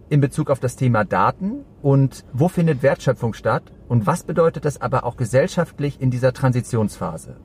[0.10, 4.82] in Bezug auf das Thema Daten und wo findet Wertschöpfung statt und was bedeutet das
[4.82, 7.38] aber auch gesellschaftlich in dieser Transitionsphase?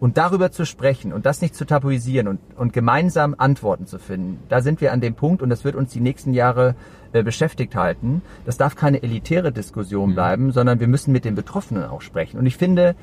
[0.00, 4.38] Und darüber zu sprechen und das nicht zu tabuisieren und, und gemeinsam Antworten zu finden,
[4.48, 6.74] da sind wir an dem Punkt und das wird uns die nächsten Jahre
[7.12, 8.20] äh, beschäftigt halten.
[8.44, 10.14] Das darf keine elitäre Diskussion mhm.
[10.14, 12.38] bleiben, sondern wir müssen mit den Betroffenen auch sprechen.
[12.38, 12.96] Und ich finde,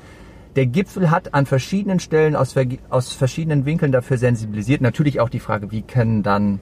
[0.54, 2.54] der Gipfel hat an verschiedenen Stellen aus,
[2.90, 4.82] aus verschiedenen Winkeln dafür sensibilisiert.
[4.82, 6.60] Natürlich auch die Frage, wie können dann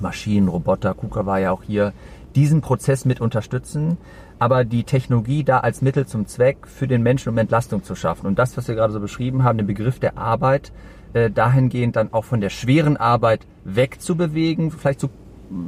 [0.00, 1.92] Maschinen, Roboter, KUKA war ja auch hier,
[2.34, 3.96] diesen Prozess mit unterstützen,
[4.38, 8.26] aber die Technologie da als Mittel zum Zweck für den Menschen, um Entlastung zu schaffen.
[8.26, 10.72] Und das, was wir gerade so beschrieben haben, den Begriff der Arbeit,
[11.14, 15.08] äh, dahingehend dann auch von der schweren Arbeit wegzubewegen, vielleicht zu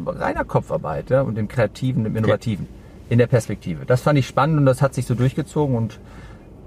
[0.07, 3.05] reiner Kopfarbeit ja, und dem Kreativen, dem Innovativen okay.
[3.09, 3.87] in der Perspektive.
[3.87, 5.99] Das fand ich spannend und das hat sich so durchgezogen und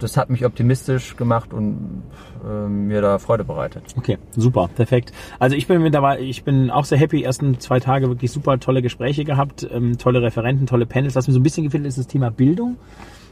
[0.03, 2.03] das hat mich optimistisch gemacht und
[2.45, 3.83] äh, mir da Freude bereitet.
[3.97, 5.13] Okay, super, perfekt.
[5.39, 7.23] Also ich bin mit dabei, ich bin auch sehr happy.
[7.23, 11.15] Ersten zwei Tage wirklich super tolle Gespräche gehabt, ähm, tolle Referenten, tolle Panels.
[11.15, 12.77] Was mir so ein bisschen gefällt, ist das Thema Bildung.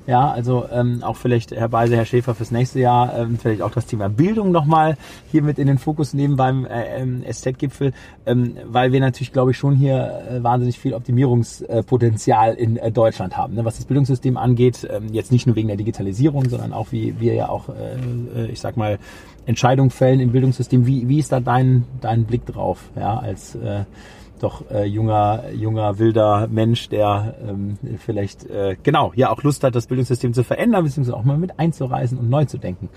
[0.08, 3.70] Ja, also ähm, auch vielleicht Herr Beise, Herr Schäfer fürs nächste Jahr ähm, vielleicht auch
[3.70, 4.97] das Thema Bildung nochmal
[5.32, 7.93] hier mit in den Fokus nehmen beim äh, ähm, SZ-Gipfel,
[8.26, 13.38] ähm, weil wir natürlich, glaube ich, schon hier äh, wahnsinnig viel Optimierungspotenzial in äh, Deutschland
[13.38, 13.64] haben, ne?
[13.64, 14.88] was das Bildungssystem angeht.
[14.89, 18.47] Ähm, jetzt nicht nur wegen der Digitalisierung, sondern auch wie wir ja auch, äh, äh,
[18.47, 18.97] ich sag mal,
[19.45, 20.88] Entscheidungen fällen im Bildungssystem.
[20.88, 23.84] Wie, wie ist da dein, dein Blick drauf, ja, als äh,
[24.44, 29.76] doch äh, junger, junger, wilder Mensch, der ähm, vielleicht äh, genau ja auch Lust hat,
[29.76, 32.89] das Bildungssystem zu verändern, beziehungsweise auch mal mit einzureisen und neu zu denken.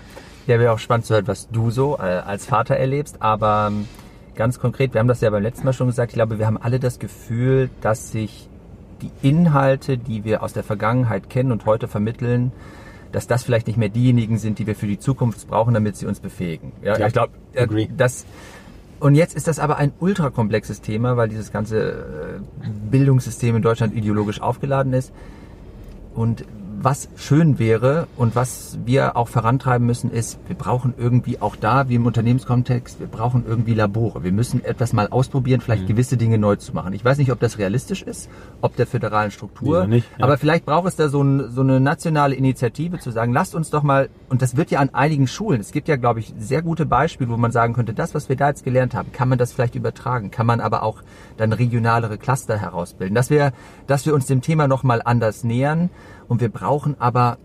[0.47, 3.87] Ja, wäre auch spannend zu hören, was du so äh, als Vater erlebst, aber ähm,
[4.35, 6.57] ganz konkret, wir haben das ja beim letzten Mal schon gesagt, ich glaube, wir haben
[6.57, 8.47] alle das Gefühl, dass sich
[9.01, 12.51] die Inhalte, die wir aus der Vergangenheit kennen und heute vermitteln,
[13.11, 16.05] dass das vielleicht nicht mehr diejenigen sind, die wir für die Zukunft brauchen, damit sie
[16.05, 16.73] uns befähigen.
[16.81, 18.25] Ja, ja ich glaube, äh, das
[18.99, 23.93] und jetzt ist das aber ein ultrakomplexes Thema, weil dieses ganze äh, Bildungssystem in Deutschland
[23.93, 25.11] ideologisch aufgeladen ist.
[26.13, 26.45] Und
[26.81, 31.89] was schön wäre und was wir auch vorantreiben müssen, ist, wir brauchen irgendwie auch da,
[31.89, 34.23] wie im Unternehmenskontext, wir brauchen irgendwie Labore.
[34.23, 35.87] Wir müssen etwas mal ausprobieren, vielleicht mhm.
[35.87, 36.93] gewisse Dinge neu zu machen.
[36.93, 38.29] Ich weiß nicht, ob das realistisch ist,
[38.61, 40.23] ob der föderalen Struktur, nicht, ja.
[40.23, 43.69] aber vielleicht braucht es da so, ein, so eine nationale Initiative zu sagen, lasst uns
[43.69, 46.61] doch mal, und das wird ja an einigen Schulen, es gibt ja, glaube ich, sehr
[46.61, 49.37] gute Beispiele, wo man sagen könnte, das, was wir da jetzt gelernt haben, kann man
[49.37, 51.01] das vielleicht übertragen, kann man aber auch
[51.37, 53.51] dann regionalere Cluster herausbilden, dass wir,
[53.87, 55.89] dass wir uns dem Thema nochmal anders nähern
[56.27, 57.37] und wir brauchen aber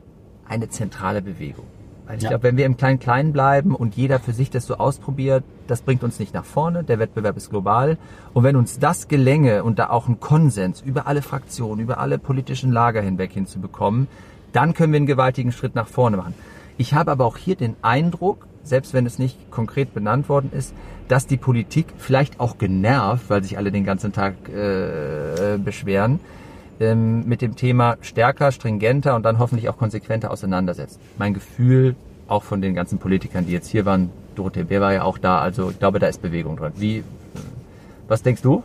[0.47, 1.66] eine zentrale Bewegung.
[2.07, 2.30] Weil ich ja.
[2.30, 6.03] glaube, wenn wir im Klein-Klein bleiben und jeder für sich das so ausprobiert, das bringt
[6.03, 6.82] uns nicht nach vorne.
[6.82, 7.99] Der Wettbewerb ist global.
[8.34, 12.18] Und wenn uns das gelänge und da auch ein Konsens über alle Fraktionen, über alle
[12.18, 14.09] politischen Lager hinweg hinzubekommen,
[14.53, 16.34] dann können wir einen gewaltigen Schritt nach vorne machen.
[16.78, 20.74] Ich habe aber auch hier den Eindruck, selbst wenn es nicht konkret benannt worden ist,
[21.08, 26.20] dass die Politik vielleicht auch genervt, weil sich alle den ganzen Tag äh, beschweren,
[26.78, 31.00] ähm, mit dem Thema stärker, stringenter und dann hoffentlich auch konsequenter auseinandersetzt.
[31.18, 31.96] Mein Gefühl,
[32.28, 35.40] auch von den ganzen Politikern, die jetzt hier waren, Dorothee Bär war ja auch da,
[35.40, 36.72] also ich glaube, da ist Bewegung drin.
[36.76, 37.02] Wie,
[38.08, 38.62] was denkst du?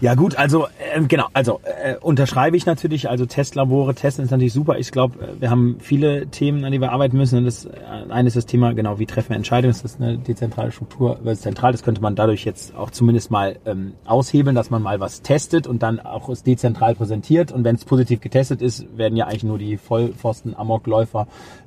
[0.00, 4.52] Ja gut, also äh, genau, also äh, unterschreibe ich natürlich, also Testlabore, Testen ist natürlich
[4.52, 4.78] super.
[4.78, 7.38] Ich glaube, äh, wir haben viele Themen, an die wir arbeiten müssen.
[7.38, 7.70] Und das äh,
[8.08, 9.70] eine ist das Thema, genau, wie treffen wir Entscheidungen?
[9.70, 11.72] Ist das eine dezentrale Struktur versus zentral?
[11.72, 15.66] Das könnte man dadurch jetzt auch zumindest mal ähm, aushebeln, dass man mal was testet
[15.66, 17.52] und dann auch es dezentral präsentiert.
[17.52, 21.26] Und wenn es positiv getestet ist, werden ja eigentlich nur die Vollpfosten, Amokläufer,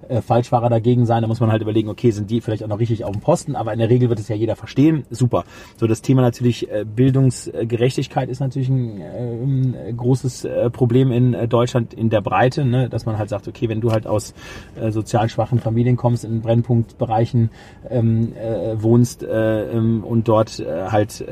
[0.09, 1.21] äh, Falschfahrer dagegen sein.
[1.21, 3.55] Da muss man halt überlegen, okay, sind die vielleicht auch noch richtig auf dem Posten?
[3.55, 5.05] Aber in der Regel wird es ja jeder verstehen.
[5.09, 5.43] Super.
[5.77, 11.11] So das Thema natürlich äh, Bildungsgerechtigkeit Arbeitslosigkeit ist natürlich ein, äh, ein großes äh, Problem
[11.11, 12.89] in äh, Deutschland in der Breite, ne?
[12.89, 14.33] dass man halt sagt, okay, wenn du halt aus
[14.89, 17.49] sozial schwachen Familien kommst, in Brennpunktbereichen
[17.89, 21.25] ähm, äh, wohnst äh, ähm, und dort halt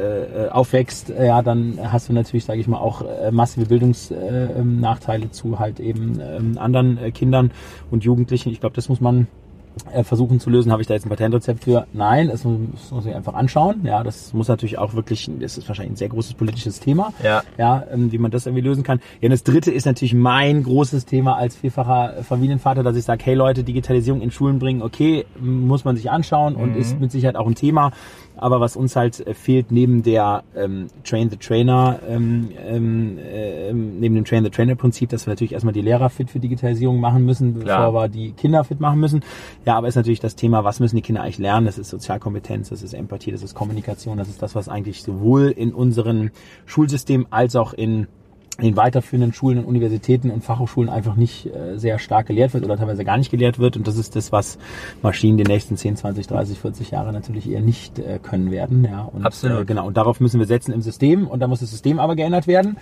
[0.52, 5.80] aufwächst, ja, dann hast du natürlich, sage ich mal, auch massive Bildungsnachteile äh, zu halt
[5.80, 7.52] eben äh, anderen Kindern
[7.92, 8.50] und Jugendlichen.
[8.50, 9.28] Ich glaube, das muss man
[10.04, 10.72] versuchen zu lösen.
[10.72, 11.88] Habe ich da jetzt ein Patentrezept für?
[11.94, 13.82] Nein, muss, das muss ich einfach anschauen.
[13.84, 17.14] Ja, das muss natürlich auch wirklich, das ist wahrscheinlich ein sehr großes politisches Thema.
[17.24, 17.44] Ja.
[17.58, 19.00] Ja, ähm, wie man das irgendwie lösen kann.
[19.22, 23.24] Ja, und das dritte ist natürlich mein großes Thema als vierfacher Familienvater, dass ich sage,
[23.26, 26.62] hey Leute, Digitalisierung in Schulen bringen, okay, muss man sich anschauen mhm.
[26.62, 27.92] und ist mit Sicherheit auch ein Thema.
[28.38, 33.74] Aber was uns halt äh, fehlt neben der ähm, Train the Trainer, ähm, ähm, äh,
[33.74, 37.00] neben dem Train the Trainer Prinzip, dass wir natürlich erstmal die Lehrer fit für Digitalisierung
[37.00, 37.88] machen müssen, Klar.
[37.88, 39.24] bevor wir die Kinder fit machen müssen.
[39.66, 41.66] Ja, aber ist natürlich das Thema, was müssen die Kinder eigentlich lernen?
[41.66, 45.52] Das ist Sozialkompetenz, das ist Empathie, das ist Kommunikation, das ist das, was eigentlich sowohl
[45.52, 46.32] in unserem
[46.66, 48.08] Schulsystem als auch in
[48.58, 52.64] in den weiterführenden Schulen und Universitäten und Fachhochschulen einfach nicht äh, sehr stark gelehrt wird
[52.64, 53.76] oder teilweise gar nicht gelehrt wird.
[53.76, 54.58] Und das ist das, was
[55.02, 58.86] Maschinen die nächsten 10, 20, 30, 40 Jahre natürlich eher nicht äh, können werden.
[58.90, 59.62] Ja, und, Absolut.
[59.62, 59.88] Äh, genau.
[59.88, 61.28] Und darauf müssen wir setzen im System.
[61.28, 62.78] Und da muss das System aber geändert werden.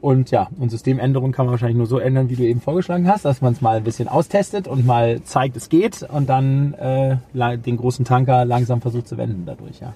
[0.00, 3.24] Und ja, und Systemänderungen kann man wahrscheinlich nur so ändern, wie du eben vorgeschlagen hast,
[3.24, 7.18] dass man es mal ein bisschen austestet und mal zeigt, es geht und dann äh,
[7.58, 9.94] den großen Tanker langsam versucht zu wenden dadurch, ja.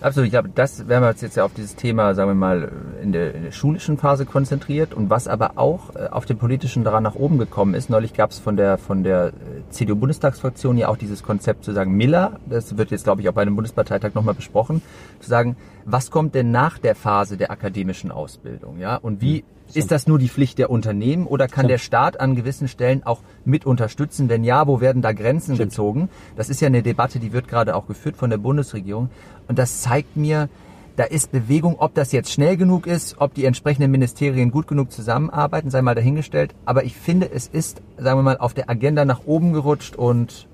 [0.00, 2.70] Absolut, ich glaube, das werden wir uns jetzt ja auf dieses Thema, sagen wir mal,
[3.02, 6.84] in der, in der schulischen Phase konzentriert und was aber auch äh, auf dem politischen
[6.84, 7.90] daran nach oben gekommen ist.
[7.90, 9.30] Neulich gab es von der von der äh,
[9.70, 13.42] CDU-Bundestagsfraktion ja auch dieses Konzept zu sagen, Miller, das wird jetzt, glaube ich, auch bei
[13.42, 14.82] einem Bundesparteitag nochmal besprochen,
[15.18, 18.94] zu sagen, was kommt denn nach der Phase der akademischen Ausbildung, ja?
[18.96, 19.42] Und wie
[19.74, 23.20] ist das nur die Pflicht der Unternehmen oder kann der Staat an gewissen Stellen auch
[23.44, 24.28] mit unterstützen?
[24.28, 25.70] Wenn ja, wo werden da Grenzen Stimmt.
[25.70, 26.08] gezogen?
[26.36, 29.10] Das ist ja eine Debatte, die wird gerade auch geführt von der Bundesregierung.
[29.46, 30.48] Und das zeigt mir,
[30.96, 34.90] da ist Bewegung, ob das jetzt schnell genug ist, ob die entsprechenden Ministerien gut genug
[34.90, 36.54] zusammenarbeiten, sei mal dahingestellt.
[36.64, 40.48] Aber ich finde, es ist, sagen wir mal, auf der Agenda nach oben gerutscht und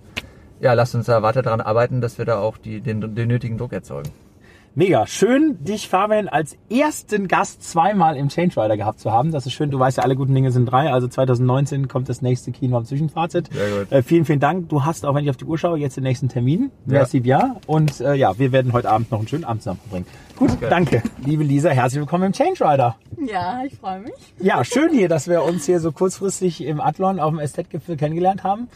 [0.61, 3.59] ja, lasst uns da weiter daran arbeiten, dass wir da auch die, den, den nötigen
[3.59, 4.11] Druck erzeugen.
[4.77, 5.07] Mega.
[5.07, 9.31] Schön, dich, Fabian, als ersten Gast zweimal im Change Rider gehabt zu haben.
[9.31, 9.71] Das ist schön.
[9.71, 10.91] Du weißt ja, alle guten Dinge sind drei.
[10.91, 13.53] Also 2019 kommt das nächste Kino am Zwischenfazit.
[13.53, 13.93] Sehr gut.
[13.93, 14.69] Äh, vielen, vielen Dank.
[14.71, 16.73] Du hast, auch wenn ich auf die Uhr schaue, jetzt den nächsten Termin.
[16.87, 17.55] Merci ja.
[17.69, 20.07] Und äh, ja, wir werden heute Abend noch einen schönen Abend zusammen verbringen.
[20.37, 20.67] Gut, okay.
[20.69, 21.03] danke.
[21.25, 22.97] Liebe Lisa, herzlich willkommen im Change Rider.
[23.25, 24.13] Ja, ich freue mich.
[24.41, 28.43] Ja, schön hier, dass wir uns hier so kurzfristig im Adlon auf dem Estet-Gipfel kennengelernt
[28.43, 28.67] haben.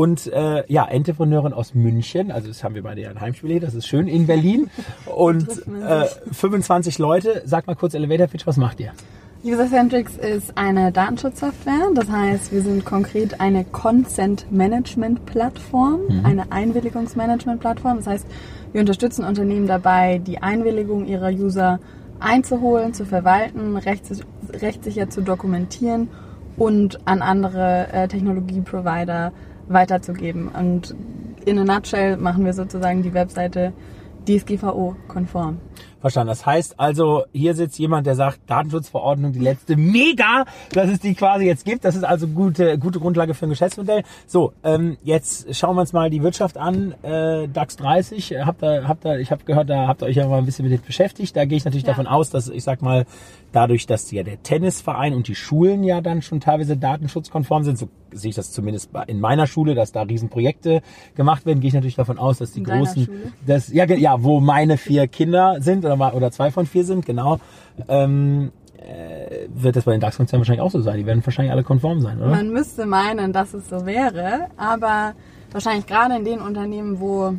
[0.00, 3.74] Und äh, ja, Entrepreneurin aus München, also das haben wir beide ja ein Heimspiel das
[3.74, 4.70] ist schön, in Berlin.
[5.04, 5.46] Und
[5.86, 7.42] äh, 25 Leute.
[7.44, 8.92] Sag mal kurz Elevator Pitch, was macht ihr?
[9.44, 11.90] Usercentrics ist eine Datenschutzsoftware.
[11.94, 16.24] Das heißt, wir sind konkret eine Consent Management Plattform, mhm.
[16.24, 17.98] eine Einwilligungsmanagement Plattform.
[17.98, 18.26] Das heißt,
[18.72, 21.78] wir unterstützen Unternehmen dabei, die Einwilligung ihrer User
[22.20, 26.08] einzuholen, zu verwalten, rechtssicher zu dokumentieren
[26.56, 29.32] und an andere äh, Technologieprovider
[29.72, 30.48] weiterzugeben.
[30.48, 30.94] Und
[31.44, 33.72] in a nutshell machen wir sozusagen die Webseite
[34.26, 35.58] DSGVO-konform.
[36.00, 36.28] Verstanden.
[36.28, 41.14] Das heißt also, hier sitzt jemand, der sagt, Datenschutzverordnung, die letzte, mega, dass es die
[41.14, 41.84] quasi jetzt gibt.
[41.84, 44.02] Das ist also gute, gute Grundlage für ein Geschäftsmodell.
[44.26, 46.94] So, ähm, jetzt schauen wir uns mal die Wirtschaft an.
[47.02, 50.26] Äh, DAX 30, habt ihr, habt ihr, ich habe gehört, da habt ihr euch ja
[50.26, 51.36] mal ein bisschen mit beschäftigt.
[51.36, 51.90] Da gehe ich natürlich ja.
[51.90, 53.06] davon aus, dass, ich sag mal,
[53.52, 57.88] dadurch, dass ja der Tennisverein und die Schulen ja dann schon teilweise datenschutzkonform sind, so
[58.12, 60.82] sehe ich das zumindest in meiner Schule, dass da Riesenprojekte
[61.14, 63.08] gemacht werden, gehe ich natürlich davon aus, dass die in großen,
[63.46, 67.40] dass, ja, ja, wo meine vier Kinder sind oder, oder zwei von vier sind, genau,
[67.88, 70.96] ähm, äh, wird das bei den DAX-Konzernen wahrscheinlich auch so sein.
[70.98, 72.30] Die werden wahrscheinlich alle konform sein, oder?
[72.30, 75.14] Man müsste meinen, dass es so wäre, aber
[75.52, 77.34] wahrscheinlich gerade in den Unternehmen, wo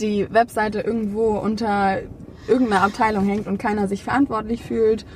[0.00, 1.98] die Webseite irgendwo unter
[2.48, 5.06] irgendeiner Abteilung hängt und keiner sich verantwortlich fühlt.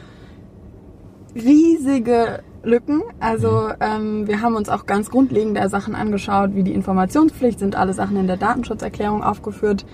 [1.34, 3.02] Riesige Lücken.
[3.20, 3.74] Also mhm.
[3.80, 8.16] ähm, wir haben uns auch ganz grundlegende Sachen angeschaut, wie die Informationspflicht, sind alle Sachen
[8.16, 9.86] in der Datenschutzerklärung aufgeführt.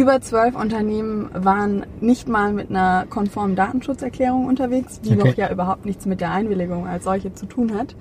[0.00, 5.18] Über zwölf Unternehmen waren nicht mal mit einer konformen Datenschutzerklärung unterwegs, die okay.
[5.18, 7.94] doch ja überhaupt nichts mit der Einwilligung als solche zu tun hat.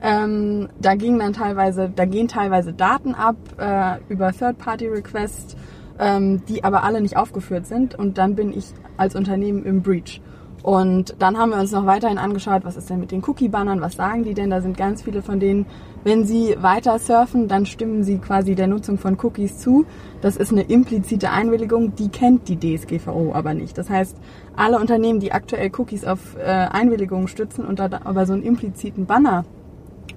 [0.00, 5.56] Ähm, da gingen dann teilweise, da gehen teilweise Daten ab äh, über Third-Party-Requests
[5.98, 7.96] ähm, die aber alle nicht aufgeführt sind.
[7.96, 10.20] Und dann bin ich als Unternehmen im Breach.
[10.62, 13.96] Und dann haben wir uns noch weiterhin angeschaut, was ist denn mit den Cookie-Bannern, was
[13.96, 14.50] sagen die denn?
[14.50, 15.66] Da sind ganz viele von denen,
[16.04, 19.84] wenn sie weiter surfen, dann stimmen sie quasi der Nutzung von Cookies zu.
[20.22, 23.76] Das ist eine implizite Einwilligung, die kennt die DSGVO aber nicht.
[23.76, 24.16] Das heißt,
[24.56, 29.06] alle Unternehmen, die aktuell Cookies auf äh, Einwilligungen stützen und da aber so einen impliziten
[29.06, 29.44] Banner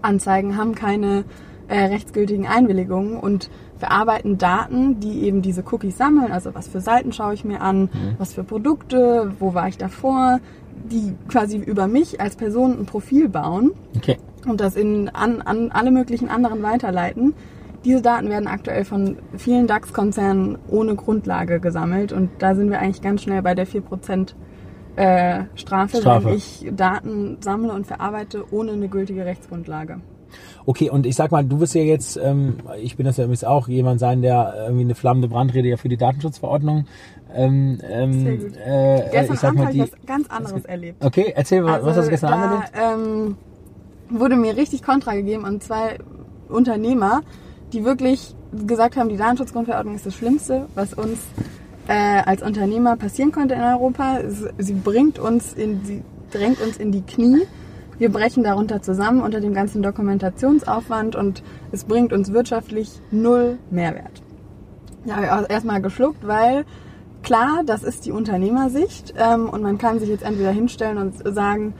[0.02, 1.26] anzeigen, haben keine
[1.68, 6.32] äh, rechtsgültigen Einwilligungen und verarbeiten Daten, die eben diese Cookies sammeln.
[6.32, 8.16] Also was für Seiten schaue ich mir an, mhm.
[8.18, 10.40] was für Produkte, wo war ich davor,
[10.90, 14.18] die quasi über mich als Person ein Profil bauen okay.
[14.50, 17.34] Und das in an, an alle möglichen anderen weiterleiten.
[17.86, 23.02] Diese Daten werden aktuell von vielen DAX-Konzernen ohne Grundlage gesammelt und da sind wir eigentlich
[23.02, 24.34] ganz schnell bei der 4%
[24.96, 30.00] äh, Strafe, Strafe, wenn ich Daten sammle und verarbeite ohne eine gültige Rechtsgrundlage.
[30.66, 33.44] Okay, und ich sag mal, du wirst ja jetzt, ähm, ich bin das ja übrigens
[33.44, 36.86] auch, jemand sein, der irgendwie eine flammende Brandrede ja für die Datenschutzverordnung
[37.36, 38.54] ähm, ähm.
[38.64, 41.04] Äh, gestern ich sag Abend habe ich was ganz anderes erlebt.
[41.04, 42.72] Okay, erzähl mal, also, was hast du gestern da, erlebt?
[42.76, 43.38] Ähm,
[44.10, 45.98] wurde mir richtig Kontra gegeben und zwei
[46.50, 47.22] Unternehmer,
[47.72, 51.20] die wirklich gesagt haben, die Datenschutzgrundverordnung ist das Schlimmste, was uns
[51.88, 54.20] äh, als Unternehmer passieren konnte in Europa.
[54.58, 57.48] Sie bringt uns in, sie drängt uns in die Knie
[57.98, 64.22] wir brechen darunter zusammen unter dem ganzen Dokumentationsaufwand und es bringt uns wirtschaftlich null Mehrwert.
[65.06, 66.66] Ja, erstmal geschluckt, weil
[67.22, 71.74] klar, das ist die Unternehmersicht ähm, und man kann sich jetzt entweder hinstellen und sagen,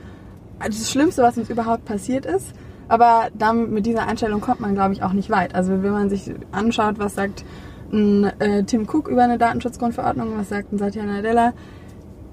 [0.58, 2.52] das Schlimmste, was uns überhaupt passiert ist,
[2.88, 5.54] aber dann mit dieser Einstellung kommt man, glaube ich, auch nicht weit.
[5.54, 7.44] Also wenn man sich anschaut, was sagt
[7.92, 11.52] ein, äh, Tim Cook über eine Datenschutzgrundverordnung, was sagt ein Satya Nadella,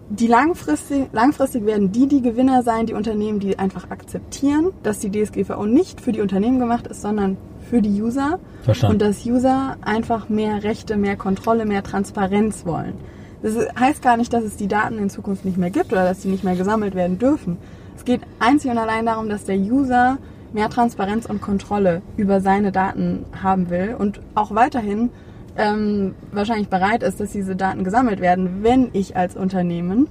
[0.09, 5.09] die langfristig, langfristig werden die die Gewinner sein, die Unternehmen, die einfach akzeptieren, dass die
[5.09, 7.38] DSGVO nicht für die Unternehmen gemacht ist, sondern
[7.69, 8.39] für die User.
[8.63, 8.95] Verstanden.
[8.95, 12.95] Und dass User einfach mehr Rechte, mehr Kontrolle, mehr Transparenz wollen.
[13.41, 16.22] Das heißt gar nicht, dass es die Daten in Zukunft nicht mehr gibt oder dass
[16.22, 17.57] sie nicht mehr gesammelt werden dürfen.
[18.02, 20.18] Es geht einzig und allein darum, dass der User
[20.54, 25.12] mehr Transparenz und Kontrolle über seine Daten haben will und auch weiterhin
[25.56, 30.08] ähm, wahrscheinlich bereit ist, dass diese Daten gesammelt werden, wenn ich als Unternehmen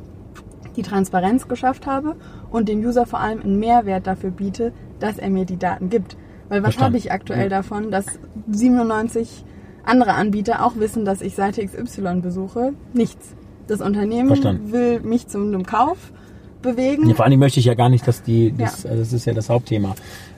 [0.77, 2.15] die Transparenz geschafft habe
[2.53, 6.17] und dem User vor allem einen Mehrwert dafür biete, dass er mir die Daten gibt.
[6.49, 7.49] Weil was habe ich aktuell ja.
[7.49, 8.07] davon, dass
[8.53, 9.45] 97
[9.83, 12.73] andere Anbieter auch wissen, dass ich Seite XY besuche?
[12.93, 13.35] Nichts.
[13.67, 14.71] Das Unternehmen Verstanden.
[14.71, 16.13] will mich zu einem Kauf
[16.63, 17.09] bewegen.
[17.09, 18.95] Ja, vor allem möchte ich ja gar nicht, dass die, das, ja.
[18.95, 19.95] das ist ja das Hauptthema,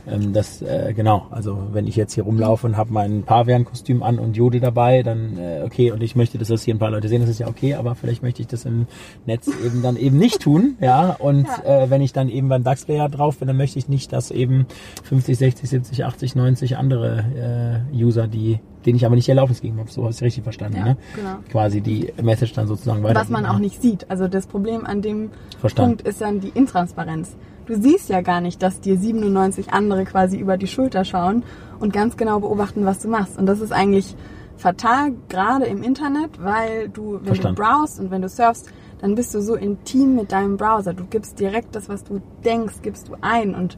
[0.07, 4.19] ähm, das, äh, genau, also wenn ich jetzt hier rumlaufe und habe mein Pavian-Kostüm an
[4.19, 7.09] und Jode dabei, dann äh, okay, und ich möchte, dass das hier ein paar Leute
[7.09, 8.87] sehen, das ist ja okay, aber vielleicht möchte ich das im
[9.27, 11.85] Netz eben dann eben nicht tun, ja, und ja.
[11.85, 14.67] Äh, wenn ich dann eben beim DAX-Player drauf bin, dann möchte ich nicht, dass eben
[15.05, 19.81] 50, 60, 70, 80, 90 andere äh, User, die denen ich aber nicht Erlaubnis gegeben
[19.81, 20.97] habe, so hast du richtig verstanden, ja, ne?
[21.15, 21.37] Genau.
[21.51, 23.21] Quasi die Message dann sozusagen weiter.
[23.21, 25.97] Was man auch nicht sieht, also das Problem an dem verstanden.
[25.97, 27.37] Punkt ist dann die Intransparenz.
[27.67, 31.45] Du siehst ja gar nicht, dass dir 97 andere quasi über die Schulter schauen
[31.79, 33.39] und ganz genau beobachten, was du machst.
[33.39, 34.17] Und das ist eigentlich
[34.57, 37.59] fatal, gerade im Internet, weil du, wenn Verstand.
[37.59, 38.69] du browst und wenn du surfst,
[39.01, 40.95] dann bist du so intim mit deinem Browser.
[40.95, 43.77] Du gibst direkt das, was du denkst, gibst du ein und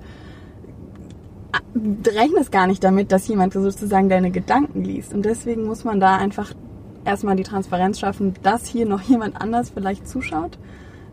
[2.07, 5.13] rechnest gar nicht damit, dass jemand sozusagen deine Gedanken liest.
[5.13, 6.53] Und deswegen muss man da einfach
[7.05, 10.59] erstmal die Transparenz schaffen, dass hier noch jemand anders vielleicht zuschaut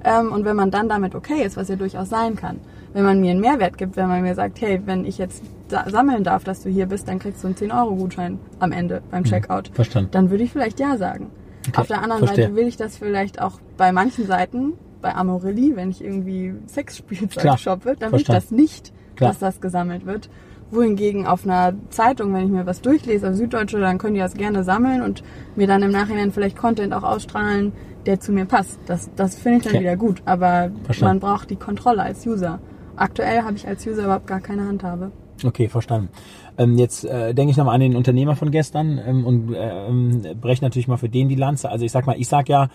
[0.04, 2.60] ähm, und wenn man dann damit okay ist, was ja durchaus sein kann,
[2.94, 6.24] wenn man mir einen Mehrwert gibt, wenn man mir sagt, hey, wenn ich jetzt sammeln
[6.24, 9.28] darf, dass du hier bist, dann kriegst du einen 10-Euro-Gutschein am Ende beim mhm.
[9.28, 9.70] Checkout.
[9.74, 10.12] Verstanden.
[10.12, 11.30] Dann würde ich vielleicht ja sagen.
[11.68, 12.46] Okay, Auf der anderen verstehe.
[12.46, 17.60] Seite will ich das vielleicht auch bei manchen Seiten, bei Amorelie, wenn ich irgendwie Sexspielzeug
[17.60, 19.32] shoppe, dann will ich das nicht, Klar.
[19.32, 20.30] dass das gesammelt wird.
[20.72, 24.36] Wohingegen auf einer Zeitung, wenn ich mir was durchlese, auf Süddeutsche, dann können die das
[24.36, 25.24] gerne sammeln und
[25.55, 27.74] mir dann im Nachhinein vielleicht Content auch ausstrahlen,
[28.05, 28.80] der zu mir passt.
[28.86, 29.84] Das, das finde ich dann okay.
[29.84, 30.22] wieder gut.
[30.26, 31.19] Aber Verstanden.
[31.19, 32.59] man braucht die Kontrolle als User.
[32.95, 35.11] Aktuell habe ich als User überhaupt gar keine Handhabe.
[35.43, 36.09] Okay, verstanden.
[36.57, 40.22] Ähm, jetzt äh, denke ich nochmal an den Unternehmer von gestern ähm, und äh, ähm,
[40.39, 41.69] breche natürlich mal für den die Lanze.
[41.69, 42.69] Also ich sag mal, ich sag ja,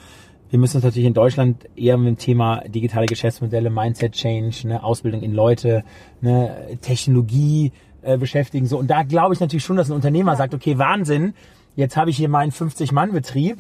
[0.51, 4.83] wir müssen uns natürlich in Deutschland eher mit dem Thema digitale Geschäftsmodelle, Mindset Change, ne,
[4.83, 5.85] Ausbildung in Leute,
[6.21, 7.73] ne, Technologie
[8.03, 8.67] äh, beschäftigen.
[8.67, 10.39] So und da glaube ich natürlich schon, dass ein Unternehmer ja.
[10.39, 11.35] sagt, okay, Wahnsinn,
[11.75, 13.59] jetzt habe ich hier meinen 50-Mann-Betrieb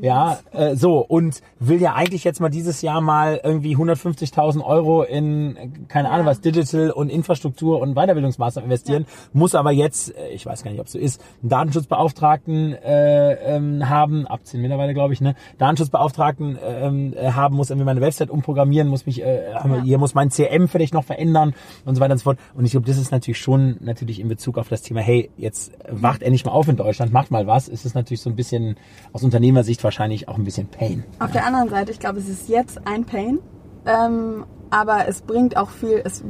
[0.00, 5.02] ja, äh, so und will ja eigentlich jetzt mal dieses Jahr mal irgendwie 150.000 Euro
[5.02, 6.14] in keine ja.
[6.14, 9.28] Ahnung was Digital und Infrastruktur und Weiterbildungsmaßnahmen investieren, ja.
[9.32, 13.56] muss aber jetzt, äh, ich weiß gar nicht, ob es so ist, einen Datenschutzbeauftragten äh,
[13.56, 18.00] ähm, haben, ab 10 Mitarbeiter glaube ich, ne, Datenschutzbeauftragten ähm, äh, haben, muss irgendwie meine
[18.00, 19.82] Website umprogrammieren, muss mich, äh, ja.
[19.82, 22.38] hier muss mein CM vielleicht noch verändern und so weiter und so fort.
[22.54, 25.72] Und ich glaube, das ist natürlich schon natürlich in Bezug auf das Thema, hey, jetzt
[25.90, 28.76] wacht endlich mal auf in Deutschland, macht mal was, ist es natürlich so ein bisschen
[29.12, 31.02] aus Unternehmersicht wahrscheinlich auch ein bisschen Pain.
[31.18, 33.38] Auf der anderen Seite, ich glaube, es ist jetzt ein Pain,
[33.86, 36.22] ähm, aber es bringt auch viel, es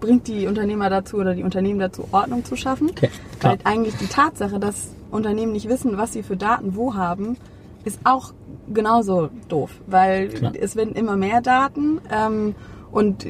[0.00, 2.88] bringt die Unternehmer dazu oder die Unternehmen dazu, Ordnung zu schaffen.
[2.90, 3.10] Okay,
[3.42, 7.36] Weil eigentlich die Tatsache, dass Unternehmen nicht wissen, was sie für Daten wo haben,
[7.84, 8.32] ist auch
[8.72, 10.52] genauso doof, weil klar.
[10.58, 12.54] es werden immer mehr Daten ähm,
[12.92, 13.26] und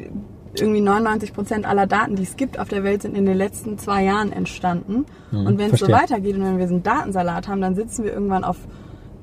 [0.53, 3.77] irgendwie 99 Prozent aller Daten, die es gibt auf der Welt, sind in den letzten
[3.77, 5.05] zwei Jahren entstanden.
[5.31, 8.13] Mhm, und wenn es so weitergeht und wenn wir einen Datensalat haben, dann sitzen wir
[8.13, 8.57] irgendwann auf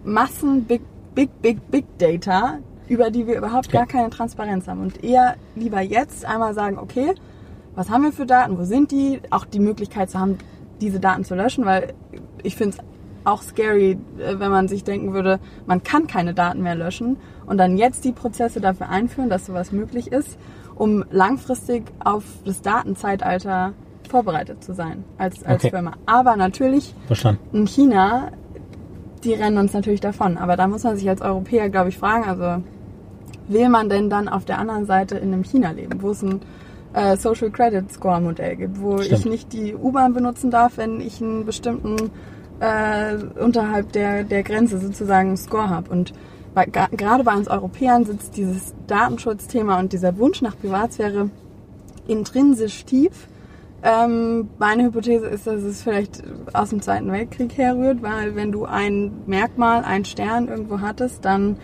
[0.08, 0.82] Massen Big,
[1.14, 4.80] Big, Big, Big Data, über die wir überhaupt gar keine Transparenz haben.
[4.80, 7.14] Und eher lieber jetzt einmal sagen, okay,
[7.74, 9.20] was haben wir für Daten, wo sind die?
[9.30, 10.38] Auch die Möglichkeit zu haben,
[10.80, 11.94] diese Daten zu löschen, weil
[12.42, 12.84] ich finde es
[13.24, 17.58] auch scary, äh, wenn man sich denken würde, man kann keine Daten mehr löschen und
[17.58, 20.38] dann jetzt die Prozesse dafür einführen, dass sowas möglich ist,
[20.74, 23.74] um langfristig auf das Datenzeitalter
[24.08, 25.70] vorbereitet zu sein als, als okay.
[25.70, 25.92] Firma.
[26.06, 27.40] Aber natürlich Verstanden.
[27.52, 28.30] in China
[29.28, 30.38] die rennen uns natürlich davon.
[30.38, 32.62] Aber da muss man sich als Europäer, glaube ich, fragen, also
[33.48, 36.40] will man denn dann auf der anderen Seite in einem China leben, wo es ein
[36.94, 39.20] äh, Social Credit Score Modell gibt, wo Stimmt.
[39.20, 42.10] ich nicht die U-Bahn benutzen darf, wenn ich einen bestimmten
[42.60, 45.90] äh, unterhalb der, der Grenze sozusagen Score habe.
[45.90, 46.12] Und
[46.54, 51.30] bei, gerade bei uns Europäern sitzt dieses Datenschutzthema und dieser Wunsch nach Privatsphäre
[52.06, 53.28] intrinsisch tief
[53.82, 56.22] ähm, meine Hypothese ist, dass es vielleicht
[56.52, 61.58] aus dem Zweiten Weltkrieg herrührt, weil wenn du ein Merkmal, ein Stern irgendwo hattest, dann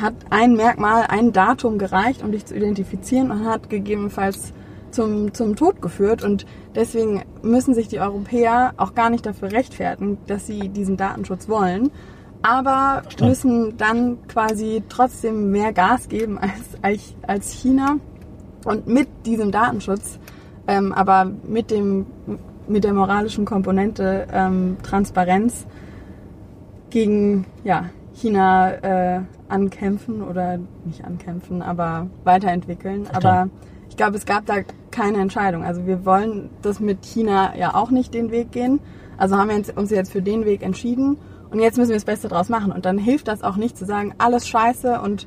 [0.00, 4.54] hat ein Merkmal, ein Datum gereicht, um dich zu identifizieren und hat gegebenenfalls
[4.90, 6.22] zum, zum Tod geführt.
[6.22, 11.48] Und deswegen müssen sich die Europäer auch gar nicht dafür rechtfertigen, dass sie diesen Datenschutz
[11.48, 11.90] wollen,
[12.42, 13.28] aber Verstand.
[13.28, 17.96] müssen dann quasi trotzdem mehr Gas geben als, als China.
[18.64, 20.18] Und mit diesem Datenschutz
[20.70, 22.06] ähm, aber mit, dem,
[22.68, 25.66] mit der moralischen Komponente ähm, Transparenz
[26.90, 33.08] gegen ja, China äh, ankämpfen oder nicht ankämpfen, aber weiterentwickeln.
[33.12, 33.48] Aber
[33.88, 34.58] ich glaube, es gab da
[34.92, 35.64] keine Entscheidung.
[35.64, 38.78] Also wir wollen das mit China ja auch nicht den Weg gehen.
[39.16, 41.18] Also haben wir uns jetzt für den Weg entschieden
[41.50, 42.70] und jetzt müssen wir das Beste draus machen.
[42.70, 45.26] Und dann hilft das auch nicht zu sagen, alles scheiße und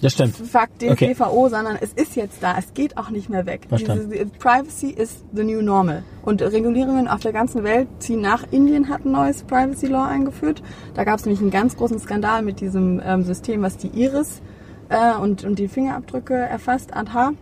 [0.00, 0.36] das stimmt.
[0.36, 1.14] Fuck den okay.
[1.14, 2.56] sondern es ist jetzt da.
[2.58, 3.66] Es geht auch nicht mehr weg.
[3.70, 6.02] Diese, Privacy ist the new normal.
[6.22, 8.44] Und Regulierungen auf der ganzen Welt ziehen nach.
[8.50, 10.62] Indien hat ein neues Privacy Law eingeführt.
[10.94, 14.40] Da gab es nämlich einen ganz großen Skandal mit diesem ähm, System, was die Iris
[14.88, 16.94] äh, und, und die Fingerabdrücke erfasst.
[16.94, 17.32] Aha.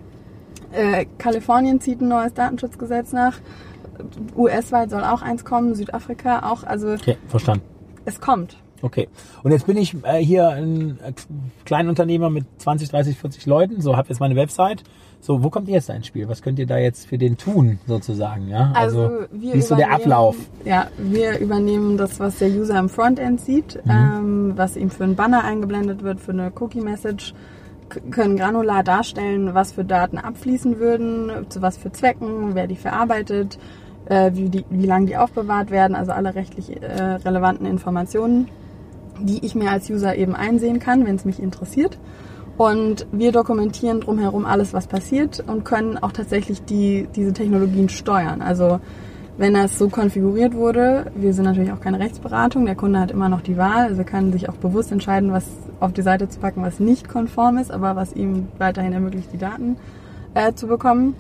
[0.73, 3.39] Äh, Kalifornien zieht ein neues Datenschutzgesetz nach.
[4.37, 6.65] US-weit soll auch eins kommen, Südafrika auch.
[6.65, 7.65] Also okay, verstanden.
[8.05, 8.57] Es kommt.
[8.83, 9.09] Okay.
[9.43, 11.13] Und jetzt bin ich äh, hier ein äh,
[11.65, 13.81] Kleinunternehmer mit 20, 30, 40 Leuten.
[13.81, 14.85] So, habe jetzt meine Website.
[15.21, 16.29] So, wo kommt ihr jetzt ins Spiel?
[16.29, 18.49] Was könnt ihr da jetzt für den tun, sozusagen?
[18.49, 18.71] Ja?
[18.75, 20.37] Also, also wie ist so der Ablauf?
[20.65, 23.91] Ja, wir übernehmen das, was der User im Frontend sieht, mhm.
[23.91, 27.35] ähm, was ihm für einen Banner eingeblendet wird, für eine Cookie-Message,
[28.11, 33.59] können granular darstellen, was für Daten abfließen würden, zu was für Zwecken, wer die verarbeitet,
[34.07, 38.49] äh, wie, die, wie lange die aufbewahrt werden, also alle rechtlich äh, relevanten Informationen
[39.21, 41.99] die ich mir als User eben einsehen kann, wenn es mich interessiert.
[42.57, 48.43] Und wir dokumentieren drumherum alles, was passiert und können auch tatsächlich die, diese Technologien steuern.
[48.43, 48.81] Also
[49.37, 53.29] wenn das so konfiguriert wurde, wir sind natürlich auch keine Rechtsberatung, der Kunde hat immer
[53.29, 55.47] noch die Wahl, also kann sich auch bewusst entscheiden, was
[55.79, 59.39] auf die Seite zu packen, was nicht konform ist, aber was ihm weiterhin ermöglicht, die
[59.39, 59.77] Daten
[60.35, 61.15] äh, zu bekommen,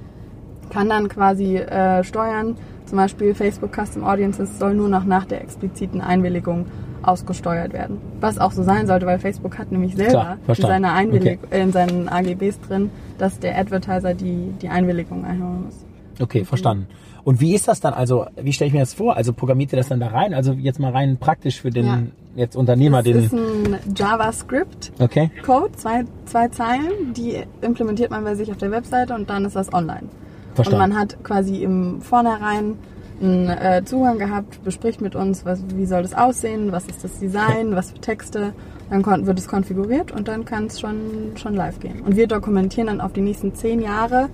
[0.71, 2.57] kann dann quasi äh, steuern,
[2.87, 6.67] zum Beispiel Facebook Custom Audiences soll nur noch nach der expliziten Einwilligung
[7.09, 7.99] ausgesteuert werden.
[8.21, 11.63] Was auch so sein sollte, weil Facebook hat nämlich selber Klar, in, seiner Einwillig okay.
[11.63, 15.75] in seinen AGBs drin, dass der Advertiser die, die Einwilligung einholen muss.
[16.21, 16.87] Okay, verstanden.
[17.25, 17.95] Und wie ist das dann?
[17.95, 19.17] Also, wie stelle ich mir das vor?
[19.17, 20.35] Also programmiert ihr das dann da rein?
[20.35, 21.99] Also jetzt mal rein praktisch für den ja.
[22.37, 25.31] jetzt Unternehmer, das ist ein JavaScript okay.
[25.45, 29.57] Code, zwei, zwei Zeilen, die implementiert man bei sich auf der Webseite und dann ist
[29.57, 30.09] das online.
[30.55, 30.83] Verstanden.
[30.83, 32.75] Und man hat quasi im Vornherein
[33.21, 37.19] einen äh, Zugang gehabt, bespricht mit uns, was, wie soll das aussehen, was ist das
[37.19, 38.53] Design, was für Texte.
[38.91, 42.01] Dann wird es konfiguriert und dann kann es schon, schon live gehen.
[42.01, 44.31] Und wir dokumentieren dann auf die nächsten zehn Jahre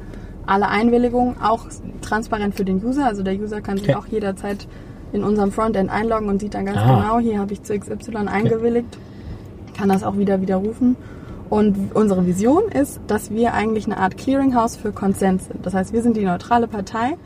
[0.47, 1.67] alle Einwilligungen, auch
[2.03, 3.07] transparent für den User.
[3.07, 3.97] Also der User kann sich okay.
[3.97, 4.69] auch jederzeit
[5.13, 7.01] in unserem Frontend einloggen und sieht dann ganz ah.
[7.01, 8.99] genau, hier habe ich zu XY eingewilligt,
[9.77, 10.97] kann das auch wieder widerrufen.
[11.51, 15.65] Und unsere Vision ist, dass wir eigentlich eine Art Clearinghouse für Consent sind.
[15.65, 17.17] Das heißt, wir sind die neutrale Partei,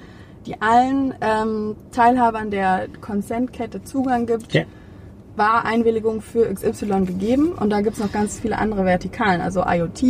[0.49, 4.45] die allen ähm, Teilhabern der Consent-Kette Zugang gibt.
[4.45, 4.67] Okay.
[5.37, 9.41] War Einwilligung für XY gegeben und da gibt es noch ganz viele andere Vertikalen.
[9.41, 10.03] Also IoT,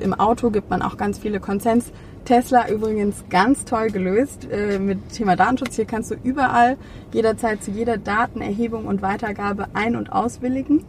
[0.00, 1.92] im Auto gibt man auch ganz viele Consents.
[2.24, 5.76] Tesla übrigens ganz toll gelöst äh, mit Thema Datenschutz.
[5.76, 6.76] Hier kannst du überall
[7.12, 10.84] jederzeit zu jeder Datenerhebung und Weitergabe ein- und auswilligen.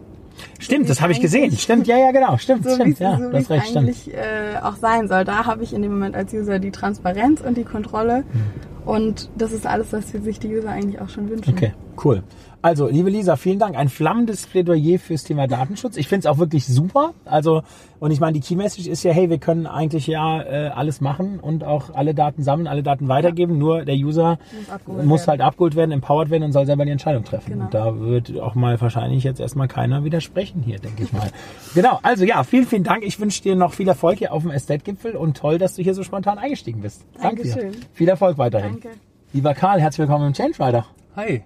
[0.60, 1.56] Stimmt, das habe ich gesehen.
[1.58, 2.38] Stimmt, ja, ja, genau.
[2.38, 3.00] Stimmt, so stimmt.
[3.00, 5.26] Ja, so das recht, eigentlich äh, auch sein soll.
[5.26, 8.18] Da habe ich in dem Moment als User die Transparenz und die Kontrolle.
[8.18, 8.73] Hm.
[8.86, 11.54] Und das ist alles, was sich die User eigentlich auch schon wünschen.
[11.54, 11.74] Okay,
[12.04, 12.24] cool.
[12.64, 13.76] Also, liebe Lisa, vielen Dank.
[13.78, 15.98] Ein flammendes Plädoyer fürs Thema Datenschutz.
[15.98, 17.14] Ich finde es auch wirklich super.
[17.26, 17.62] Also,
[18.00, 21.02] und ich meine, die Key Message ist ja, hey, wir können eigentlich ja äh, alles
[21.02, 23.56] machen und auch alle Daten sammeln, alle Daten weitergeben.
[23.56, 23.60] Ja.
[23.60, 24.40] Nur der User
[24.86, 27.52] muss, muss halt abgeholt werden, empowered werden und soll selber die Entscheidung treffen.
[27.52, 27.66] Genau.
[27.66, 31.32] Und da wird auch mal wahrscheinlich jetzt erstmal keiner widersprechen hier, denke ich mal.
[31.76, 33.04] genau, also ja, vielen, vielen Dank.
[33.04, 35.96] Ich wünsche dir noch viel Erfolg hier auf dem Estate-Gipfel und toll, dass du hier
[35.96, 37.04] so spontan eingestiegen bist.
[37.22, 37.72] Danke dir.
[37.92, 38.80] Viel Erfolg weiterhin.
[38.82, 38.98] Danke.
[39.34, 40.86] Lieber Karl, herzlich willkommen im Change Rider.
[41.18, 41.44] Hi.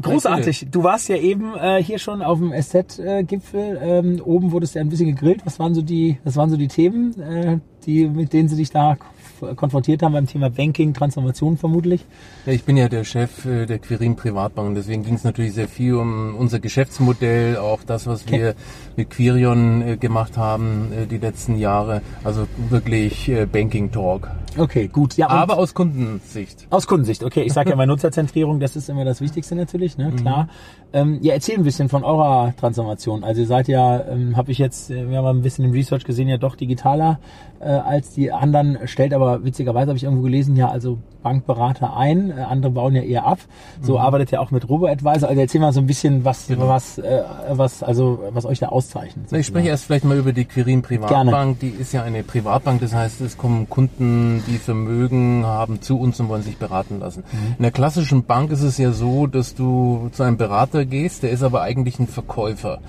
[0.00, 0.68] Großartig.
[0.70, 3.78] Du warst ja eben äh, hier schon auf dem SZ-Gipfel.
[3.82, 5.44] Ähm, oben wurdest du ja ein bisschen gegrillt.
[5.44, 8.70] Was waren so die, was waren so die Themen, äh, die, mit denen sie dich
[8.70, 8.96] da
[9.56, 12.04] konfrontiert haben beim Thema Banking, Transformation vermutlich?
[12.46, 15.68] Ja, ich bin ja der Chef äh, der Quirin Privatbank, deswegen ging es natürlich sehr
[15.68, 18.40] viel um unser Geschäftsmodell, auch das, was okay.
[18.40, 18.54] wir
[18.96, 22.02] mit Quirion äh, gemacht haben äh, die letzten Jahre.
[22.24, 24.28] Also wirklich Banking Talk.
[24.58, 25.16] Okay, gut.
[25.16, 26.66] Ja, aber aus Kundensicht.
[26.70, 27.42] Aus Kundensicht, okay.
[27.42, 30.12] Ich sage ja mal Nutzerzentrierung, das ist immer das Wichtigste natürlich, ne?
[30.12, 30.44] klar.
[30.44, 30.48] Mhm.
[30.94, 33.24] Ähm, ja, erzähl ein bisschen von eurer Transformation.
[33.24, 36.28] Also ihr seid ja, ähm, habe ich jetzt, wir haben ein bisschen im Research gesehen,
[36.28, 37.18] ja doch digitaler
[37.62, 42.30] äh, als die anderen, stellt aber witzigerweise, habe ich irgendwo gelesen, ja also Bankberater ein,
[42.30, 43.38] äh, andere bauen ja eher ab.
[43.80, 43.98] So mhm.
[43.98, 45.28] arbeitet ja auch mit Robo-Advisor.
[45.28, 46.68] Also erzähl mal so ein bisschen, was, genau.
[46.68, 49.32] was, äh, was, also was euch da auszeichnet.
[49.32, 51.30] Ich spreche erst vielleicht mal über die Quirin Privatbank.
[51.30, 51.54] Gerne.
[51.60, 56.18] Die ist ja eine Privatbank, das heißt, es kommen Kunden, die Vermögen haben, zu uns
[56.20, 57.22] und wollen sich beraten lassen.
[57.32, 57.54] Mhm.
[57.58, 61.30] In der klassischen Bank ist es ja so, dass du zu einem Berater gehst, der
[61.30, 62.80] ist aber eigentlich ein Verkäufer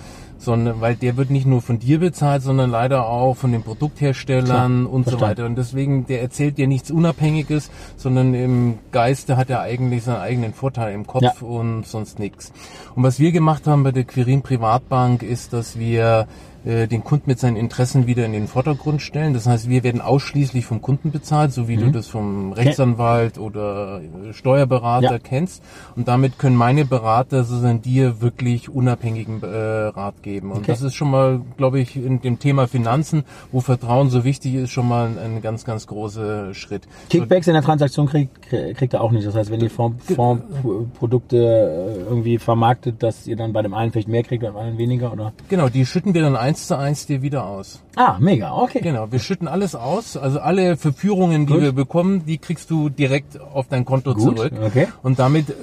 [0.43, 4.45] sondern weil der wird nicht nur von dir bezahlt, sondern leider auch von den Produktherstellern
[4.45, 5.19] Klar, und verstanden.
[5.19, 5.45] so weiter.
[5.45, 10.53] Und deswegen, der erzählt dir nichts Unabhängiges, sondern im Geiste hat er eigentlich seinen eigenen
[10.53, 11.47] Vorteil im Kopf ja.
[11.47, 12.51] und sonst nichts.
[12.95, 16.27] Und was wir gemacht haben bei der Quirin Privatbank ist, dass wir
[16.63, 19.33] den Kunden mit seinen Interessen wieder in den Vordergrund stellen.
[19.33, 21.81] Das heißt, wir werden ausschließlich vom Kunden bezahlt, so wie mhm.
[21.81, 25.19] du das vom Rechtsanwalt oder äh, Steuerberater ja.
[25.19, 25.61] kennst.
[25.95, 30.51] Und damit können meine Berater sozusagen dir wirklich unabhängigen äh, Rat geben.
[30.51, 30.67] Und okay.
[30.67, 34.71] das ist schon mal, glaube ich, in dem Thema Finanzen, wo Vertrauen so wichtig ist,
[34.71, 36.87] schon mal ein, ein ganz, ganz großer Schritt.
[37.09, 39.27] Kickbacks in der Transaktion kriegt, kriegt er auch nicht.
[39.27, 44.07] Das heißt, wenn ihr Fondsprodukte äh, irgendwie vermarktet, dass ihr dann bei dem einen vielleicht
[44.07, 45.33] mehr kriegt, beim anderen weniger, oder?
[45.49, 47.81] Genau, die schütten wir dann ein eins zu eins dir wieder aus.
[47.95, 48.79] Ah, mega, okay.
[48.81, 50.17] Genau, wir schütten alles aus.
[50.17, 51.61] Also alle Verführungen, die Gut.
[51.61, 54.53] wir bekommen, die kriegst du direkt auf dein Konto Gut, zurück.
[54.63, 54.87] Okay.
[55.01, 55.53] Und damit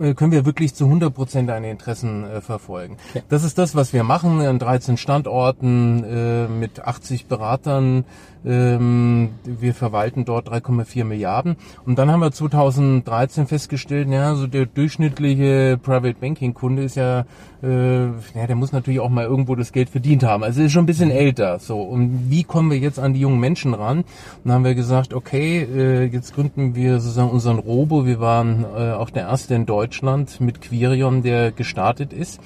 [0.00, 2.96] äh, können wir wirklich zu 100 Prozent deine Interessen äh, verfolgen.
[3.10, 3.22] Okay.
[3.28, 8.04] Das ist das, was wir machen an 13 Standorten äh, mit 80 Beratern.
[8.44, 11.56] Ähm, wir verwalten dort 3,4 Milliarden.
[11.86, 17.24] Und dann haben wir 2013 festgestellt, ja, so der durchschnittliche Private Banking Kunde ist ja,
[17.62, 20.31] äh, ja, der muss natürlich auch mal irgendwo das Geld verdient haben.
[20.40, 21.58] Also ist schon ein bisschen älter.
[21.58, 23.98] So und wie kommen wir jetzt an die jungen Menschen ran?
[23.98, 24.06] Und
[24.44, 28.06] dann haben wir gesagt, okay, äh, jetzt gründen wir sozusagen unseren Robo.
[28.06, 32.40] Wir waren äh, auch der erste in Deutschland mit Quirion, der gestartet ist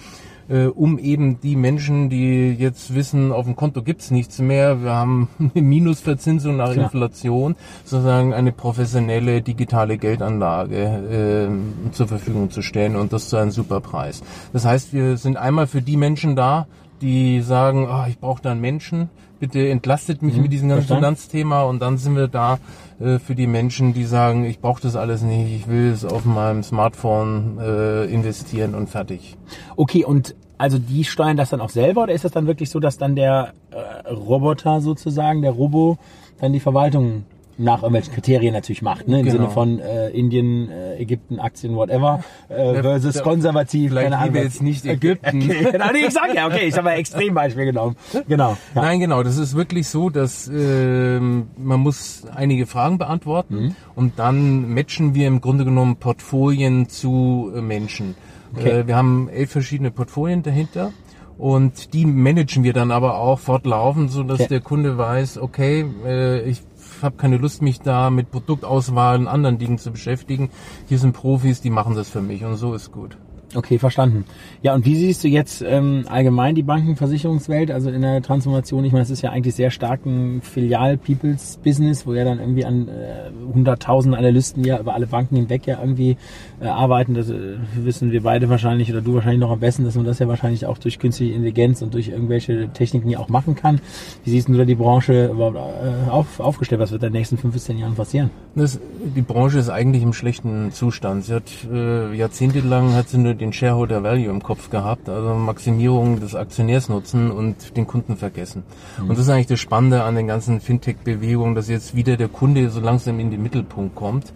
[0.49, 4.93] äh, um eben die Menschen, die jetzt wissen, auf dem Konto gibt's nichts mehr, wir
[4.93, 6.85] haben eine Minusverzinsung nach Klar.
[6.85, 11.49] Inflation, sozusagen eine professionelle digitale Geldanlage
[11.89, 14.23] äh, zur Verfügung zu stellen und das zu einem super Preis.
[14.53, 16.67] Das heißt, wir sind einmal für die Menschen da,
[17.01, 20.97] die sagen, oh, ich brauche da einen Menschen, bitte entlastet mich mhm, mit diesem ganzen
[20.97, 22.59] Finanzthema und dann sind wir da
[23.01, 26.25] äh, für die Menschen, die sagen, ich brauche das alles nicht, ich will es auf
[26.25, 29.37] meinem Smartphone äh, investieren und fertig.
[29.77, 32.81] Okay, und also die steuern das dann auch selber oder ist das dann wirklich so,
[32.81, 35.99] dass dann der äh, Roboter sozusagen, der Robo,
[36.41, 37.25] dann die Verwaltung
[37.59, 39.21] nach irgendwelchen Kriterien natürlich macht, ne?
[39.21, 39.37] im genau.
[39.37, 44.35] Sinne von äh, Indien, äh, Ägypten, Aktien, whatever, äh, versus der, konservativ, keine Ahnung.
[44.37, 45.43] jetzt nicht Ägypten.
[45.43, 47.97] Okay, nee, ich sag ja, okay, ich habe ein Extrembeispiel genommen.
[48.29, 48.57] Genau.
[48.75, 48.83] Ja.
[48.83, 53.77] Nein, genau, das ist wirklich so, dass äh, man muss einige Fragen beantworten mhm.
[53.95, 58.17] und dann matchen wir im Grunde genommen Portfolien zu äh, Menschen.
[58.55, 58.81] Okay.
[58.81, 60.93] Äh, wir haben elf verschiedene Portfolien dahinter.
[61.39, 64.49] Und die managen wir dann aber auch fortlaufend, so dass okay.
[64.49, 66.63] der Kunde weiß, okay, äh, ich
[67.03, 70.51] habe keine Lust, mich da mit Produktauswahl und anderen Dingen zu beschäftigen.
[70.89, 73.17] Hier sind Profis, die machen das für mich und so ist gut.
[73.57, 74.27] Okay, verstanden.
[74.61, 78.85] Ja, und wie siehst du jetzt ähm, allgemein die Bankenversicherungswelt, also in der Transformation?
[78.85, 82.89] Ich meine, es ist ja eigentlich sehr stark ein Filial-Peoples-Business, wo ja dann irgendwie an
[82.89, 86.19] äh, hunderttausend Analysten ja über alle Banken hinweg ja irgendwie
[86.61, 87.15] äh, arbeiten.
[87.15, 90.19] Das äh, wissen wir beide wahrscheinlich oder du wahrscheinlich noch am besten, dass man das
[90.19, 93.81] ja wahrscheinlich auch durch künstliche Intelligenz und durch irgendwelche Techniken ja auch machen kann.
[94.25, 96.83] Wie siehst du da die Branche überhaupt äh, auf, aufgestellt?
[96.83, 98.29] Was wird in den nächsten fünf bis zehn Jahren passieren?
[98.55, 98.79] Das,
[99.15, 101.25] die Branche ist eigentlich im schlechten Zustand.
[101.25, 106.21] Sie hat äh, jahrzehntelang hat sie nur den Shareholder Value im Kopf gehabt, also Maximierung
[106.21, 108.65] des Aktionärsnutzen und den Kunden vergessen.
[108.99, 109.11] Mhm.
[109.11, 112.71] Und das ist eigentlich das Spannende an den ganzen Fintech-Bewegungen, dass jetzt wieder der Kunde
[112.71, 114.33] so langsam in den Mittelpunkt kommt.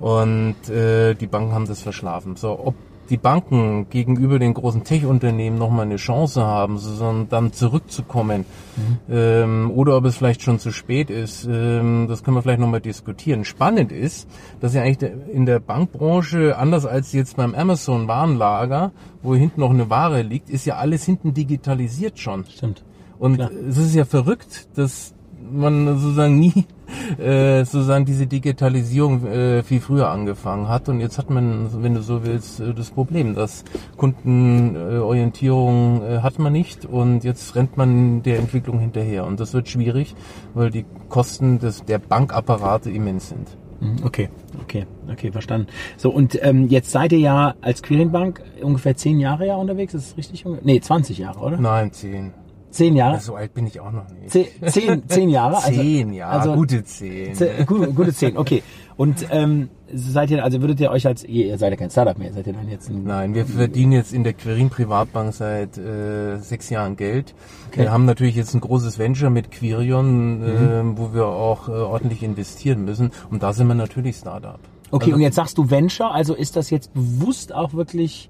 [0.00, 2.36] Und äh, die Banken haben das verschlafen.
[2.36, 2.74] So, ob
[3.10, 8.46] die Banken gegenüber den großen Tech-Unternehmen nochmal eine Chance haben, sondern dann zurückzukommen,
[8.76, 9.14] mhm.
[9.14, 12.80] ähm, oder ob es vielleicht schon zu spät ist, ähm, das können wir vielleicht nochmal
[12.80, 13.44] diskutieren.
[13.44, 14.28] Spannend ist,
[14.60, 18.92] dass ja eigentlich in der Bankbranche, anders als jetzt beim Amazon Warenlager,
[19.22, 22.44] wo hinten noch eine Ware liegt, ist ja alles hinten digitalisiert schon.
[22.46, 22.84] Stimmt.
[23.18, 23.50] Und Klar.
[23.68, 25.14] es ist ja verrückt, dass
[25.52, 26.66] man sozusagen nie
[27.18, 30.88] äh, sozusagen diese Digitalisierung äh, viel früher angefangen hat.
[30.88, 33.64] Und jetzt hat man, wenn du so willst, äh, das Problem, dass
[33.96, 39.26] Kundenorientierung äh, hat man nicht und jetzt rennt man der Entwicklung hinterher.
[39.26, 40.14] Und das wird schwierig,
[40.54, 43.48] weil die Kosten des, der Bankapparate immens sind.
[43.80, 44.28] Mhm, okay,
[44.62, 45.68] okay, okay, verstanden.
[45.96, 50.10] So, und ähm, jetzt seid ihr ja als Quirinbank ungefähr zehn Jahre ja unterwegs, ist
[50.10, 50.44] das richtig?
[50.62, 51.56] Nee, 20 Jahre, oder?
[51.56, 52.32] Nein, zehn.
[52.70, 53.18] Zehn Jahre?
[53.20, 54.30] So alt bin ich auch noch nicht.
[54.30, 55.56] Zehn, zehn, zehn Jahre?
[55.60, 57.34] Also, zehn, ja, also, gute zehn.
[57.34, 58.62] zehn gute, gute zehn, okay.
[58.96, 62.16] Und ähm, seid ihr, also würdet ihr euch als, ihr, ihr seid ja kein Startup
[62.16, 65.76] mehr, seid ihr dann jetzt ein, Nein, wir verdienen jetzt in der Quirin Privatbank seit
[65.78, 67.34] äh, sechs Jahren Geld.
[67.68, 67.80] Okay.
[67.80, 70.44] Wir haben natürlich jetzt ein großes Venture mit Quirion, mhm.
[70.44, 73.10] äh, wo wir auch äh, ordentlich investieren müssen.
[73.30, 74.60] Und da sind wir natürlich Startup.
[74.90, 78.28] Okay, also, und jetzt sagst du Venture, also ist das jetzt bewusst auch wirklich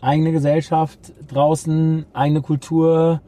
[0.00, 0.98] eigene Gesellschaft
[1.28, 3.20] draußen, eigene Kultur,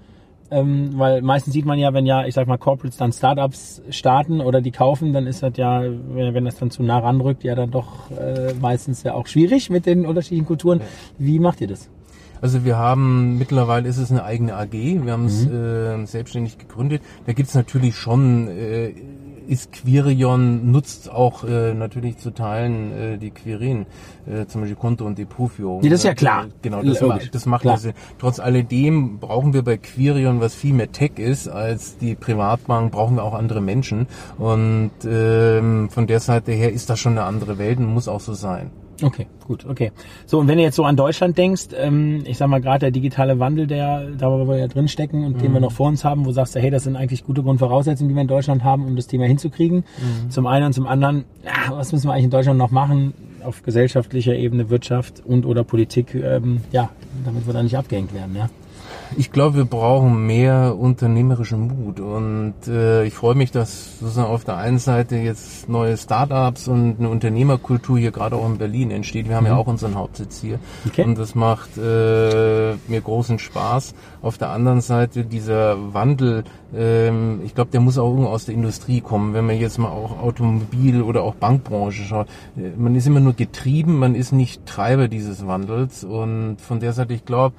[0.50, 4.40] ähm, weil meistens sieht man ja, wenn ja, ich sag mal, Corporates dann Startups starten
[4.40, 7.54] oder die kaufen, dann ist das ja, wenn, wenn das dann zu nah ranrückt, ja
[7.54, 10.80] dann doch äh, meistens ja auch schwierig mit den unterschiedlichen Kulturen.
[11.18, 11.88] Wie macht ihr das?
[12.40, 15.54] Also wir haben mittlerweile ist es eine eigene AG, wir haben es mhm.
[15.54, 17.02] äh, selbstständig gegründet.
[17.26, 18.92] Da gibt's natürlich schon äh,
[19.46, 23.86] ist Quirion nutzt auch äh, natürlich zu Teilen äh, die Quirin,
[24.26, 25.82] äh, zum Beispiel Konto- und Depotführung.
[25.82, 26.46] Ja, das ist ja klar.
[26.62, 27.88] Genau, das, ma das macht das.
[28.18, 33.16] Trotz alledem brauchen wir bei Quirion, was viel mehr Tech ist als die Privatbank, brauchen
[33.16, 34.06] wir auch andere Menschen.
[34.38, 38.20] Und ähm, von der Seite her ist das schon eine andere Welt und muss auch
[38.20, 38.70] so sein.
[39.02, 39.92] Okay, gut, okay.
[40.26, 42.90] So, und wenn du jetzt so an Deutschland denkst, ähm, ich sag mal gerade der
[42.90, 45.42] digitale Wandel, der da wo wir ja drin stecken und mhm.
[45.42, 48.08] den wir noch vor uns haben, wo sagst du, hey, das sind eigentlich gute Grundvoraussetzungen,
[48.08, 49.78] die wir in Deutschland haben, um das Thema hinzukriegen.
[49.78, 50.30] Mhm.
[50.30, 53.14] Zum einen und zum anderen, ja, was müssen wir eigentlich in Deutschland noch machen
[53.44, 56.90] auf gesellschaftlicher Ebene, Wirtschaft und oder Politik, ähm, ja,
[57.24, 58.48] damit wir da nicht abgehängt werden, ja.
[59.16, 64.44] Ich glaube, wir brauchen mehr unternehmerischen Mut und äh, ich freue mich, dass sozusagen auf
[64.44, 69.28] der einen Seite jetzt neue Startups und eine Unternehmerkultur hier gerade auch in Berlin entsteht.
[69.28, 69.50] Wir haben mhm.
[69.50, 71.04] ja auch unseren Hauptsitz hier okay.
[71.04, 73.94] und das macht äh, mir großen Spaß.
[74.22, 76.44] Auf der anderen Seite dieser Wandel,
[76.74, 79.34] ähm, ich glaube, der muss auch irgendwo aus der Industrie kommen.
[79.34, 83.34] Wenn man jetzt mal auch Automobil oder auch Bankbranche schaut, äh, man ist immer nur
[83.34, 87.54] getrieben, man ist nicht Treiber dieses Wandels und von der Seite, ich glaube,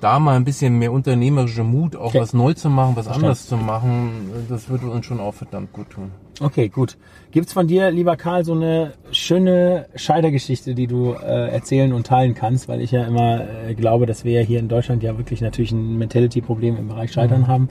[0.00, 2.20] da mal ein bisschen mehr unternehmerischer Mut, auch okay.
[2.20, 3.24] was neu zu machen, was Verstand.
[3.24, 6.10] anders zu machen, das würde uns schon auch verdammt gut tun.
[6.40, 6.96] Okay, gut.
[7.32, 12.34] Gibt's von dir, lieber Karl, so eine schöne Scheitergeschichte, die du äh, erzählen und teilen
[12.34, 12.68] kannst?
[12.68, 15.72] Weil ich ja immer äh, glaube, dass wir ja hier in Deutschland ja wirklich natürlich
[15.72, 17.46] ein Mentality-Problem im Bereich Scheitern mhm.
[17.48, 17.68] haben.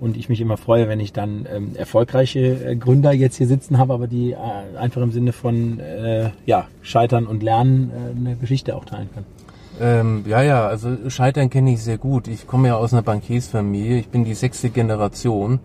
[0.00, 3.78] Und ich mich immer freue, wenn ich dann ähm, erfolgreiche äh, Gründer jetzt hier sitzen
[3.78, 8.36] habe, aber die äh, einfach im Sinne von äh, ja, Scheitern und Lernen äh, eine
[8.36, 9.26] Geschichte auch teilen können.
[9.78, 12.28] Ähm, ja, ja, also Scheitern kenne ich sehr gut.
[12.28, 13.98] Ich komme ja aus einer Bankiersfamilie.
[13.98, 15.60] Ich bin die sechste Generation.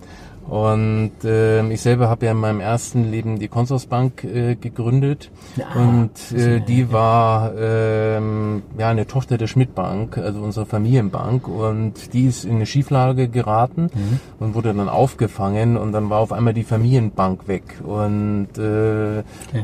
[0.47, 5.31] Und äh, ich selber habe ja in meinem ersten Leben die Consorsbank äh, gegründet.
[5.55, 11.47] Ja, und äh, die war äh, ja eine Tochter der Schmidt-Bank, also unserer Familienbank.
[11.47, 14.19] Und die ist in eine Schieflage geraten mhm.
[14.39, 15.77] und wurde dann aufgefangen.
[15.77, 17.63] Und dann war auf einmal die Familienbank weg.
[17.83, 19.59] Und äh, okay.
[19.59, 19.63] Äh,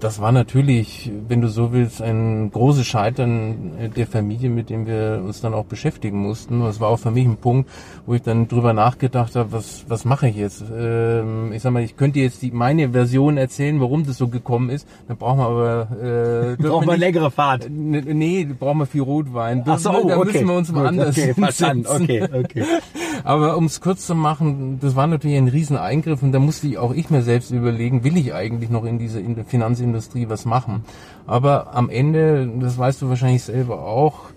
[0.00, 5.22] das war natürlich, wenn du so willst, ein großes Scheitern der Familie, mit dem wir
[5.24, 6.60] uns dann auch beschäftigen mussten.
[6.60, 7.70] Das war auch für mich ein Punkt,
[8.04, 10.64] wo ich dann drüber nachgedacht habe, was, was mache ich jetzt?
[10.76, 14.68] Ähm, ich sag mal, ich könnte jetzt die, meine Version erzählen, warum das so gekommen
[14.68, 14.86] ist.
[15.08, 16.56] Dann brauchen wir aber...
[16.60, 17.68] Äh, brauchen wir eine längere Fahrt.
[17.70, 19.62] Nee, brauchen wir viel Rotwein.
[19.66, 20.32] Ach so, oh, da okay.
[20.32, 21.86] müssen wir uns mal anders okay, verstanden.
[21.88, 22.64] Okay, okay.
[23.24, 26.66] aber um es kurz zu machen, das war natürlich ein riesen Eingriff und da musste
[26.66, 30.44] ich auch ich mir selbst überlegen, will ich eigentlich noch in diese Finanzindustrie Industrie was
[30.44, 30.84] machen.
[31.26, 34.30] Aber am Ende, das weißt du wahrscheinlich selber auch,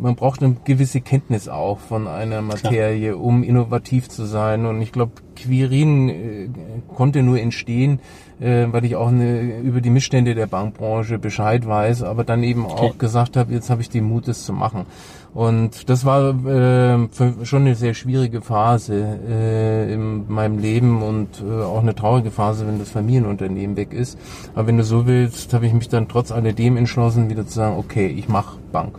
[0.00, 3.22] man braucht eine gewisse Kenntnis auch von einer Materie, Klar.
[3.22, 4.64] um innovativ zu sein.
[4.66, 6.48] Und ich glaube, Quirin äh,
[6.94, 8.00] konnte nur entstehen,
[8.40, 12.66] äh, weil ich auch eine, über die Missstände der Bankbranche Bescheid weiß, aber dann eben
[12.66, 12.98] auch okay.
[12.98, 14.86] gesagt habe, jetzt habe ich den Mut, es zu machen.
[15.34, 17.08] Und das war äh,
[17.44, 22.66] schon eine sehr schwierige Phase äh, in meinem Leben und äh, auch eine traurige Phase,
[22.66, 24.18] wenn das Familienunternehmen weg ist.
[24.54, 27.76] Aber wenn du so willst, habe ich mich dann trotz alledem entschlossen, wieder zu sagen,
[27.78, 28.98] okay, ich mache Bank.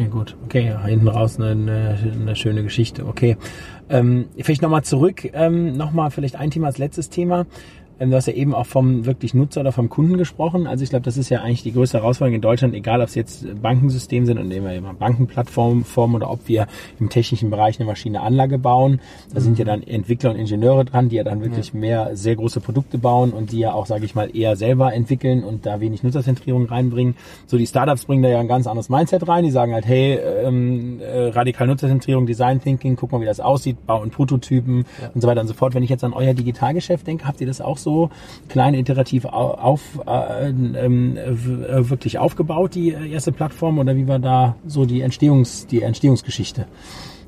[0.00, 0.34] Okay, gut.
[0.46, 3.04] Okay, hinten raus eine, eine schöne Geschichte.
[3.04, 3.36] Okay.
[3.90, 7.44] Ähm, vielleicht nochmal zurück, ähm, nochmal vielleicht ein Thema als letztes Thema.
[8.00, 10.66] Ähm, du hast ja eben auch vom wirklich Nutzer oder vom Kunden gesprochen.
[10.66, 13.14] Also ich glaube, das ist ja eigentlich die größte Herausforderung in Deutschland, egal ob es
[13.14, 16.66] jetzt Bankensystem sind und immer Bankenplattformen formen oder ob wir
[16.98, 19.00] im technischen Bereich eine Maschine Anlage bauen.
[19.32, 21.78] Da sind ja dann Entwickler und Ingenieure dran, die ja dann wirklich ja.
[21.78, 25.44] mehr sehr große Produkte bauen und die ja auch, sage ich mal, eher selber entwickeln
[25.44, 27.16] und da wenig Nutzerzentrierung reinbringen.
[27.46, 29.44] So die Startups bringen da ja ein ganz anderes Mindset rein.
[29.44, 33.86] Die sagen halt, hey, ähm, äh, radikal Nutzerzentrierung, Design Thinking, guck mal, wie das aussieht,
[33.86, 35.10] bauen Prototypen ja.
[35.14, 35.74] und so weiter und so fort.
[35.74, 38.10] Wenn ich jetzt an euer Digitalgeschäft denke, habt ihr das auch so so
[38.48, 44.56] klein iterativ auf, äh, ähm, äh, wirklich aufgebaut, die erste Plattform, oder wie war da
[44.66, 46.66] so die Entstehungs, die Entstehungsgeschichte?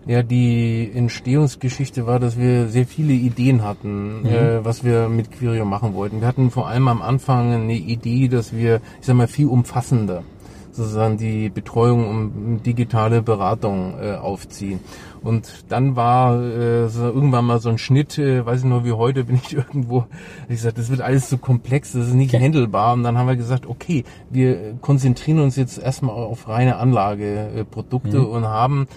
[0.05, 4.27] Ja, die Entstehungsgeschichte war, dass wir sehr viele Ideen hatten, mhm.
[4.27, 6.21] äh, was wir mit Quirio machen wollten.
[6.21, 10.25] Wir hatten vor allem am Anfang eine Idee, dass wir, ich sag mal, viel umfassender
[10.73, 14.81] sozusagen die Betreuung und digitale Beratung äh, aufziehen.
[15.23, 18.93] Und dann war äh, so irgendwann mal so ein Schnitt, äh, weiß ich noch wie
[18.93, 20.07] heute, bin ich irgendwo,
[20.49, 22.45] ich gesagt, das wird alles zu komplex, das ist nicht okay.
[22.45, 22.95] handelbar.
[22.95, 28.27] Und dann haben wir gesagt, okay, wir konzentrieren uns jetzt erstmal auf reine Anlageprodukte mhm.
[28.27, 28.89] und haben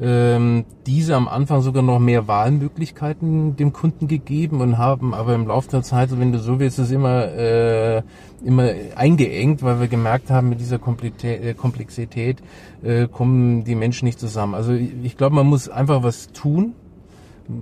[0.00, 5.46] ähm, diese am Anfang sogar noch mehr Wahlmöglichkeiten dem Kunden gegeben und haben aber im
[5.46, 8.02] Laufe der Zeit, wenn du so willst, es immer, äh,
[8.44, 12.42] immer eingeengt, weil wir gemerkt haben, mit dieser äh, Komplexität
[12.82, 14.54] äh, kommen die Menschen nicht zusammen.
[14.54, 16.74] Also ich glaube, man muss einfach was tun,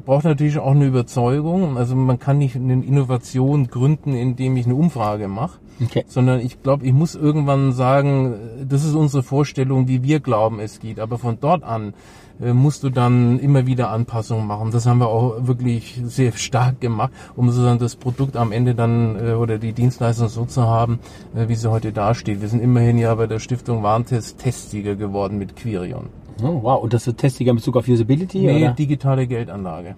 [0.04, 1.76] braucht natürlich auch eine Überzeugung.
[1.76, 6.04] Also man kann nicht eine Innovation gründen, indem ich eine Umfrage mache, okay.
[6.06, 8.34] sondern ich glaube, ich muss irgendwann sagen,
[8.66, 10.98] das ist unsere Vorstellung, wie wir glauben, es geht.
[11.00, 11.92] Aber von dort an äh,
[12.38, 14.70] musst du dann immer wieder Anpassungen machen.
[14.70, 19.16] Das haben wir auch wirklich sehr stark gemacht, um sozusagen das Produkt am Ende dann
[19.16, 20.98] äh, oder die Dienstleistung so zu haben,
[21.34, 22.40] äh, wie sie heute dasteht.
[22.40, 26.09] Wir sind immerhin ja bei der Stiftung Warntest Testsieger geworden mit Quirion.
[26.42, 28.40] Oh, wow, und das ist Testsieger in Bezug auf Usability?
[28.40, 28.72] Nee, oder?
[28.72, 29.94] digitale Geldanlage.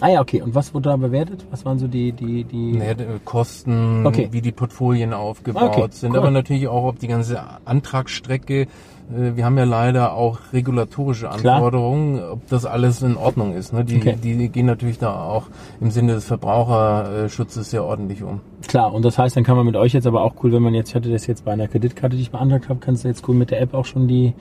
[0.00, 0.42] Ah ja, okay.
[0.42, 1.44] Und was wurde da bewertet?
[1.50, 2.94] Was waren so die die die naja,
[3.24, 4.28] Kosten, okay.
[4.30, 6.18] wie die Portfolien aufgebaut okay, sind, cool.
[6.18, 8.66] aber natürlich auch, ob die ganze Antragsstrecke äh,
[9.10, 12.32] wir haben ja leider auch regulatorische Anforderungen, Klar.
[12.32, 13.72] ob das alles in Ordnung ist.
[13.72, 13.84] Ne?
[13.84, 14.16] Die, okay.
[14.22, 15.44] die gehen natürlich da auch
[15.80, 18.40] im Sinne des Verbraucherschutzes sehr ordentlich um.
[18.66, 20.74] Klar, und das heißt, dann kann man mit euch jetzt aber auch cool, wenn man
[20.74, 23.26] jetzt, ich hatte das jetzt bei einer Kreditkarte, die ich beantragt habe, kannst du jetzt
[23.28, 24.34] cool mit der App auch schon die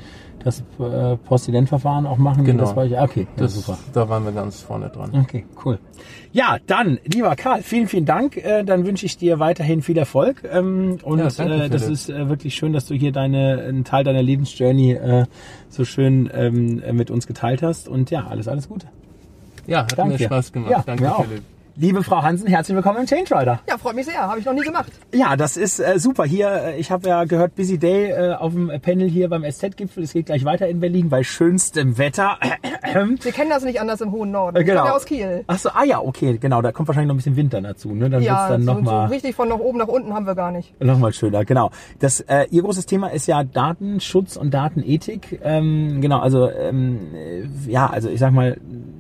[0.48, 2.46] das äh, Postident-Verfahren auch machen?
[2.46, 2.64] Genau.
[2.64, 3.78] Das war ich, okay, das, ja, super.
[3.94, 5.12] Da waren wir ganz vorne dran.
[5.14, 5.78] Okay, cool.
[6.32, 8.38] Ja, dann, lieber Karl, vielen, vielen Dank.
[8.38, 10.44] Äh, dann wünsche ich dir weiterhin viel Erfolg.
[10.52, 13.84] Ähm, und ja, danke, äh, das ist äh, wirklich schön, dass du hier deine, einen
[13.84, 15.26] Teil deiner Lebensjourney äh,
[15.70, 17.88] so schön ähm, mit uns geteilt hast.
[17.88, 18.88] Und ja, alles, alles Gute.
[19.68, 20.14] Ja, hat danke.
[20.14, 20.72] mir Spaß gemacht.
[20.72, 21.44] Ja, danke, Philipp.
[21.80, 23.60] Liebe Frau Hansen, herzlich willkommen im Change Rider.
[23.70, 24.18] Ja, freut mich sehr.
[24.18, 24.92] Habe ich noch nie gemacht.
[25.14, 26.24] Ja, das ist äh, super.
[26.24, 30.02] Hier, äh, ich habe ja gehört, Busy Day äh, auf dem Panel hier beim SZ-Gipfel.
[30.02, 32.40] Es geht gleich weiter in Berlin bei schönstem Wetter.
[33.22, 34.58] Wir kennen das nicht anders im hohen Norden.
[34.58, 34.86] Ich genau.
[34.86, 35.44] ja aus Kiel.
[35.46, 36.64] Ach so, ah ja, okay, genau.
[36.64, 37.94] Da kommt wahrscheinlich noch ein bisschen Winter dazu.
[37.94, 38.10] Ne?
[38.10, 40.26] Dann ja, wird's dann so, noch mal, so richtig von nach oben nach unten haben
[40.26, 40.82] wir gar nicht.
[40.82, 41.70] Nochmal schöner, genau.
[42.00, 45.42] Das, äh, Ihr großes Thema ist ja Datenschutz und Datenethik.
[45.44, 47.02] Ähm, genau, also ähm,
[47.68, 48.58] ja, also ich sag mal,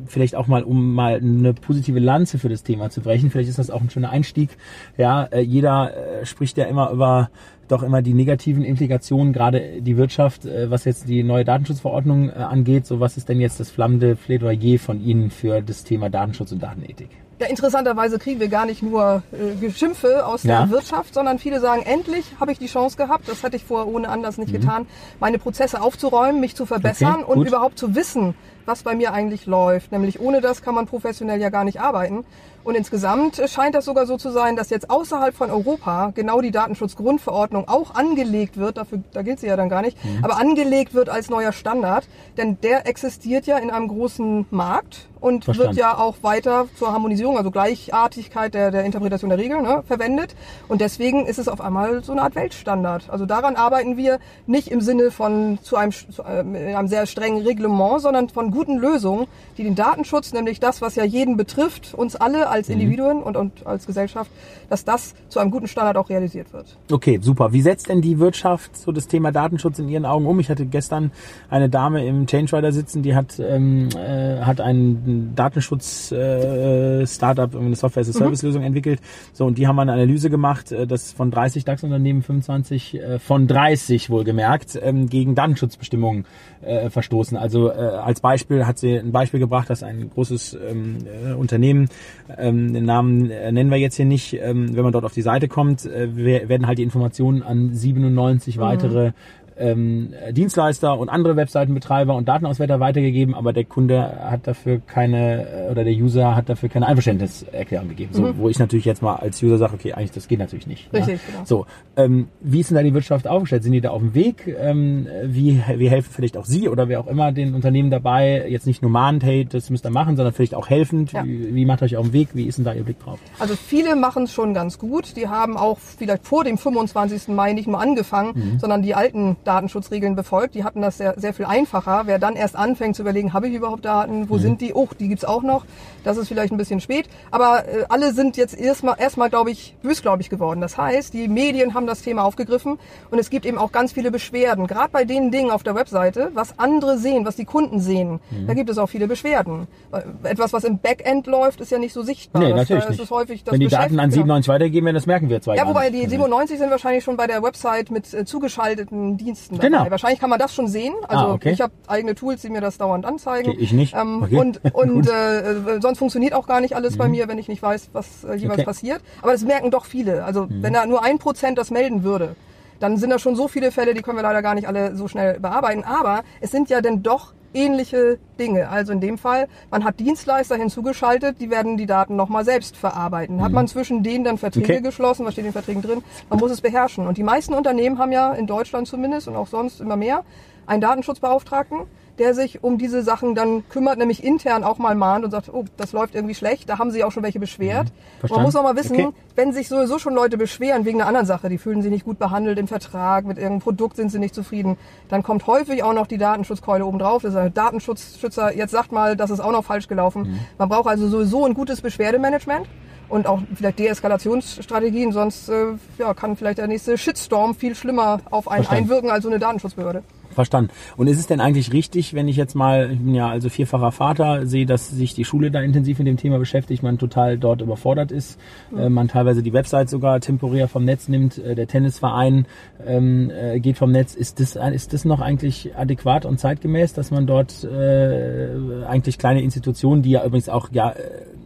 [0.07, 3.31] vielleicht auch mal, um mal eine positive Lanze für das Thema zu brechen.
[3.31, 4.49] Vielleicht ist das auch ein schöner Einstieg.
[4.97, 7.29] Ja, äh, jeder äh, spricht ja immer über
[7.67, 12.85] doch immer die negativen Implikationen, gerade die Wirtschaft, äh, was jetzt die neue Datenschutzverordnung angeht.
[12.85, 16.63] So, was ist denn jetzt das flammende Plädoyer von Ihnen für das Thema Datenschutz und
[16.63, 17.09] Datenethik?
[17.39, 20.61] Ja, interessanterweise kriegen wir gar nicht nur äh, Geschimpfe aus ja.
[20.61, 23.87] der Wirtschaft, sondern viele sagen, endlich habe ich die Chance gehabt, das hätte ich vorher
[23.87, 24.61] ohne anders nicht mhm.
[24.61, 24.87] getan,
[25.19, 28.33] meine Prozesse aufzuräumen, mich zu verbessern okay, und überhaupt zu wissen,
[28.67, 29.91] was bei mir eigentlich läuft.
[29.91, 32.25] Nämlich ohne das kann man professionell ja gar nicht arbeiten.
[32.67, 36.51] Und insgesamt scheint das sogar so zu sein, dass jetzt außerhalb von Europa genau die
[36.51, 40.21] Datenschutzgrundverordnung auch angelegt wird, dafür, da gilt sie ja dann gar nicht, mhm.
[40.21, 42.09] aber angelegt wird als neuer Standard.
[42.35, 45.69] Denn der existiert ja in einem großen Markt und Verstand.
[45.69, 50.35] wird ja auch weiter zur Harmonisierung, also Gleichartigkeit der, der Interpretation der Regeln ne, verwendet.
[50.67, 53.09] Und deswegen ist es auf einmal so eine Art Weltstandard.
[53.09, 57.43] Also daran arbeiten wir nicht im Sinne von zu einem, zu äh, einem sehr strengen
[57.43, 59.27] Reglement, sondern von guten Lösungen,
[59.57, 62.73] die den Datenschutz, nämlich das, was ja jeden betrifft, uns alle als mhm.
[62.73, 64.31] Individuen und, und als Gesellschaft,
[64.69, 66.77] dass das zu einem guten Standard auch realisiert wird.
[66.91, 67.53] Okay, super.
[67.53, 70.39] Wie setzt denn die Wirtschaft so das Thema Datenschutz in Ihren Augen um?
[70.39, 71.11] Ich hatte gestern
[71.49, 77.57] eine Dame im Change Rider sitzen, die hat, ähm, äh, hat einen ein Datenschutz-Startup, äh,
[77.57, 78.67] eine Software-as-a-Service-Lösung mhm.
[78.67, 79.01] entwickelt.
[79.33, 83.47] So, und die haben eine Analyse gemacht, äh, dass von 30 DAX-Unternehmen 25 äh, von
[83.47, 86.25] 30 wohlgemerkt ähm, gegen Datenschutzbestimmungen
[86.61, 87.37] äh, verstoßen.
[87.37, 91.89] Also äh, als Beispiel hat sie ein Beispiel gebracht, dass ein großes ähm, äh, Unternehmen,
[92.37, 95.21] ähm, den Namen äh, nennen wir jetzt hier nicht, ähm, wenn man dort auf die
[95.21, 98.61] Seite kommt, äh, werden halt die Informationen an 97 mhm.
[98.61, 99.11] weitere
[99.59, 105.71] ähm, Dienstleister und andere Webseitenbetreiber und Datenauswerter weitergegeben, aber der Kunde hat dafür keine äh,
[105.71, 108.13] oder der User hat dafür keine Einverständniserklärung gegeben.
[108.13, 108.37] So, mhm.
[108.37, 110.91] wo ich natürlich jetzt mal als User sage, okay, eigentlich das geht natürlich nicht.
[110.93, 111.33] Richtig, ja?
[111.33, 111.45] genau.
[111.45, 111.65] So,
[111.95, 113.63] ähm, wie ist denn da die Wirtschaft aufgestellt?
[113.63, 114.55] Sind die da auf dem Weg?
[114.59, 118.67] Ähm, wie, wie helfen vielleicht auch Sie oder wer auch immer den Unternehmen dabei, jetzt
[118.67, 121.11] nicht nur mahnend, hey, das müsst ihr machen, sondern vielleicht auch helfend?
[121.13, 121.25] Ja.
[121.25, 122.29] Wie, wie macht euch auf den Weg?
[122.33, 123.19] Wie ist denn da Ihr Blick drauf?
[123.39, 125.15] Also viele machen es schon ganz gut.
[125.15, 127.29] Die haben auch vielleicht vor dem 25.
[127.29, 128.59] Mai nicht mal angefangen, mhm.
[128.59, 130.55] sondern die alten Datenschutzregeln befolgt.
[130.55, 132.03] Die hatten das sehr, sehr viel einfacher.
[132.05, 134.39] Wer dann erst anfängt zu überlegen, habe ich überhaupt Daten, wo mhm.
[134.39, 134.73] sind die?
[134.73, 135.65] Oh, die gibt's auch noch.
[136.03, 137.07] Das ist vielleicht ein bisschen spät.
[137.31, 140.61] Aber äh, alle sind jetzt erstmal, erstmal glaube ich, bösgläubig geworden.
[140.61, 142.77] Das heißt, die Medien haben das Thema aufgegriffen
[143.09, 144.67] und es gibt eben auch ganz viele Beschwerden.
[144.67, 148.47] Gerade bei den Dingen auf der Webseite, was andere sehen, was die Kunden sehen, mhm.
[148.47, 149.67] da gibt es auch viele Beschwerden.
[149.91, 152.41] Äh, etwas, was im Backend läuft, ist ja nicht so sichtbar.
[152.41, 153.11] Nee, natürlich das, das nicht.
[153.11, 154.53] häufig das Wenn die Daten an 97 genau.
[154.55, 155.55] weitergeben werden, das merken wir zwar.
[155.55, 159.61] Ja, wobei die 97 sind wahrscheinlich schon bei der Website mit äh, zugeschalteten Diensten dabei.
[159.61, 159.91] Genau.
[159.91, 160.93] Wahrscheinlich kann man das schon sehen.
[161.07, 161.51] Also ah, okay.
[161.51, 163.51] ich habe eigene Tools, die mir das dauernd anzeigen.
[163.51, 163.95] Okay, ich nicht.
[163.95, 164.35] Ähm, okay.
[164.35, 166.97] Und, und äh, sonst funktioniert auch gar nicht alles mhm.
[166.97, 169.01] bei mir, wenn ich nicht weiß, was äh, jeweils passiert.
[169.21, 170.23] Aber das merken doch viele.
[170.23, 170.63] Also mhm.
[170.63, 172.35] wenn da nur ein Prozent das melden würde,
[172.79, 175.07] dann sind da schon so viele Fälle, die können wir leider gar nicht alle so
[175.07, 175.83] schnell bearbeiten.
[175.83, 178.69] Aber es sind ja denn doch ähnliche Dinge.
[178.69, 183.41] Also in dem Fall, man hat Dienstleister hinzugeschaltet, die werden die Daten nochmal selbst verarbeiten.
[183.41, 183.55] Hat mhm.
[183.55, 184.81] man zwischen denen dann Verträge okay.
[184.81, 186.03] geschlossen, was steht in den Verträgen drin?
[186.29, 187.07] Man muss es beherrschen.
[187.07, 190.23] Und die meisten Unternehmen haben ja in Deutschland zumindest und auch sonst immer mehr
[190.67, 191.79] einen Datenschutzbeauftragten,
[192.19, 195.65] der sich um diese Sachen dann kümmert, nämlich intern auch mal mahnt und sagt, oh,
[195.77, 197.91] das läuft irgendwie schlecht, da haben sich auch schon welche beschwert.
[198.21, 198.29] Mhm.
[198.29, 199.09] Man muss auch mal wissen, okay.
[199.35, 202.19] wenn sich sowieso schon Leute beschweren wegen einer anderen Sache, die fühlen sich nicht gut
[202.19, 204.77] behandelt im Vertrag, mit irgendeinem Produkt sind sie nicht zufrieden,
[205.09, 207.21] dann kommt häufig auch noch die Datenschutzkeule oben drauf.
[207.21, 210.23] Das ist ein Datenschutzschützer, jetzt sagt mal, das ist auch noch falsch gelaufen.
[210.23, 210.39] Mhm.
[210.57, 212.67] Man braucht also sowieso ein gutes Beschwerdemanagement
[213.09, 215.67] und auch vielleicht Deeskalationsstrategien, sonst äh,
[215.97, 218.83] ja, kann vielleicht der nächste Shitstorm viel schlimmer auf einen Verstanden.
[218.83, 220.03] einwirken als so eine Datenschutzbehörde.
[220.37, 220.69] Verstanden.
[220.97, 223.91] Und ist es denn eigentlich richtig, wenn ich jetzt mal, ich bin ja also vierfacher
[223.91, 227.61] Vater, sehe, dass sich die Schule da intensiv mit dem Thema beschäftigt, man total dort
[227.61, 228.39] überfordert ist,
[228.69, 228.79] mhm.
[228.79, 232.45] äh, man teilweise die Website sogar temporär vom Netz nimmt, äh, der Tennisverein
[232.85, 234.13] ähm, äh, geht vom Netz.
[234.13, 239.41] Ist das, ist das noch eigentlich adäquat und zeitgemäß, dass man dort äh, eigentlich kleine
[239.41, 241.01] Institutionen, die ja übrigens auch ja äh,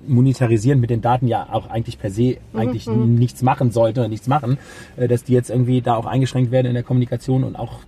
[0.07, 3.15] monetarisieren mit den Daten ja auch eigentlich per se mhm, eigentlich mhm.
[3.15, 4.57] nichts machen sollte oder nichts machen,
[4.97, 7.79] äh, dass die jetzt irgendwie da auch eingeschränkt werden in der Kommunikation und auch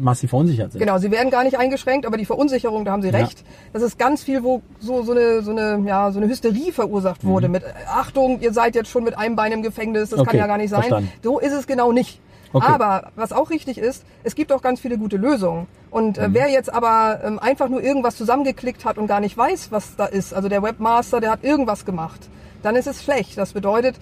[0.00, 0.80] massiv verunsichert sind.
[0.80, 3.40] Genau, sie werden gar nicht eingeschränkt, aber die Verunsicherung, da haben Sie recht.
[3.40, 3.46] Ja.
[3.72, 7.24] Das ist ganz viel, wo so, so, eine, so, eine, ja, so eine Hysterie verursacht
[7.24, 7.48] wurde.
[7.48, 7.52] Mhm.
[7.52, 10.46] Mit Achtung, ihr seid jetzt schon mit einem Bein im Gefängnis, das okay, kann ja
[10.46, 10.80] gar nicht sein.
[10.80, 11.12] Verstanden.
[11.22, 12.20] So ist es genau nicht.
[12.52, 12.66] Okay.
[12.66, 15.66] Aber was auch richtig ist, es gibt auch ganz viele gute Lösungen.
[15.90, 16.34] Und äh, mhm.
[16.34, 20.06] wer jetzt aber ähm, einfach nur irgendwas zusammengeklickt hat und gar nicht weiß, was da
[20.06, 22.28] ist, also der Webmaster, der hat irgendwas gemacht,
[22.62, 23.36] dann ist es schlecht.
[23.36, 23.96] Das bedeutet,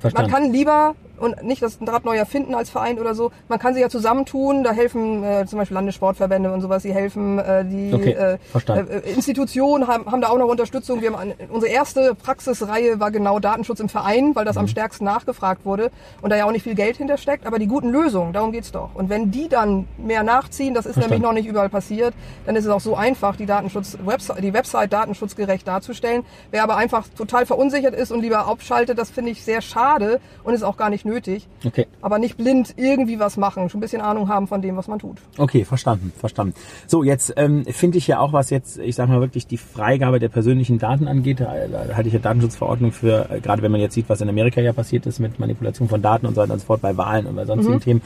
[0.00, 0.30] Verstanden.
[0.30, 3.30] man kann lieber und nicht das Rad neu erfinden als Verein oder so.
[3.48, 7.38] Man kann sich ja zusammentun, da helfen äh, zum Beispiel Landessportverbände und sowas, die helfen,
[7.38, 8.38] äh, die okay, äh,
[8.68, 11.00] äh, Institutionen haben, haben da auch noch Unterstützung.
[11.00, 14.60] Wir haben unsere erste Praxisreihe war genau Datenschutz im Verein, weil das mhm.
[14.60, 15.90] am stärksten nachgefragt wurde
[16.22, 18.90] und da ja auch nicht viel Geld hintersteckt, aber die guten Lösungen, darum geht's doch.
[18.94, 21.14] Und wenn die dann mehr nachziehen, das ist Verstanden.
[21.14, 22.14] nämlich noch nicht überall passiert,
[22.46, 26.24] dann ist es auch so einfach, die Datenschutz Website, die Website datenschutzgerecht darzustellen.
[26.50, 30.54] Wer aber einfach total verunsichert ist und lieber abschaltet, das finde ich sehr schade und
[30.54, 31.48] ist auch gar nicht nicht nötig.
[31.64, 31.86] Okay.
[32.00, 34.98] Aber nicht blind irgendwie was machen, schon ein bisschen Ahnung haben von dem, was man
[34.98, 35.18] tut.
[35.38, 36.54] Okay, verstanden, verstanden.
[36.86, 40.18] So, jetzt ähm, finde ich ja auch, was jetzt, ich sag mal wirklich die Freigabe
[40.18, 43.80] der persönlichen Daten angeht, da, da halte ich ja Datenschutzverordnung für, äh, gerade wenn man
[43.80, 46.54] jetzt sieht, was in Amerika ja passiert ist mit Manipulation von Daten und so weiter
[46.54, 47.80] und so fort bei Wahlen und bei sonstigen mhm.
[47.80, 48.02] Themen,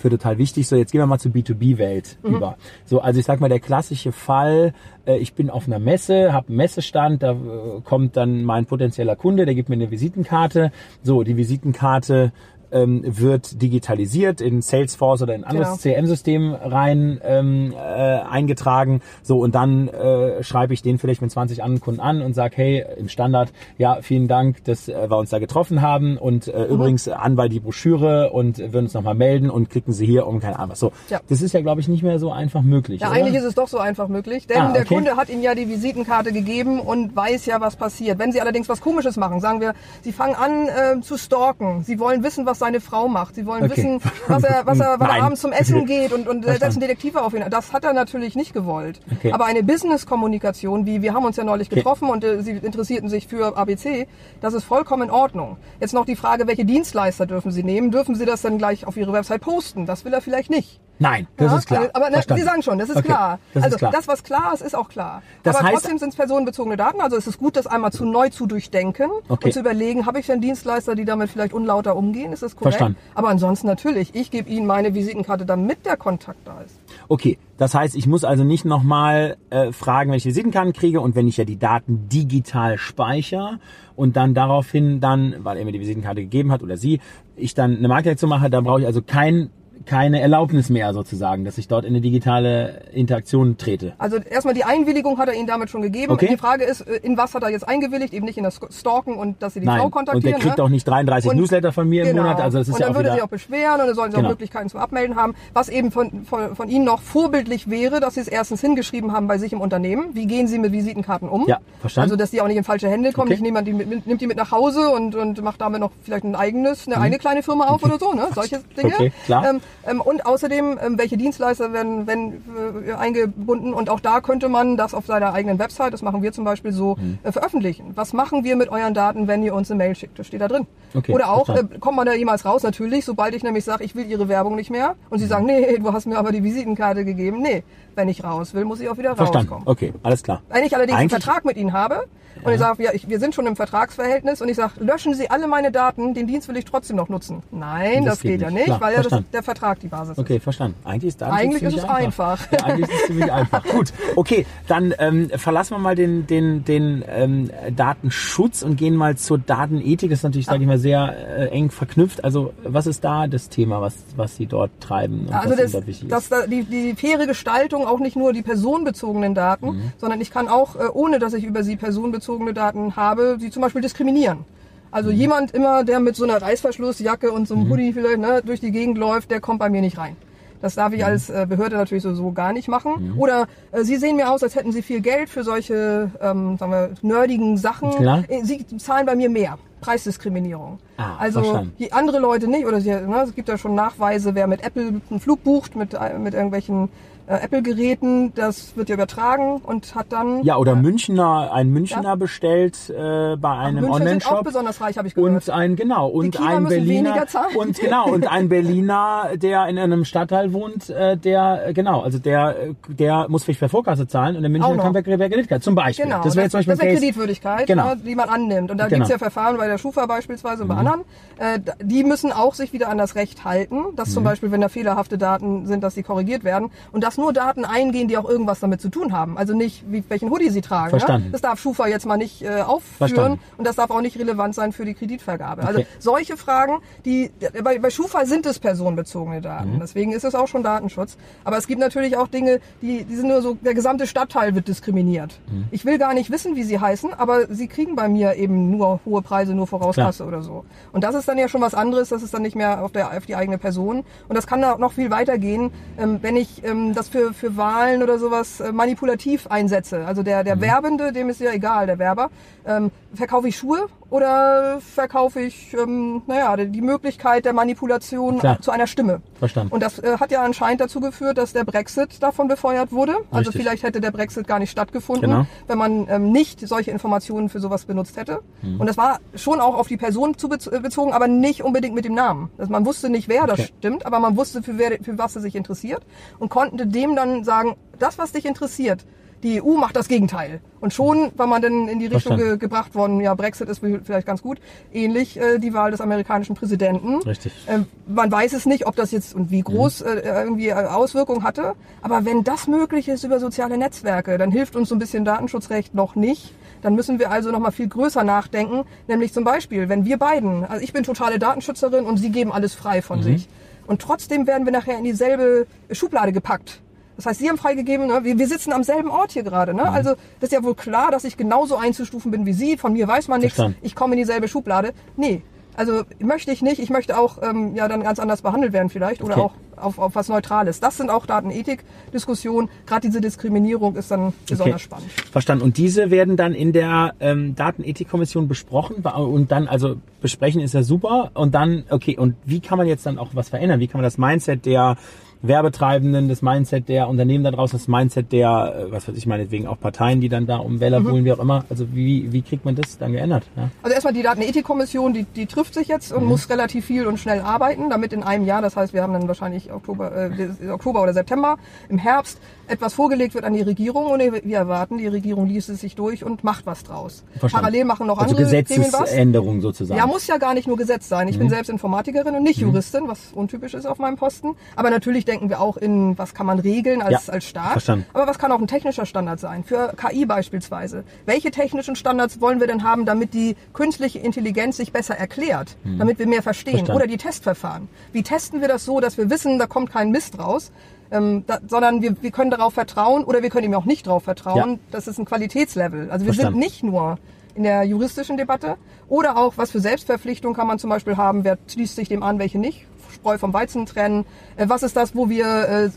[0.00, 0.66] für total wichtig.
[0.66, 2.36] So, jetzt gehen wir mal zur B2B-Welt mhm.
[2.36, 2.56] über.
[2.84, 4.72] So, also ich sag mal, der klassische Fall,
[5.06, 9.16] äh, ich bin auf einer Messe, habe einen Messestand, da äh, kommt dann mein potenzieller
[9.16, 10.72] Kunde, der gibt mir eine Visitenkarte.
[11.02, 12.32] So, die Visitenkarte
[12.72, 15.96] ähm, wird digitalisiert in Salesforce oder in anderes genau.
[15.96, 19.02] CM-System rein ähm, äh, eingetragen.
[19.22, 22.56] So und dann äh, schreibe ich den vielleicht mit 20 anderen Kunden an und sage,
[22.56, 26.66] hey, im Standard, ja, vielen Dank, dass äh, wir uns da getroffen haben und äh,
[26.66, 26.74] mhm.
[26.74, 30.40] übrigens an weil die Broschüre und würden uns nochmal melden und klicken Sie hier um
[30.40, 30.80] keine Ahnung was.
[30.80, 31.20] So, ja.
[31.28, 33.00] das ist ja, glaube ich, nicht mehr so einfach möglich.
[33.00, 33.16] Ja, oder?
[33.16, 34.78] eigentlich ist es doch so einfach möglich, denn ah, okay.
[34.78, 38.18] der Kunde hat Ihnen ja die Visitenkarte gegeben und weiß ja, was passiert.
[38.18, 41.98] Wenn Sie allerdings was Komisches machen, sagen wir, Sie fangen an äh, zu stalken, Sie
[41.98, 43.34] wollen wissen, was seine Frau macht.
[43.34, 43.76] Sie wollen okay.
[43.76, 47.22] wissen, was er, was er, wann er abends zum Essen geht und, und setzen Detektive
[47.22, 47.44] auf ihn.
[47.50, 49.00] Das hat er natürlich nicht gewollt.
[49.16, 49.32] Okay.
[49.32, 52.12] Aber eine Business-Kommunikation, wie wir haben uns ja neulich getroffen okay.
[52.12, 54.06] und äh, Sie interessierten sich für ABC,
[54.40, 55.56] das ist vollkommen in Ordnung.
[55.80, 57.90] Jetzt noch die Frage, welche Dienstleister dürfen Sie nehmen?
[57.90, 59.86] Dürfen Sie das dann gleich auf Ihre Website posten?
[59.86, 60.80] Das will er vielleicht nicht.
[61.00, 61.58] Nein, das ja?
[61.58, 61.88] ist klar.
[61.94, 63.06] Aber ne, Sie sagen schon, das ist okay.
[63.06, 63.38] klar.
[63.54, 63.92] Das also ist klar.
[63.92, 65.22] das, was klar ist, ist auch klar.
[65.42, 67.00] Das aber heißt, trotzdem sind es personenbezogene Daten.
[67.00, 69.46] Also es ist gut, das einmal zu neu zu durchdenken okay.
[69.46, 72.34] und zu überlegen, habe ich denn Dienstleister, die damit vielleicht unlauter umgehen?
[72.34, 72.76] Ist das korrekt?
[72.76, 72.98] Verstanden.
[73.14, 76.78] Aber ansonsten natürlich, ich gebe Ihnen meine Visitenkarte, damit der Kontakt da ist.
[77.08, 81.26] Okay, das heißt, ich muss also nicht nochmal äh, fragen, welche Visitenkarten kriege und wenn
[81.26, 83.58] ich ja die Daten digital speichere
[83.96, 87.00] und dann daraufhin dann, weil er mir die Visitenkarte gegeben hat oder sie,
[87.36, 89.50] ich dann eine Marktreaktion mache, dann brauche ich also kein
[89.86, 93.94] keine Erlaubnis mehr sozusagen, dass ich dort in eine digitale Interaktion trete.
[93.98, 96.12] Also erstmal die Einwilligung hat er Ihnen damit schon gegeben.
[96.12, 96.28] Okay.
[96.30, 98.12] Die Frage ist, äh, in was hat er jetzt eingewilligt?
[98.12, 99.80] Eben nicht in das Stalken und dass Sie die Nein.
[99.80, 100.34] Frau kontaktieren.
[100.34, 100.64] Und der kriegt ne?
[100.64, 102.18] auch nicht 33 und, Newsletter von mir genau.
[102.18, 102.40] im Monat.
[102.40, 104.10] Also das ist und dann ja auch würde wieder, sich auch beschweren und dann sollen
[104.10, 104.28] Sie genau.
[104.28, 105.34] auch Möglichkeiten zum Abmelden haben.
[105.54, 109.28] Was eben von, von, von Ihnen noch vorbildlich wäre, dass Sie es erstens hingeschrieben haben
[109.28, 110.10] bei sich im Unternehmen.
[110.14, 111.46] Wie gehen Sie mit Visitenkarten um?
[111.46, 112.10] Ja, verstanden.
[112.10, 113.28] Also dass die auch nicht in falsche Hände kommen.
[113.28, 113.34] Okay.
[113.34, 116.24] Ich nehme die mit, nimmt die mit nach Hause und, und macht damit noch vielleicht
[116.24, 117.02] ein eigenes, eine mhm.
[117.02, 118.12] eigene kleine Firma auf oder so.
[118.12, 118.28] Ne?
[118.34, 118.94] Solche Dinge.
[118.94, 119.48] Okay, klar.
[119.48, 119.60] Ähm,
[120.04, 122.44] und außerdem außerdem, ähm, welche Dienstleister werden, werden
[122.86, 126.32] äh, eingebunden und auch da könnte man das auf seiner eigenen Website, das machen wir
[126.32, 127.18] zum Beispiel so, mhm.
[127.22, 127.92] äh, veröffentlichen.
[127.94, 130.18] Was machen wir mit euren Daten, wenn ihr uns eine Mail schickt?
[130.18, 130.66] Das steht da drin.
[130.94, 132.62] Okay, Oder auch, äh, kommt man da jemals raus?
[132.62, 135.28] Natürlich, sobald ich nämlich sage, ich will ihre Werbung nicht mehr und sie mhm.
[135.28, 137.40] sagen, nee, du hast mir aber die Visitenkarte gegeben.
[137.42, 137.62] Nee,
[137.94, 139.52] wenn ich raus will, muss ich auch wieder Verstanden.
[139.52, 139.68] rauskommen.
[139.68, 140.42] Okay, alles klar.
[140.48, 142.06] Wenn ich allerdings Eigentlich einen Vertrag mit Ihnen habe,
[142.42, 142.52] und ja.
[142.52, 145.46] ich sage, ja, ich, wir sind schon im Vertragsverhältnis und ich sage, löschen Sie alle
[145.46, 147.42] meine Daten, den Dienst will ich trotzdem noch nutzen.
[147.50, 150.12] Nein, das, das geht, geht, ja nicht, Klar, weil ja das, der Vertrag die Basis
[150.12, 150.18] ist.
[150.18, 150.76] Okay, verstanden.
[150.84, 152.40] Eigentlich ist, Eigentlich ist es einfach.
[152.40, 152.52] einfach.
[152.52, 153.64] Ja, eigentlich ist es ziemlich einfach.
[153.64, 159.16] Gut, okay, dann ähm, verlassen wir mal den, den, den ähm, Datenschutz und gehen mal
[159.16, 160.10] zur Datenethik.
[160.10, 162.24] Das ist natürlich, sage ich mal, sehr äh, eng verknüpft.
[162.24, 165.26] Also was ist da das Thema, was, was Sie dort treiben?
[165.26, 165.72] Und also das,
[166.08, 169.92] dass da die, die faire Gestaltung auch nicht nur die personenbezogenen Daten, mhm.
[169.98, 173.62] sondern ich kann auch, äh, ohne dass ich über sie personenbezogene Daten habe, sie zum
[173.62, 174.44] Beispiel diskriminieren.
[174.90, 175.16] Also mhm.
[175.16, 177.70] jemand immer, der mit so einer Reißverschlussjacke und so einem mhm.
[177.70, 180.16] Hoodie vielleicht ne, durch die Gegend läuft, der kommt bei mir nicht rein.
[180.60, 181.06] Das darf ich mhm.
[181.06, 183.12] als äh, Behörde natürlich so, so gar nicht machen.
[183.12, 183.18] Mhm.
[183.18, 186.72] Oder äh, Sie sehen mir aus, als hätten Sie viel Geld für solche, ähm, sagen
[186.72, 187.90] wir, nerdigen Sachen.
[187.90, 188.24] Klar.
[188.28, 189.58] Äh, sie zahlen bei mir mehr.
[189.80, 190.78] Preisdiskriminierung.
[190.98, 192.66] Ah, also die andere Leute nicht.
[192.66, 195.96] Oder sie, ne, es gibt ja schon Nachweise, wer mit Apple einen Flug bucht, mit,
[196.18, 196.90] mit irgendwelchen
[197.36, 200.42] Apple-Geräten, das wird ja übertragen und hat dann...
[200.42, 202.14] Ja, oder äh, Münchner, ein Münchner ja?
[202.14, 204.32] bestellt äh, bei einem Online-Shop.
[204.32, 205.32] auch besonders reich, habe ich gehört.
[205.32, 207.26] Und ein, genau, und ein Berliner...
[207.54, 212.74] Und genau, und ein Berliner, der in einem Stadtteil wohnt, äh, der, genau, also der,
[212.88, 216.06] der muss vielleicht per Vorkasse zahlen und der Münchner kann per, Kreditkarte, zum Beispiel.
[216.06, 217.90] Genau, das wäre jetzt zum Beispiel das ist Kreditwürdigkeit, genau.
[217.90, 218.70] ne, die man annimmt.
[218.70, 218.98] Und da genau.
[218.98, 220.80] gibt's ja Verfahren bei der Schufa beispielsweise und bei mhm.
[220.80, 221.00] anderen.
[221.38, 224.14] Äh, die müssen auch sich wieder an das Recht halten, dass mhm.
[224.14, 226.70] zum Beispiel, wenn da fehlerhafte Daten sind, dass sie korrigiert werden.
[226.92, 229.38] Und das nur Daten eingehen, die auch irgendwas damit zu tun haben.
[229.38, 230.90] Also nicht, wie, welchen Hoodie sie tragen.
[230.90, 231.26] Verstanden.
[231.26, 231.32] Ne?
[231.32, 233.40] Das darf Schufa jetzt mal nicht äh, aufführen Verstanden.
[233.56, 235.62] und das darf auch nicht relevant sein für die Kreditvergabe.
[235.62, 235.88] Also okay.
[235.96, 237.30] Also solche Fragen, die
[237.62, 239.74] bei, bei Schufa sind es personenbezogene Daten.
[239.74, 239.80] Mhm.
[239.80, 241.16] Deswegen ist es auch schon Datenschutz.
[241.44, 244.68] Aber es gibt natürlich auch Dinge, die, die sind nur so, der gesamte Stadtteil wird
[244.68, 245.38] diskriminiert.
[245.50, 245.66] Mhm.
[245.70, 249.00] Ich will gar nicht wissen, wie sie heißen, aber sie kriegen bei mir eben nur
[249.04, 250.64] hohe Preise, nur Vorauskasse oder so.
[250.92, 253.16] Und das ist dann ja schon was anderes, das ist dann nicht mehr auf, der,
[253.16, 254.04] auf die eigene Person.
[254.28, 257.56] Und das kann da noch viel weiter gehen, ähm, wenn ich ähm, das für, für
[257.56, 260.06] Wahlen oder sowas äh, manipulativ einsetze.
[260.06, 260.60] Also der, der mhm.
[260.62, 262.30] Werbende, dem ist ja egal, der Werber.
[262.66, 268.60] Ähm, verkaufe ich Schuhe oder verkaufe ich, ähm, naja, die Möglichkeit der Manipulation Klar.
[268.60, 269.22] zu einer Stimme?
[269.38, 269.72] Verstanden.
[269.72, 273.14] Und das äh, hat ja anscheinend dazu geführt, dass der Brexit davon befeuert wurde.
[273.30, 273.62] Also Richtig.
[273.62, 275.46] vielleicht hätte der Brexit gar nicht stattgefunden, genau.
[275.68, 278.40] wenn man ähm, nicht solche Informationen für sowas benutzt hätte.
[278.62, 278.80] Mhm.
[278.80, 282.14] Und das war schon auch auf die Person zu bezogen, aber nicht unbedingt mit dem
[282.14, 282.50] Namen.
[282.58, 285.42] Also man wusste nicht, wer das stimmt, aber man wusste, für, wer, für was er
[285.42, 286.02] sich interessiert
[286.38, 289.06] und konnte dem dann sagen, das, was dich interessiert,
[289.42, 290.60] die EU macht das Gegenteil.
[290.80, 294.26] Und schon war man dann in die Richtung ge gebracht worden, ja, Brexit ist vielleicht
[294.26, 294.58] ganz gut.
[294.92, 297.22] Ähnlich äh, die Wahl des amerikanischen Präsidenten.
[297.22, 297.52] Richtig.
[297.66, 300.06] Äh, man weiß es nicht, ob das jetzt und wie groß mhm.
[300.06, 301.74] äh, irgendwie äh, Auswirkungen hatte.
[302.02, 305.94] Aber wenn das möglich ist über soziale Netzwerke, dann hilft uns so ein bisschen Datenschutzrecht
[305.94, 306.52] noch nicht.
[306.82, 308.84] Dann müssen wir also noch mal viel größer nachdenken.
[309.06, 312.74] Nämlich zum Beispiel, wenn wir beiden, also ich bin totale Datenschützerin und Sie geben alles
[312.74, 313.24] frei von mhm.
[313.24, 313.48] sich.
[313.86, 316.80] Und trotzdem werden wir nachher in dieselbe Schublade gepackt.
[317.20, 318.20] Das heißt, Sie haben freigegeben, ne?
[318.24, 319.74] wir, wir sitzen am selben Ort hier gerade.
[319.74, 319.82] Ne?
[319.82, 319.88] Mhm.
[319.90, 320.10] Also
[320.40, 322.78] das ist ja wohl klar, dass ich genauso einzustufen bin wie Sie.
[322.78, 323.60] Von mir weiß man nichts.
[323.82, 324.94] Ich komme in dieselbe Schublade.
[325.16, 325.42] Nee,
[325.76, 326.78] also möchte ich nicht.
[326.78, 329.42] Ich möchte auch ähm, ja dann ganz anders behandelt werden vielleicht oder okay.
[329.42, 329.52] auch
[329.84, 330.80] auf, auf was Neutrales.
[330.80, 332.70] Das sind auch Datenethik-Diskussionen.
[332.86, 334.84] Gerade diese Diskriminierung ist dann besonders okay.
[334.84, 335.10] spannend.
[335.30, 335.64] Verstanden.
[335.64, 340.82] Und diese werden dann in der ähm, Datenethikkommission besprochen und dann, also besprechen ist ja
[340.82, 341.30] super.
[341.34, 343.80] Und dann, okay, und wie kann man jetzt dann auch was verändern?
[343.80, 344.96] Wie kann man das Mindset der
[345.42, 349.66] Werbetreibenden, das Mindset der Unternehmen da draußen, das Mindset der, äh, was weiß ich meinetwegen
[349.66, 351.24] auch Parteien, die dann da um Wähler mhm.
[351.24, 351.64] wie auch immer.
[351.70, 353.44] Also wie, wie kriegt man das dann geändert?
[353.56, 353.70] Ja?
[353.82, 356.28] Also erstmal die Datenethikkommission, die, die trifft sich jetzt und mhm.
[356.28, 359.28] muss relativ viel und schnell arbeiten, damit in einem Jahr, das heißt, wir haben dann
[359.28, 361.56] wahrscheinlich Oktober, äh, Oktober oder September,
[361.88, 362.38] im Herbst
[362.70, 366.24] etwas vorgelegt wird an die Regierung und wir erwarten, die Regierung liest es sich durch
[366.24, 367.24] und macht was draus.
[367.38, 367.52] Verstanden.
[367.52, 369.98] Parallel machen noch also andere Gesetzesänderungen sozusagen.
[369.98, 371.28] Ja, muss ja gar nicht nur Gesetz sein.
[371.28, 371.40] Ich mhm.
[371.40, 372.68] bin selbst Informatikerin und nicht mhm.
[372.68, 374.56] Juristin, was untypisch ist auf meinem Posten.
[374.76, 377.72] Aber natürlich denken wir auch in, was kann man regeln als, ja, als Staat.
[377.72, 378.06] Verstanden.
[378.12, 379.64] Aber was kann auch ein technischer Standard sein?
[379.64, 381.04] Für KI beispielsweise.
[381.26, 385.76] Welche technischen Standards wollen wir denn haben, damit die künstliche Intelligenz sich besser erklärt?
[385.84, 385.98] Mhm.
[385.98, 386.78] Damit wir mehr verstehen?
[386.78, 387.02] Verstanden.
[387.02, 387.88] Oder die Testverfahren.
[388.12, 390.70] Wie testen wir das so, dass wir wissen, da kommt kein Mist raus?
[391.12, 394.22] Ähm, da, sondern wir, wir können darauf vertrauen oder wir können ihm auch nicht darauf
[394.22, 394.72] vertrauen.
[394.74, 394.78] Ja.
[394.92, 396.10] Das ist ein Qualitätslevel.
[396.10, 396.60] Also wir Verstanden.
[396.60, 397.18] sind nicht nur
[397.54, 398.76] in der juristischen Debatte
[399.08, 402.38] oder auch, was für Selbstverpflichtung kann man zum Beispiel haben, wer schließt sich dem an,
[402.38, 402.86] welche nicht.
[403.10, 404.24] Spreu vom Weizen trennen.
[404.56, 405.46] Äh, was ist das, wo wir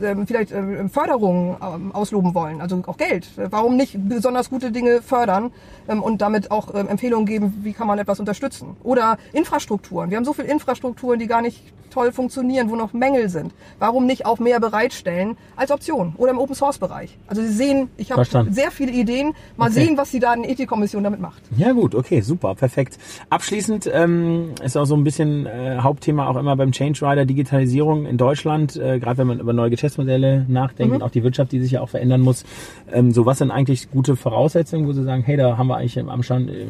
[0.02, 2.62] äh, ähm, vielleicht äh, Förderungen ähm, ausloben wollen?
[2.62, 3.28] Also auch Geld.
[3.36, 5.52] Warum nicht besonders gute Dinge fördern
[5.88, 8.78] ähm, und damit auch Empfehlungen geben, wie kann man etwas unterstützen?
[8.84, 10.10] Oder Infrastrukturen.
[10.10, 11.62] Wir haben so viele Infrastrukturen, die gar nicht
[11.94, 13.54] toll funktionieren, wo noch Mängel sind.
[13.78, 17.18] Warum nicht auch mehr bereitstellen als Option oder im Open Source Bereich?
[17.28, 19.34] Also Sie sehen, ich habe sehr viele Ideen.
[19.58, 19.86] Mal okay.
[19.86, 21.44] sehen, was die Datenethikkommission damit macht.
[21.56, 22.98] Ja gut, okay, super, perfekt.
[23.30, 28.08] Abschließend ähm, ist auch so ein bisschen äh, Hauptthema auch immer beim Change Rider Digitalisierung
[28.08, 31.02] in Deutschland, äh, gerade wenn man über neue Geschäftsmodelle nachdenkt, mhm.
[31.04, 32.46] auch die Wirtschaft, die sich ja auch verändern muss.
[32.92, 36.00] Ähm, so was sind eigentlich gute Voraussetzungen, wo Sie sagen, hey, da haben wir eigentlich
[36.00, 36.66] am Stand, äh,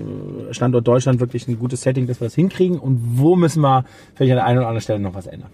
[0.52, 3.86] Standort Deutschland wirklich ein gutes Setting, dass wir das hinkriegen und wo müssen wir
[4.16, 5.50] vielleicht an der einen oder anderen Stelle noch noch was ändern?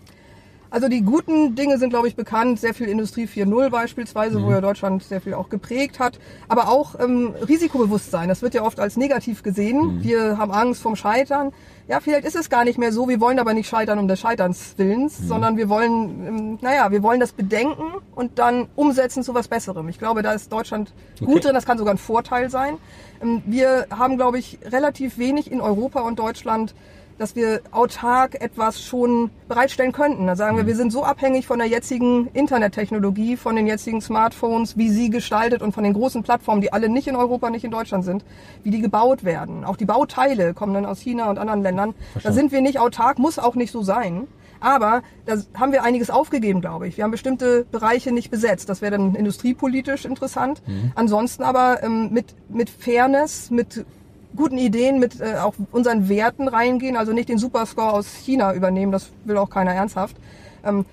[0.71, 2.59] Also die guten Dinge sind, glaube ich, bekannt.
[2.59, 4.43] Sehr viel Industrie 4.0 beispielsweise, mhm.
[4.43, 6.19] wo ja Deutschland sehr viel auch geprägt hat.
[6.47, 8.29] Aber auch ähm, Risikobewusstsein.
[8.29, 9.95] Das wird ja oft als negativ gesehen.
[9.95, 10.03] Mhm.
[10.03, 11.51] Wir haben Angst vom Scheitern.
[11.89, 13.09] Ja, vielleicht ist es gar nicht mehr so.
[13.09, 15.27] Wir wollen aber nicht scheitern um des Scheiterns Willens, mhm.
[15.27, 19.89] sondern wir wollen, ähm, naja, wir wollen das bedenken und dann umsetzen zu was Besserem.
[19.89, 21.39] Ich glaube, da ist Deutschland gut okay.
[21.39, 21.55] drin.
[21.55, 22.77] Das kann sogar ein Vorteil sein.
[23.23, 26.75] Ähm, wir haben, glaube ich, relativ wenig in Europa und Deutschland
[27.19, 30.25] dass wir autark etwas schon bereitstellen könnten.
[30.25, 34.77] Da sagen wir, wir sind so abhängig von der jetzigen Internettechnologie, von den jetzigen Smartphones,
[34.77, 37.71] wie sie gestaltet und von den großen Plattformen, die alle nicht in Europa, nicht in
[37.71, 38.23] Deutschland sind,
[38.63, 39.65] wie die gebaut werden.
[39.65, 41.93] Auch die Bauteile kommen dann aus China und anderen Ländern.
[42.13, 42.23] Verstanden.
[42.23, 44.27] Da sind wir nicht autark, muss auch nicht so sein.
[44.61, 46.97] Aber da haben wir einiges aufgegeben, glaube ich.
[46.97, 48.69] Wir haben bestimmte Bereiche nicht besetzt.
[48.69, 50.61] Das wäre dann industriepolitisch interessant.
[50.67, 50.91] Mhm.
[50.95, 53.85] Ansonsten aber ähm, mit, mit Fairness, mit
[54.35, 58.91] guten Ideen, mit äh, auch unseren Werten reingehen, also nicht den Superscore aus China übernehmen,
[58.91, 60.15] das will auch keiner ernsthaft.
[60.63, 60.85] Ähm,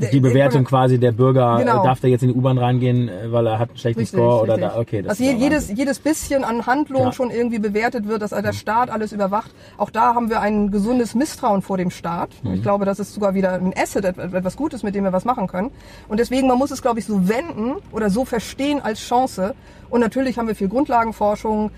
[0.00, 1.84] äh, die Bewertung quasi der Bürger, äh, genau.
[1.84, 4.42] darf der jetzt in die U-Bahn reingehen, äh, weil er hat einen schlechten richtig, Score
[4.42, 5.02] oder da, okay.
[5.02, 7.12] Das also jedes, jedes bisschen an Handlung ja.
[7.12, 8.52] schon irgendwie bewertet wird, dass der mhm.
[8.52, 9.50] Staat alles überwacht.
[9.76, 12.30] Auch da haben wir ein gesundes Misstrauen vor dem Staat.
[12.42, 12.54] Mhm.
[12.54, 15.46] Ich glaube, das ist sogar wieder ein Asset, etwas Gutes, mit dem wir was machen
[15.46, 15.70] können.
[16.08, 19.54] Und deswegen, man muss es, glaube ich, so wenden oder so verstehen als Chance.
[19.90, 21.70] Und natürlich haben wir viel Grundlagenforschung,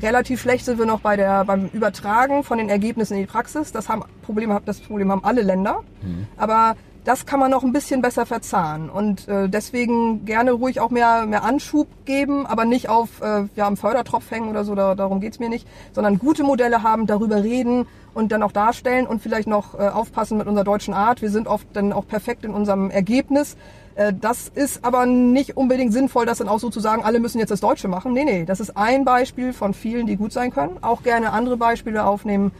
[0.00, 3.72] Relativ schlecht sind wir noch bei der, beim Übertragen von den Ergebnissen in die Praxis.
[3.72, 5.80] Das, haben Probleme, das Problem haben alle Länder.
[6.02, 6.26] Mhm.
[6.36, 8.88] Aber das kann man noch ein bisschen besser verzahnen.
[8.88, 13.64] Und äh, deswegen gerne ruhig auch mehr, mehr Anschub geben, aber nicht auf, äh, wir
[13.64, 17.42] haben Fördertropf hängen oder so, da, darum geht's mir nicht, sondern gute Modelle haben, darüber
[17.42, 21.22] reden und dann auch darstellen und vielleicht noch äh, aufpassen mit unserer deutschen Art.
[21.22, 23.56] Wir sind oft dann auch perfekt in unserem Ergebnis.
[23.94, 27.38] Äh, das ist aber nicht unbedingt sinnvoll, das dann auch so zu sagen, alle müssen
[27.38, 28.12] jetzt das Deutsche machen.
[28.12, 30.78] Nee, nee, das ist ein Beispiel von vielen, die gut sein können.
[30.82, 32.52] Auch gerne andere Beispiele aufnehmen,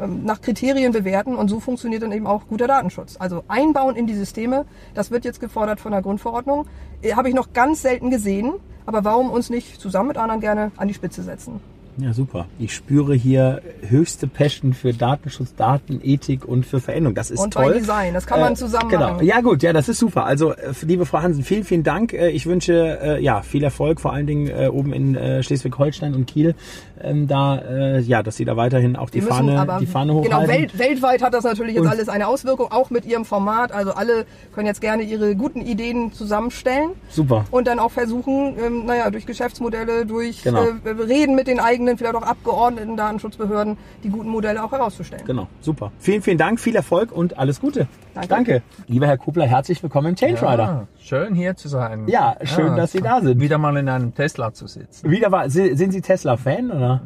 [0.00, 3.16] ähm, nach Kriterien bewerten und so funktioniert dann eben auch guter Datenschutz.
[3.18, 6.66] Also einbauen in die Systeme, das wird jetzt gefordert von der Grundverordnung,
[7.02, 8.54] äh, habe ich noch ganz selten gesehen,
[8.86, 11.60] aber warum uns nicht zusammen mit anderen gerne an die Spitze setzen?
[12.00, 12.46] Ja, super.
[12.60, 17.16] Ich spüre hier höchste Passion für Datenschutz, Datenethik und für Veränderung.
[17.16, 17.72] Das ist und toll.
[17.72, 19.14] Und Design, das kann man äh, zusammen genau.
[19.14, 19.26] machen.
[19.26, 20.24] Ja gut, ja, das ist super.
[20.24, 22.12] Also, äh, liebe Frau Hansen, vielen, vielen Dank.
[22.12, 26.54] Äh, ich wünsche ja viel Erfolg, vor allen Dingen oben in Schleswig-Holstein und Kiel,
[27.00, 30.38] ähm, da, ja, dass Sie da weiterhin auch die Fahne, aber, die Fahne hochhalten.
[30.38, 33.72] Genau, Welt, weltweit hat das natürlich jetzt und alles eine Auswirkung, auch mit Ihrem Format.
[33.72, 36.90] Also alle können jetzt gerne ihre guten Ideen zusammenstellen.
[37.08, 37.44] Super.
[37.50, 40.66] Und dann auch versuchen, ähm, naja, durch Geschäftsmodelle, durch genau.
[40.84, 45.24] Reden mit den eigenen eigenen, vielleicht auch Abgeordneten, Datenschutzbehörden, die guten Modelle auch herauszustellen.
[45.26, 45.92] Genau, super.
[45.98, 47.88] Vielen, vielen Dank, viel Erfolg und alles Gute.
[48.14, 48.28] Danke.
[48.28, 48.62] Danke.
[48.86, 50.58] Lieber Herr Kupler, herzlich willkommen im Change Rider.
[50.58, 52.06] Ja, schön hier zu sein.
[52.08, 53.40] Ja, schön, ja, dass Sie da sind.
[53.40, 55.10] Wieder mal in einem Tesla zu sitzen.
[55.10, 57.00] Wieder mal, sind Sie Tesla-Fan, oder?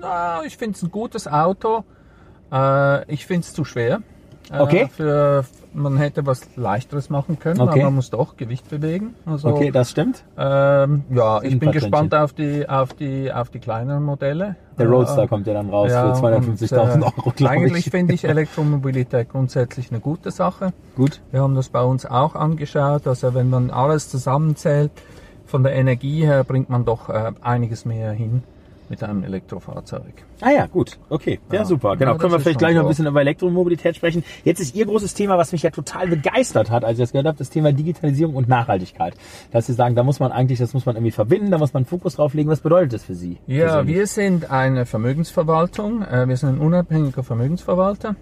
[0.00, 1.84] Na, ich finde es ein gutes Auto.
[2.52, 4.02] Äh, ich finde es zu schwer.
[4.50, 4.88] Äh, okay.
[4.94, 5.44] Für,
[5.76, 7.80] man hätte was leichteres machen können, okay.
[7.80, 9.14] aber man muss doch Gewicht bewegen.
[9.26, 10.24] Also, okay, das stimmt.
[10.36, 14.56] Ähm, ja, ich bin gespannt auf die, auf die, auf die kleineren Modelle.
[14.78, 17.32] Der Roadster äh, kommt ja dann raus ja, für 250.000 äh, Euro.
[17.48, 20.72] Eigentlich finde ich Elektromobilität grundsätzlich eine gute Sache.
[20.96, 21.20] Gut.
[21.30, 23.06] Wir haben das bei uns auch angeschaut.
[23.06, 24.90] Also wenn man alles zusammenzählt,
[25.46, 28.42] von der Energie her bringt man doch äh, einiges mehr hin
[28.90, 30.24] mit einem Elektrofahrzeug.
[30.40, 30.98] Ah ja, gut.
[31.08, 31.40] Okay.
[31.50, 31.96] Ja, ja super.
[31.96, 32.12] Genau.
[32.12, 34.24] Ja, Können wir vielleicht gleich noch ein bisschen über Elektromobilität sprechen.
[34.44, 37.26] Jetzt ist Ihr großes Thema, was mich ja total begeistert hat, als ich das gehört
[37.26, 39.14] habe, das Thema Digitalisierung und Nachhaltigkeit.
[39.52, 41.84] Dass Sie sagen, da muss man eigentlich, das muss man irgendwie verbinden, da muss man
[41.84, 42.48] Fokus drauf legen.
[42.48, 43.38] Was bedeutet das für Sie?
[43.46, 43.96] Ja, persönlich?
[43.96, 46.02] wir sind eine Vermögensverwaltung.
[46.02, 48.16] Äh, wir sind ein unabhängiger Vermögensverwalter.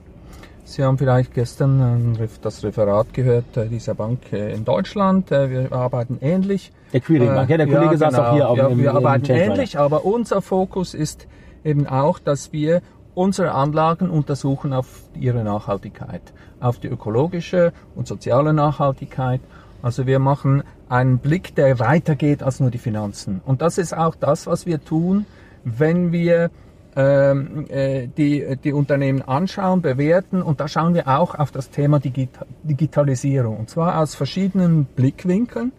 [0.66, 5.30] Sie haben vielleicht gestern das Referat gehört äh, dieser Bank äh, in Deutschland.
[5.30, 6.72] Wir arbeiten ähnlich.
[6.92, 8.10] Der Quiring Bank, ja, der Kollege ja, genau.
[8.10, 11.26] saß auch hier auf ja, dem Wir arbeiten im ähnlich, aber unser Fokus ist
[11.64, 12.80] eben auch, dass wir
[13.14, 16.22] unsere Anlagen untersuchen auf ihre Nachhaltigkeit,
[16.60, 19.40] auf die ökologische und soziale Nachhaltigkeit.
[19.82, 23.42] Also wir machen einen Blick, der weitergeht als nur die Finanzen.
[23.44, 25.26] Und das ist auch das, was wir tun,
[25.64, 26.48] wenn wir äh,
[26.96, 33.56] die, die Unternehmen anschauen, bewerten und da schauen wir auch auf das Thema Digita Digitalisierung
[33.58, 35.72] und zwar aus verschiedenen Blickwinkeln.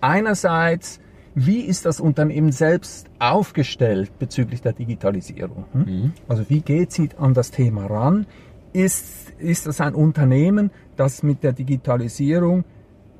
[0.00, 1.00] Einerseits,
[1.34, 5.66] wie ist das Unternehmen selbst aufgestellt bezüglich der Digitalisierung?
[5.72, 5.80] Hm?
[5.80, 6.12] Mhm.
[6.28, 8.26] Also wie geht sie an das Thema ran?
[8.72, 12.64] Ist, ist das ein Unternehmen, das mit der Digitalisierung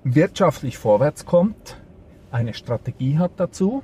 [0.02, 1.80] wirtschaftlich vorwärts kommt,
[2.30, 3.82] eine Strategie hat dazu?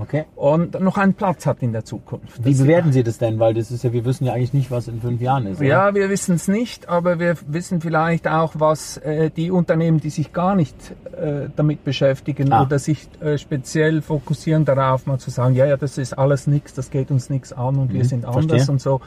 [0.00, 0.24] Okay.
[0.36, 2.44] Und noch einen Platz hat in der Zukunft.
[2.44, 3.38] Wie bewerten Sie das denn?
[3.38, 5.58] Weil das ist ja, wir wissen ja eigentlich nicht, was in fünf Jahren ist.
[5.58, 5.68] Oder?
[5.68, 10.10] Ja, wir wissen es nicht, aber wir wissen vielleicht auch, was äh, die Unternehmen, die
[10.10, 10.74] sich gar nicht
[11.12, 12.62] äh, damit beschäftigen ah.
[12.62, 16.74] oder sich äh, speziell fokussieren darauf, mal zu sagen, ja, ja, das ist alles nichts,
[16.74, 17.94] das geht uns nichts an und mhm.
[17.94, 18.72] wir sind anders Verstehe.
[18.72, 19.00] und so.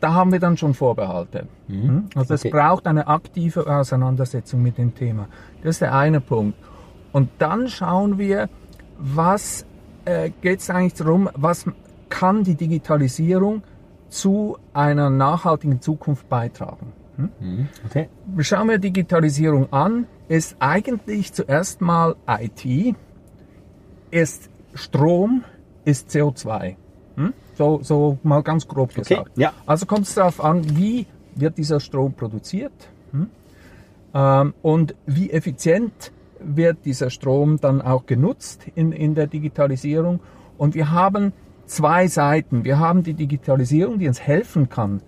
[0.00, 1.46] Da haben wir dann schon Vorbehalte.
[1.68, 1.82] Mhm.
[1.82, 2.04] Hm?
[2.14, 2.48] Also okay.
[2.48, 5.28] es braucht eine aktive Auseinandersetzung mit dem Thema.
[5.62, 6.58] Das ist der eine Punkt.
[7.12, 8.48] Und dann schauen wir,
[8.98, 9.64] was
[10.06, 11.66] äh, geht es eigentlich darum, was
[12.08, 13.62] kann die Digitalisierung
[14.08, 16.92] zu einer nachhaltigen Zukunft beitragen.
[17.16, 17.30] Hm?
[17.40, 18.08] Mhm, okay.
[18.38, 22.94] Schauen wir Digitalisierung an, ist eigentlich zuerst mal IT,
[24.10, 25.44] ist Strom,
[25.84, 26.76] ist CO2.
[27.16, 27.32] Hm?
[27.54, 29.30] So, so mal ganz grob gesagt.
[29.30, 29.52] Okay, ja.
[29.66, 32.72] Also kommt es darauf an, wie wird dieser Strom produziert
[33.12, 33.28] hm?
[34.14, 36.12] ähm, und wie effizient
[36.54, 40.20] wird dieser Strom dann auch genutzt in, in der Digitalisierung.
[40.58, 41.32] Und wir haben
[41.66, 42.64] zwei Seiten.
[42.64, 45.02] Wir haben die Digitalisierung, die uns helfen kann,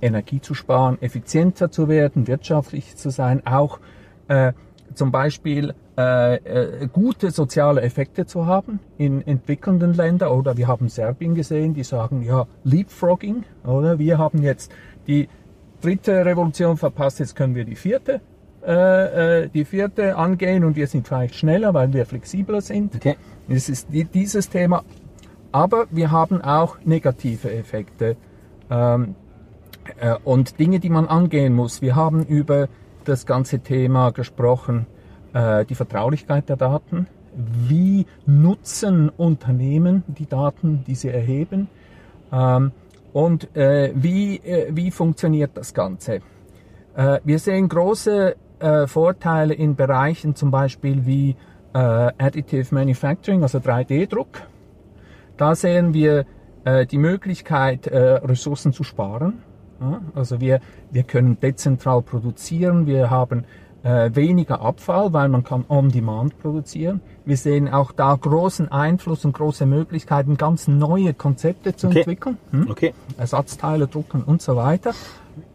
[0.00, 3.80] Energie zu sparen, effizienter zu werden, wirtschaftlich zu sein, auch
[4.28, 4.52] äh,
[4.94, 10.30] zum Beispiel äh, äh, gute soziale Effekte zu haben in entwickelnden Ländern.
[10.30, 14.70] Oder wir haben Serbien gesehen, die sagen, ja, Leapfrogging, oder wir haben jetzt
[15.06, 15.28] die
[15.80, 18.20] dritte Revolution verpasst, jetzt können wir die vierte
[18.68, 22.96] äh, äh, die vierte angehen und wir sind vielleicht schneller, weil wir flexibler sind.
[22.96, 23.16] Okay.
[23.48, 24.84] Das ist die, dieses Thema.
[25.52, 28.18] Aber wir haben auch negative Effekte
[28.70, 29.14] ähm,
[29.98, 31.80] äh, und Dinge, die man angehen muss.
[31.80, 32.68] Wir haben über
[33.04, 34.86] das ganze Thema gesprochen,
[35.32, 37.06] äh, die Vertraulichkeit der Daten.
[37.34, 41.68] Wie nutzen Unternehmen die Daten, die sie erheben?
[42.30, 42.72] Ähm,
[43.14, 46.20] und äh, wie, äh, wie funktioniert das Ganze?
[46.94, 51.36] Äh, wir sehen große äh, Vorteile in Bereichen zum Beispiel wie
[51.74, 54.42] äh, Additive Manufacturing, also 3D-Druck.
[55.36, 56.26] Da sehen wir
[56.64, 59.42] äh, die Möglichkeit, äh, Ressourcen zu sparen.
[59.80, 60.60] Ja, also wir,
[60.90, 63.44] wir können dezentral produzieren, wir haben
[63.84, 67.00] äh, weniger Abfall, weil man kann on-demand produzieren.
[67.24, 71.98] Wir sehen auch da großen Einfluss und große Möglichkeiten, ganz neue Konzepte zu okay.
[72.00, 72.38] entwickeln.
[72.50, 72.70] Hm?
[72.70, 72.92] Okay.
[73.16, 74.94] Ersatzteile drucken und so weiter.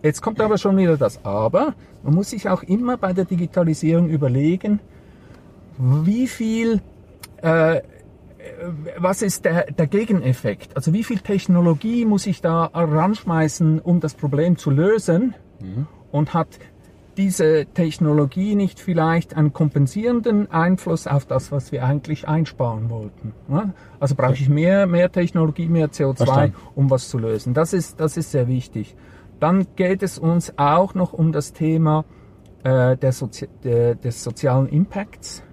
[0.01, 1.75] Jetzt kommt aber schon wieder das Aber.
[2.03, 4.79] Man muss sich auch immer bei der Digitalisierung überlegen,
[5.77, 6.81] wie viel,
[7.41, 7.81] äh,
[8.97, 10.75] was ist der, der Gegeneffekt?
[10.75, 15.33] Also wie viel Technologie muss ich da ranschmeißen, um das Problem zu lösen?
[15.59, 15.87] Mhm.
[16.11, 16.59] Und hat
[17.17, 23.33] diese Technologie nicht vielleicht einen kompensierenden Einfluss auf das, was wir eigentlich einsparen wollten?
[23.99, 26.55] Also brauche ich mehr, mehr Technologie, mehr CO2, Verstanden.
[26.75, 27.53] um was zu lösen.
[27.53, 28.95] Das ist, das ist sehr wichtig.
[29.43, 32.05] Dann geht es uns auch noch um das Thema
[32.63, 35.43] äh, Sozi der, des sozialen Impacts.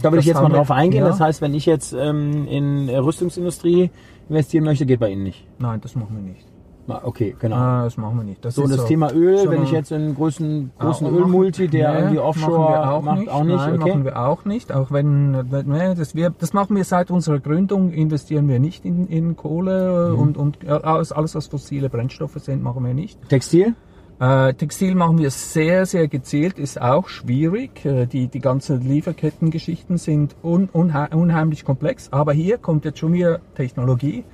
[0.00, 1.02] Da will ich jetzt mal drauf eingehen.
[1.02, 1.08] Ja.
[1.08, 3.90] Das heißt, wenn ich jetzt ähm, in Rüstungsindustrie
[4.28, 5.44] investieren möchte, geht bei Ihnen nicht.
[5.58, 6.46] Nein, das machen wir nicht.
[6.88, 7.56] Okay, genau.
[7.56, 8.44] Ah, das machen wir nicht.
[8.44, 8.86] Das so, das so.
[8.86, 13.02] Thema Öl, wenn ich jetzt einen großen, großen ah, Ölmulti, der nee, irgendwie Offshore auch
[13.02, 13.30] macht, nicht.
[13.30, 13.56] auch nicht.
[13.56, 13.90] Nein, okay.
[13.90, 14.72] machen wir auch nicht.
[14.72, 19.06] Auch wenn, nee, das, wir, das machen wir seit unserer Gründung, investieren wir nicht in,
[19.06, 20.18] in Kohle mhm.
[20.18, 23.28] und, und alles, alles, was fossile Brennstoffe sind, machen wir nicht.
[23.28, 23.74] Textil?
[24.20, 27.84] Äh, Textil machen wir sehr, sehr gezielt, ist auch schwierig.
[27.84, 32.12] Äh, die, die ganzen Lieferkettengeschichten sind un, unheimlich komplex.
[32.12, 34.24] Aber hier kommt jetzt schon wieder Technologie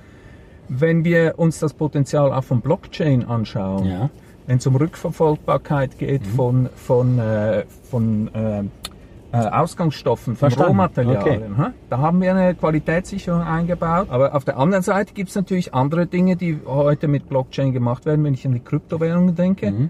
[0.69, 4.09] wenn wir uns das Potenzial auch von Blockchain anschauen, ja.
[4.47, 6.29] wenn es um Rückverfolgbarkeit geht mhm.
[6.29, 8.63] von, von, äh, von äh, äh
[9.31, 10.69] Ausgangsstoffen, von Verstanden.
[10.69, 11.53] Rohmaterialien.
[11.53, 11.71] Okay.
[11.89, 14.07] Da haben wir eine Qualitätssicherung eingebaut.
[14.09, 18.05] Aber auf der anderen Seite gibt es natürlich andere Dinge, die heute mit Blockchain gemacht
[18.05, 19.71] werden, wenn ich an die Kryptowährungen denke.
[19.71, 19.89] Mhm.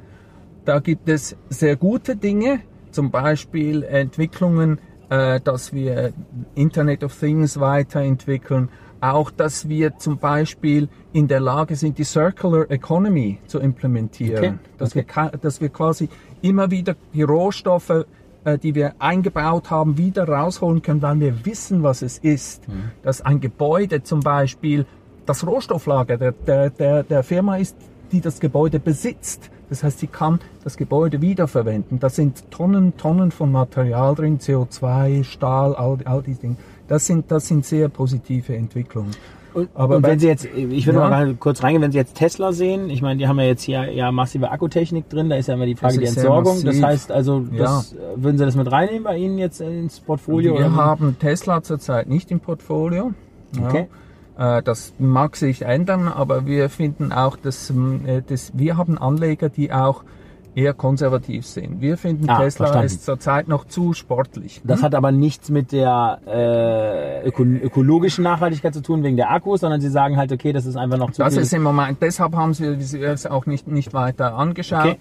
[0.66, 2.60] Da gibt es sehr gute Dinge,
[2.92, 4.80] zum Beispiel Entwicklungen,
[5.10, 6.14] äh, dass wir
[6.56, 8.70] Internet of Things weiterentwickeln,
[9.14, 14.38] auch, dass wir zum Beispiel in der Lage sind, die Circular Economy zu implementieren.
[14.38, 14.54] Okay.
[14.78, 15.06] Dass, okay.
[15.14, 16.10] Wir, dass wir quasi
[16.42, 18.06] immer wieder die Rohstoffe,
[18.44, 22.68] äh, die wir eingebaut haben, wieder rausholen können, weil wir wissen, was es ist.
[22.68, 22.92] Mhm.
[23.04, 24.86] Dass ein Gebäude zum Beispiel
[25.26, 27.76] das Rohstofflager der, der, der, der Firma ist,
[28.12, 29.50] die das Gebäude besitzt.
[29.70, 32.00] Das heißt, sie kann das Gebäude wiederverwenden.
[32.00, 36.58] Da sind Tonnen, Tonnen von Material drin, CO2, Stahl, all, all diese Dinge.
[36.88, 39.12] Das sind, das sind sehr positive Entwicklungen.
[39.54, 41.10] Und, aber und wenn Sie jetzt, ich will ja.
[41.10, 43.90] mal kurz reingehen, wenn Sie jetzt Tesla sehen, ich meine, die haben ja jetzt hier
[43.90, 46.62] ja massive Akkutechnik drin, da ist ja immer die Frage der Entsorgung.
[46.64, 47.98] Das heißt also, das, ja.
[48.18, 50.58] würden Sie das mit reinnehmen bei Ihnen jetzt ins Portfolio?
[50.58, 53.14] Wir haben Tesla zurzeit nicht im Portfolio.
[53.58, 53.88] Okay.
[54.38, 54.58] Ja.
[54.58, 59.48] Äh, das mag sich ändern, aber wir finden auch, dass, äh, dass wir haben Anleger,
[59.48, 60.04] die auch
[60.56, 61.82] eher konservativ sind.
[61.82, 62.86] Wir finden ah, Tesla verstanden.
[62.86, 64.62] ist zurzeit noch zu sportlich.
[64.64, 64.86] Das hm?
[64.86, 69.82] hat aber nichts mit der äh, öko ökologischen Nachhaltigkeit zu tun wegen der Akkus, sondern
[69.82, 71.44] sie sagen halt, okay, das ist einfach noch zu Das viel.
[71.44, 74.98] ist im Moment, deshalb haben sie es auch nicht, nicht weiter angeschaut.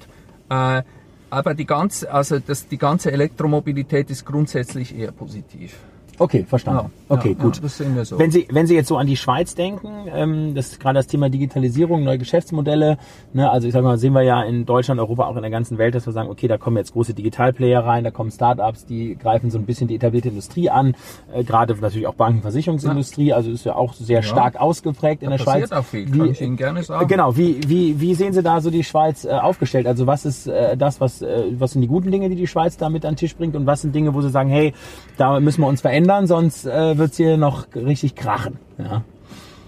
[0.50, 0.78] Okay.
[0.78, 0.82] Äh,
[1.30, 5.76] aber die ganze, also das, die ganze Elektromobilität ist grundsätzlich eher positiv.
[6.18, 6.90] Okay, verstanden.
[7.08, 7.60] Ja, okay, ja, gut.
[7.62, 8.18] Ja, so.
[8.18, 11.06] Wenn Sie, wenn Sie jetzt so an die Schweiz denken, ähm, das ist gerade das
[11.06, 12.98] Thema Digitalisierung, neue Geschäftsmodelle.
[13.32, 15.78] Ne, also ich sage mal, sehen wir ja in Deutschland, Europa, auch in der ganzen
[15.78, 19.16] Welt, dass wir sagen, okay, da kommen jetzt große Digitalplayer rein, da kommen Startups, die
[19.16, 20.94] greifen so ein bisschen die etablierte Industrie an,
[21.32, 25.36] äh, gerade natürlich auch Banken, Versicherungsindustrie, also ist ja auch sehr stark ausgeprägt in da
[25.36, 25.72] der Schweiz.
[25.72, 27.08] Auch viel, wie, kann ich Ihnen gerne sagen.
[27.08, 29.86] Genau, wie, wie, wie sehen Sie da so die Schweiz äh, aufgestellt?
[29.86, 32.76] Also was ist äh, das, was, äh, was sind die guten Dinge, die die Schweiz
[32.76, 34.72] da mit an den Tisch bringt und was sind Dinge, wo Sie sagen, hey,
[35.16, 38.58] da müssen wir uns verändern, sonst äh, wird es hier noch richtig krachen.
[38.78, 39.02] Ja.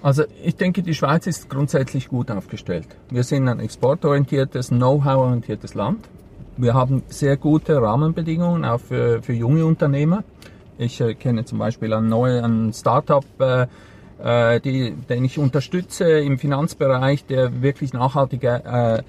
[0.03, 2.87] Also ich denke, die Schweiz ist grundsätzlich gut aufgestellt.
[3.11, 6.07] Wir sind ein exportorientiertes, Know-how-orientiertes Land.
[6.57, 10.23] Wir haben sehr gute Rahmenbedingungen auch für, für junge Unternehmer.
[10.79, 13.67] Ich äh, kenne zum Beispiel ein neues Startup, äh,
[14.23, 19.03] äh, die, den ich unterstütze im Finanzbereich, der wirklich nachhaltige äh,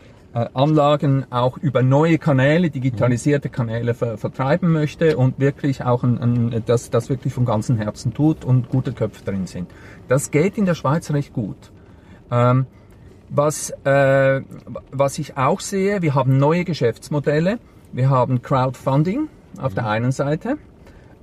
[0.54, 6.64] Anlagen auch über neue Kanäle, digitalisierte Kanäle ver vertreiben möchte und wirklich auch ein, ein,
[6.66, 9.70] das, das wirklich vom ganzen Herzen tut und gute Köpfe drin sind.
[10.08, 11.72] Das geht in der Schweiz recht gut.
[12.30, 12.66] Ähm,
[13.30, 14.42] was, äh,
[14.92, 17.60] was ich auch sehe, wir haben neue Geschäftsmodelle.
[17.92, 19.76] Wir haben Crowdfunding auf mhm.
[19.76, 20.58] der einen Seite.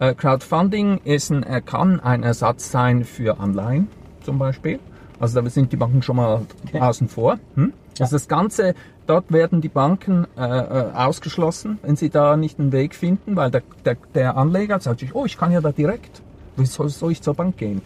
[0.00, 3.88] Äh, Crowdfunding ist ein, kann ein Ersatz sein für Anleihen
[4.22, 4.80] zum Beispiel.
[5.20, 6.80] Also da sind die Banken schon mal okay.
[6.80, 7.38] außen vor.
[7.54, 7.72] Hm?
[8.00, 8.74] Also das Ganze
[9.06, 13.50] Dort werden die Banken äh, äh, ausgeschlossen, wenn sie da nicht einen Weg finden, weil
[13.50, 16.22] der, der, der Anleger sagt sich, oh, ich kann ja da direkt,
[16.56, 17.82] wie soll, soll ich zur Bank gehen?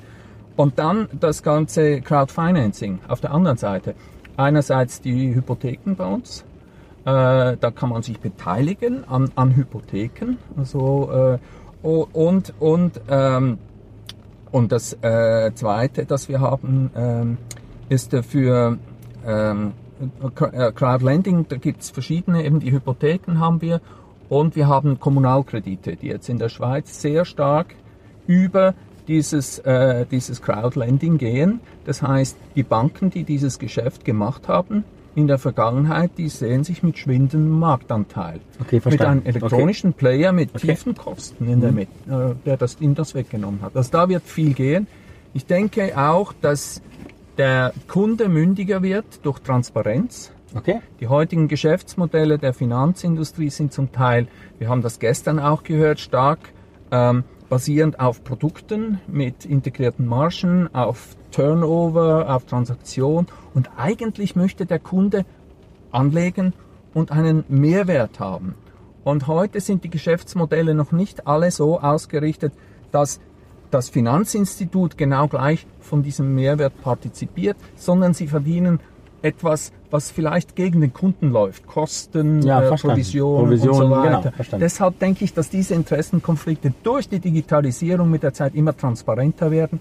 [0.55, 3.95] Und dann das ganze Crowdfinancing auf der anderen Seite.
[4.37, 6.45] Einerseits die Hypotheken bei uns,
[7.05, 11.39] äh, da kann man sich beteiligen an, an Hypotheken, also äh,
[11.83, 13.59] und und ähm,
[14.51, 17.39] und das äh, zweite, das wir haben, ähm,
[17.89, 18.79] ist für
[19.27, 19.88] ähm, äh,
[20.35, 23.81] Crowdlending, da gibt es verschiedene, eben die Hypotheken haben wir
[24.29, 27.75] Und wir haben Kommunalkredite, die jetzt in der Schweiz sehr stark
[28.27, 28.75] über
[29.07, 31.61] dieses, äh, dieses Crowdlending gehen.
[31.87, 34.85] Das heißt, die Banken, die dieses Geschäft gemacht haben,
[35.15, 38.41] in der Vergangenheit, die sehen sich mit schwindendem Marktanteil.
[38.61, 39.99] Okay, mit einem elektronischen okay.
[39.99, 40.69] Player mit okay.
[40.69, 41.79] tiefen Kosten in der mhm.
[41.79, 41.87] Äh,
[42.45, 43.75] der das, ihm das weggenommen hat.
[43.75, 44.87] Also da wird viel gehen.
[45.33, 46.83] Ich denke auch, dass
[47.39, 50.33] der Kunde mündiger wird durch Transparenz.
[50.55, 50.81] Okay.
[51.01, 54.27] Die heutigen Geschäftsmodelle der Finanzindustrie sind zum Teil,
[54.59, 56.39] wir haben das gestern auch gehört, stark
[56.91, 64.79] ähm, basierend auf Produkten mit integrierten Margen, auf Turnover, auf Transaktion und eigentlich möchte der
[64.79, 65.25] Kunde
[65.93, 66.55] anlegen
[66.95, 68.55] und einen Mehrwert haben.
[69.05, 72.53] Und heute sind die Geschäftsmodelle noch nicht alle so ausgerichtet,
[72.91, 73.21] dass
[73.71, 78.81] das Finanzinstitut genau gleich von diesem Mehrwert partizipiert, sondern sie verdienen
[79.23, 81.67] etwas, was vielleicht gegen den Kunden läuft.
[81.67, 84.33] Kosten, ja, äh, Provision, Provision, und so genau, weiter.
[84.37, 89.51] Genau, Deshalb denke ich, dass diese Interessenkonflikte durch die Digitalisierung mit der Zeit immer transparenter
[89.51, 89.81] werden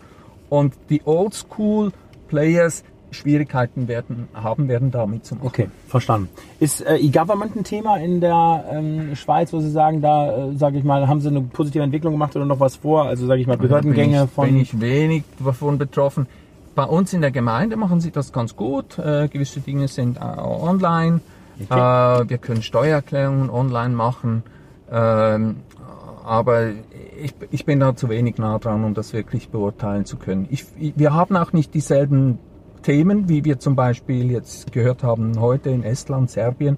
[0.49, 1.91] und die Oldschool
[2.27, 5.47] Players Schwierigkeiten werden, haben werden, da mitzumachen.
[5.47, 6.29] Okay, verstanden.
[6.59, 10.77] Ist äh, E-Government ein Thema in der ähm, Schweiz, wo Sie sagen, da, äh, sage
[10.77, 13.05] ich mal, haben Sie eine positive Entwicklung gemacht oder noch was vor?
[13.05, 14.45] Also sage ich mal, Behördengänge bin ich, von...
[14.45, 16.27] Bin ich wenig davon betroffen.
[16.75, 18.99] Bei uns in der Gemeinde machen Sie das ganz gut.
[18.99, 21.21] Äh, gewisse Dinge sind äh, online.
[21.59, 22.21] Okay.
[22.23, 24.43] Äh, wir können Steuererklärungen online machen.
[24.91, 25.57] Ähm,
[26.23, 26.71] aber
[27.19, 30.47] ich, ich bin da zu wenig nah dran, um das wirklich beurteilen zu können.
[30.49, 32.37] Ich, wir haben auch nicht dieselben
[32.87, 36.77] Themen, wie wir zum Beispiel jetzt gehört haben heute in Estland, Serbien,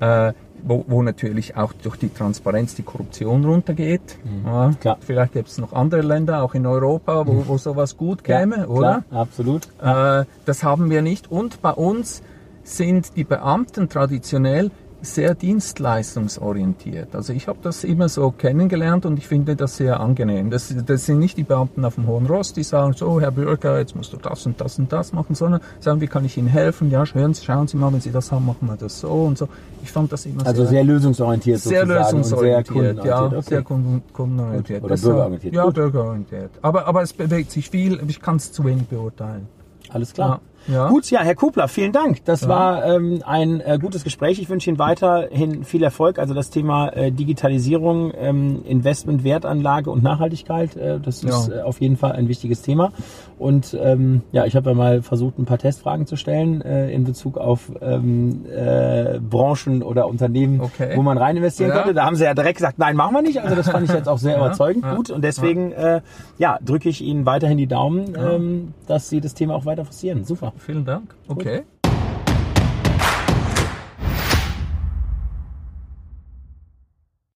[0.00, 0.32] äh,
[0.64, 4.18] wo, wo natürlich auch durch die Transparenz die Korruption runtergeht.
[4.24, 4.98] Mhm, ja, klar.
[4.98, 8.66] Vielleicht gibt es noch andere Länder, auch in Europa, wo, wo sowas gut käme, ja,
[8.66, 9.04] oder?
[9.08, 9.68] Klar, absolut.
[9.80, 11.30] Äh, das haben wir nicht.
[11.30, 12.24] Und bei uns
[12.64, 17.14] sind die Beamten traditionell sehr dienstleistungsorientiert.
[17.14, 20.50] Also ich habe das immer so kennengelernt und ich finde das sehr angenehm.
[20.50, 23.78] Das, das sind nicht die Beamten auf dem Hohen Ross, die sagen, so Herr Bürger,
[23.78, 26.48] jetzt musst du das und das und das machen, sondern sagen, wie kann ich Ihnen
[26.48, 26.90] helfen?
[26.90, 29.38] Ja, hören Sie, schauen Sie mal, wenn Sie das haben, machen wir das so und
[29.38, 29.48] so.
[29.82, 33.40] Ich fand das immer also sehr, sehr lösungsorientiert sehr lösungsorientiert, sehr ja, okay.
[33.40, 34.84] sehr kundenorientiert.
[34.84, 35.54] Oder bürgerorientiert.
[35.54, 36.50] Ja, bürgerorientiert.
[36.60, 39.48] Aber, aber es bewegt sich viel, ich kann es zu wenig beurteilen.
[39.88, 40.28] Alles klar.
[40.28, 40.49] Ja.
[40.66, 40.88] Ja.
[40.88, 42.24] Gut, ja, Herr Kupler, vielen Dank.
[42.24, 42.48] Das ja.
[42.48, 44.38] war ähm, ein äh, gutes Gespräch.
[44.38, 46.18] Ich wünsche Ihnen weiterhin viel Erfolg.
[46.18, 51.80] Also das Thema äh, Digitalisierung, ähm, Investment, Wertanlage und Nachhaltigkeit, äh, das ist äh, auf
[51.80, 52.92] jeden Fall ein wichtiges Thema.
[53.40, 57.04] Und ähm, ja, ich habe ja mal versucht, ein paar Testfragen zu stellen äh, in
[57.04, 60.92] Bezug auf ähm, äh, Branchen oder Unternehmen, okay.
[60.94, 61.76] wo man rein investieren ja.
[61.76, 61.94] könnte.
[61.94, 63.40] Da haben Sie ja direkt gesagt, nein, machen wir nicht.
[63.40, 64.84] Also das fand ich jetzt auch sehr überzeugend.
[64.94, 65.08] Gut.
[65.08, 66.02] Und deswegen äh,
[66.36, 70.24] ja, drücke ich Ihnen weiterhin die Daumen, ähm, dass Sie das Thema auch weiter forcieren.
[70.24, 70.52] Super.
[70.58, 71.14] Vielen Dank.
[71.26, 71.60] Okay.
[71.60, 71.79] Gut.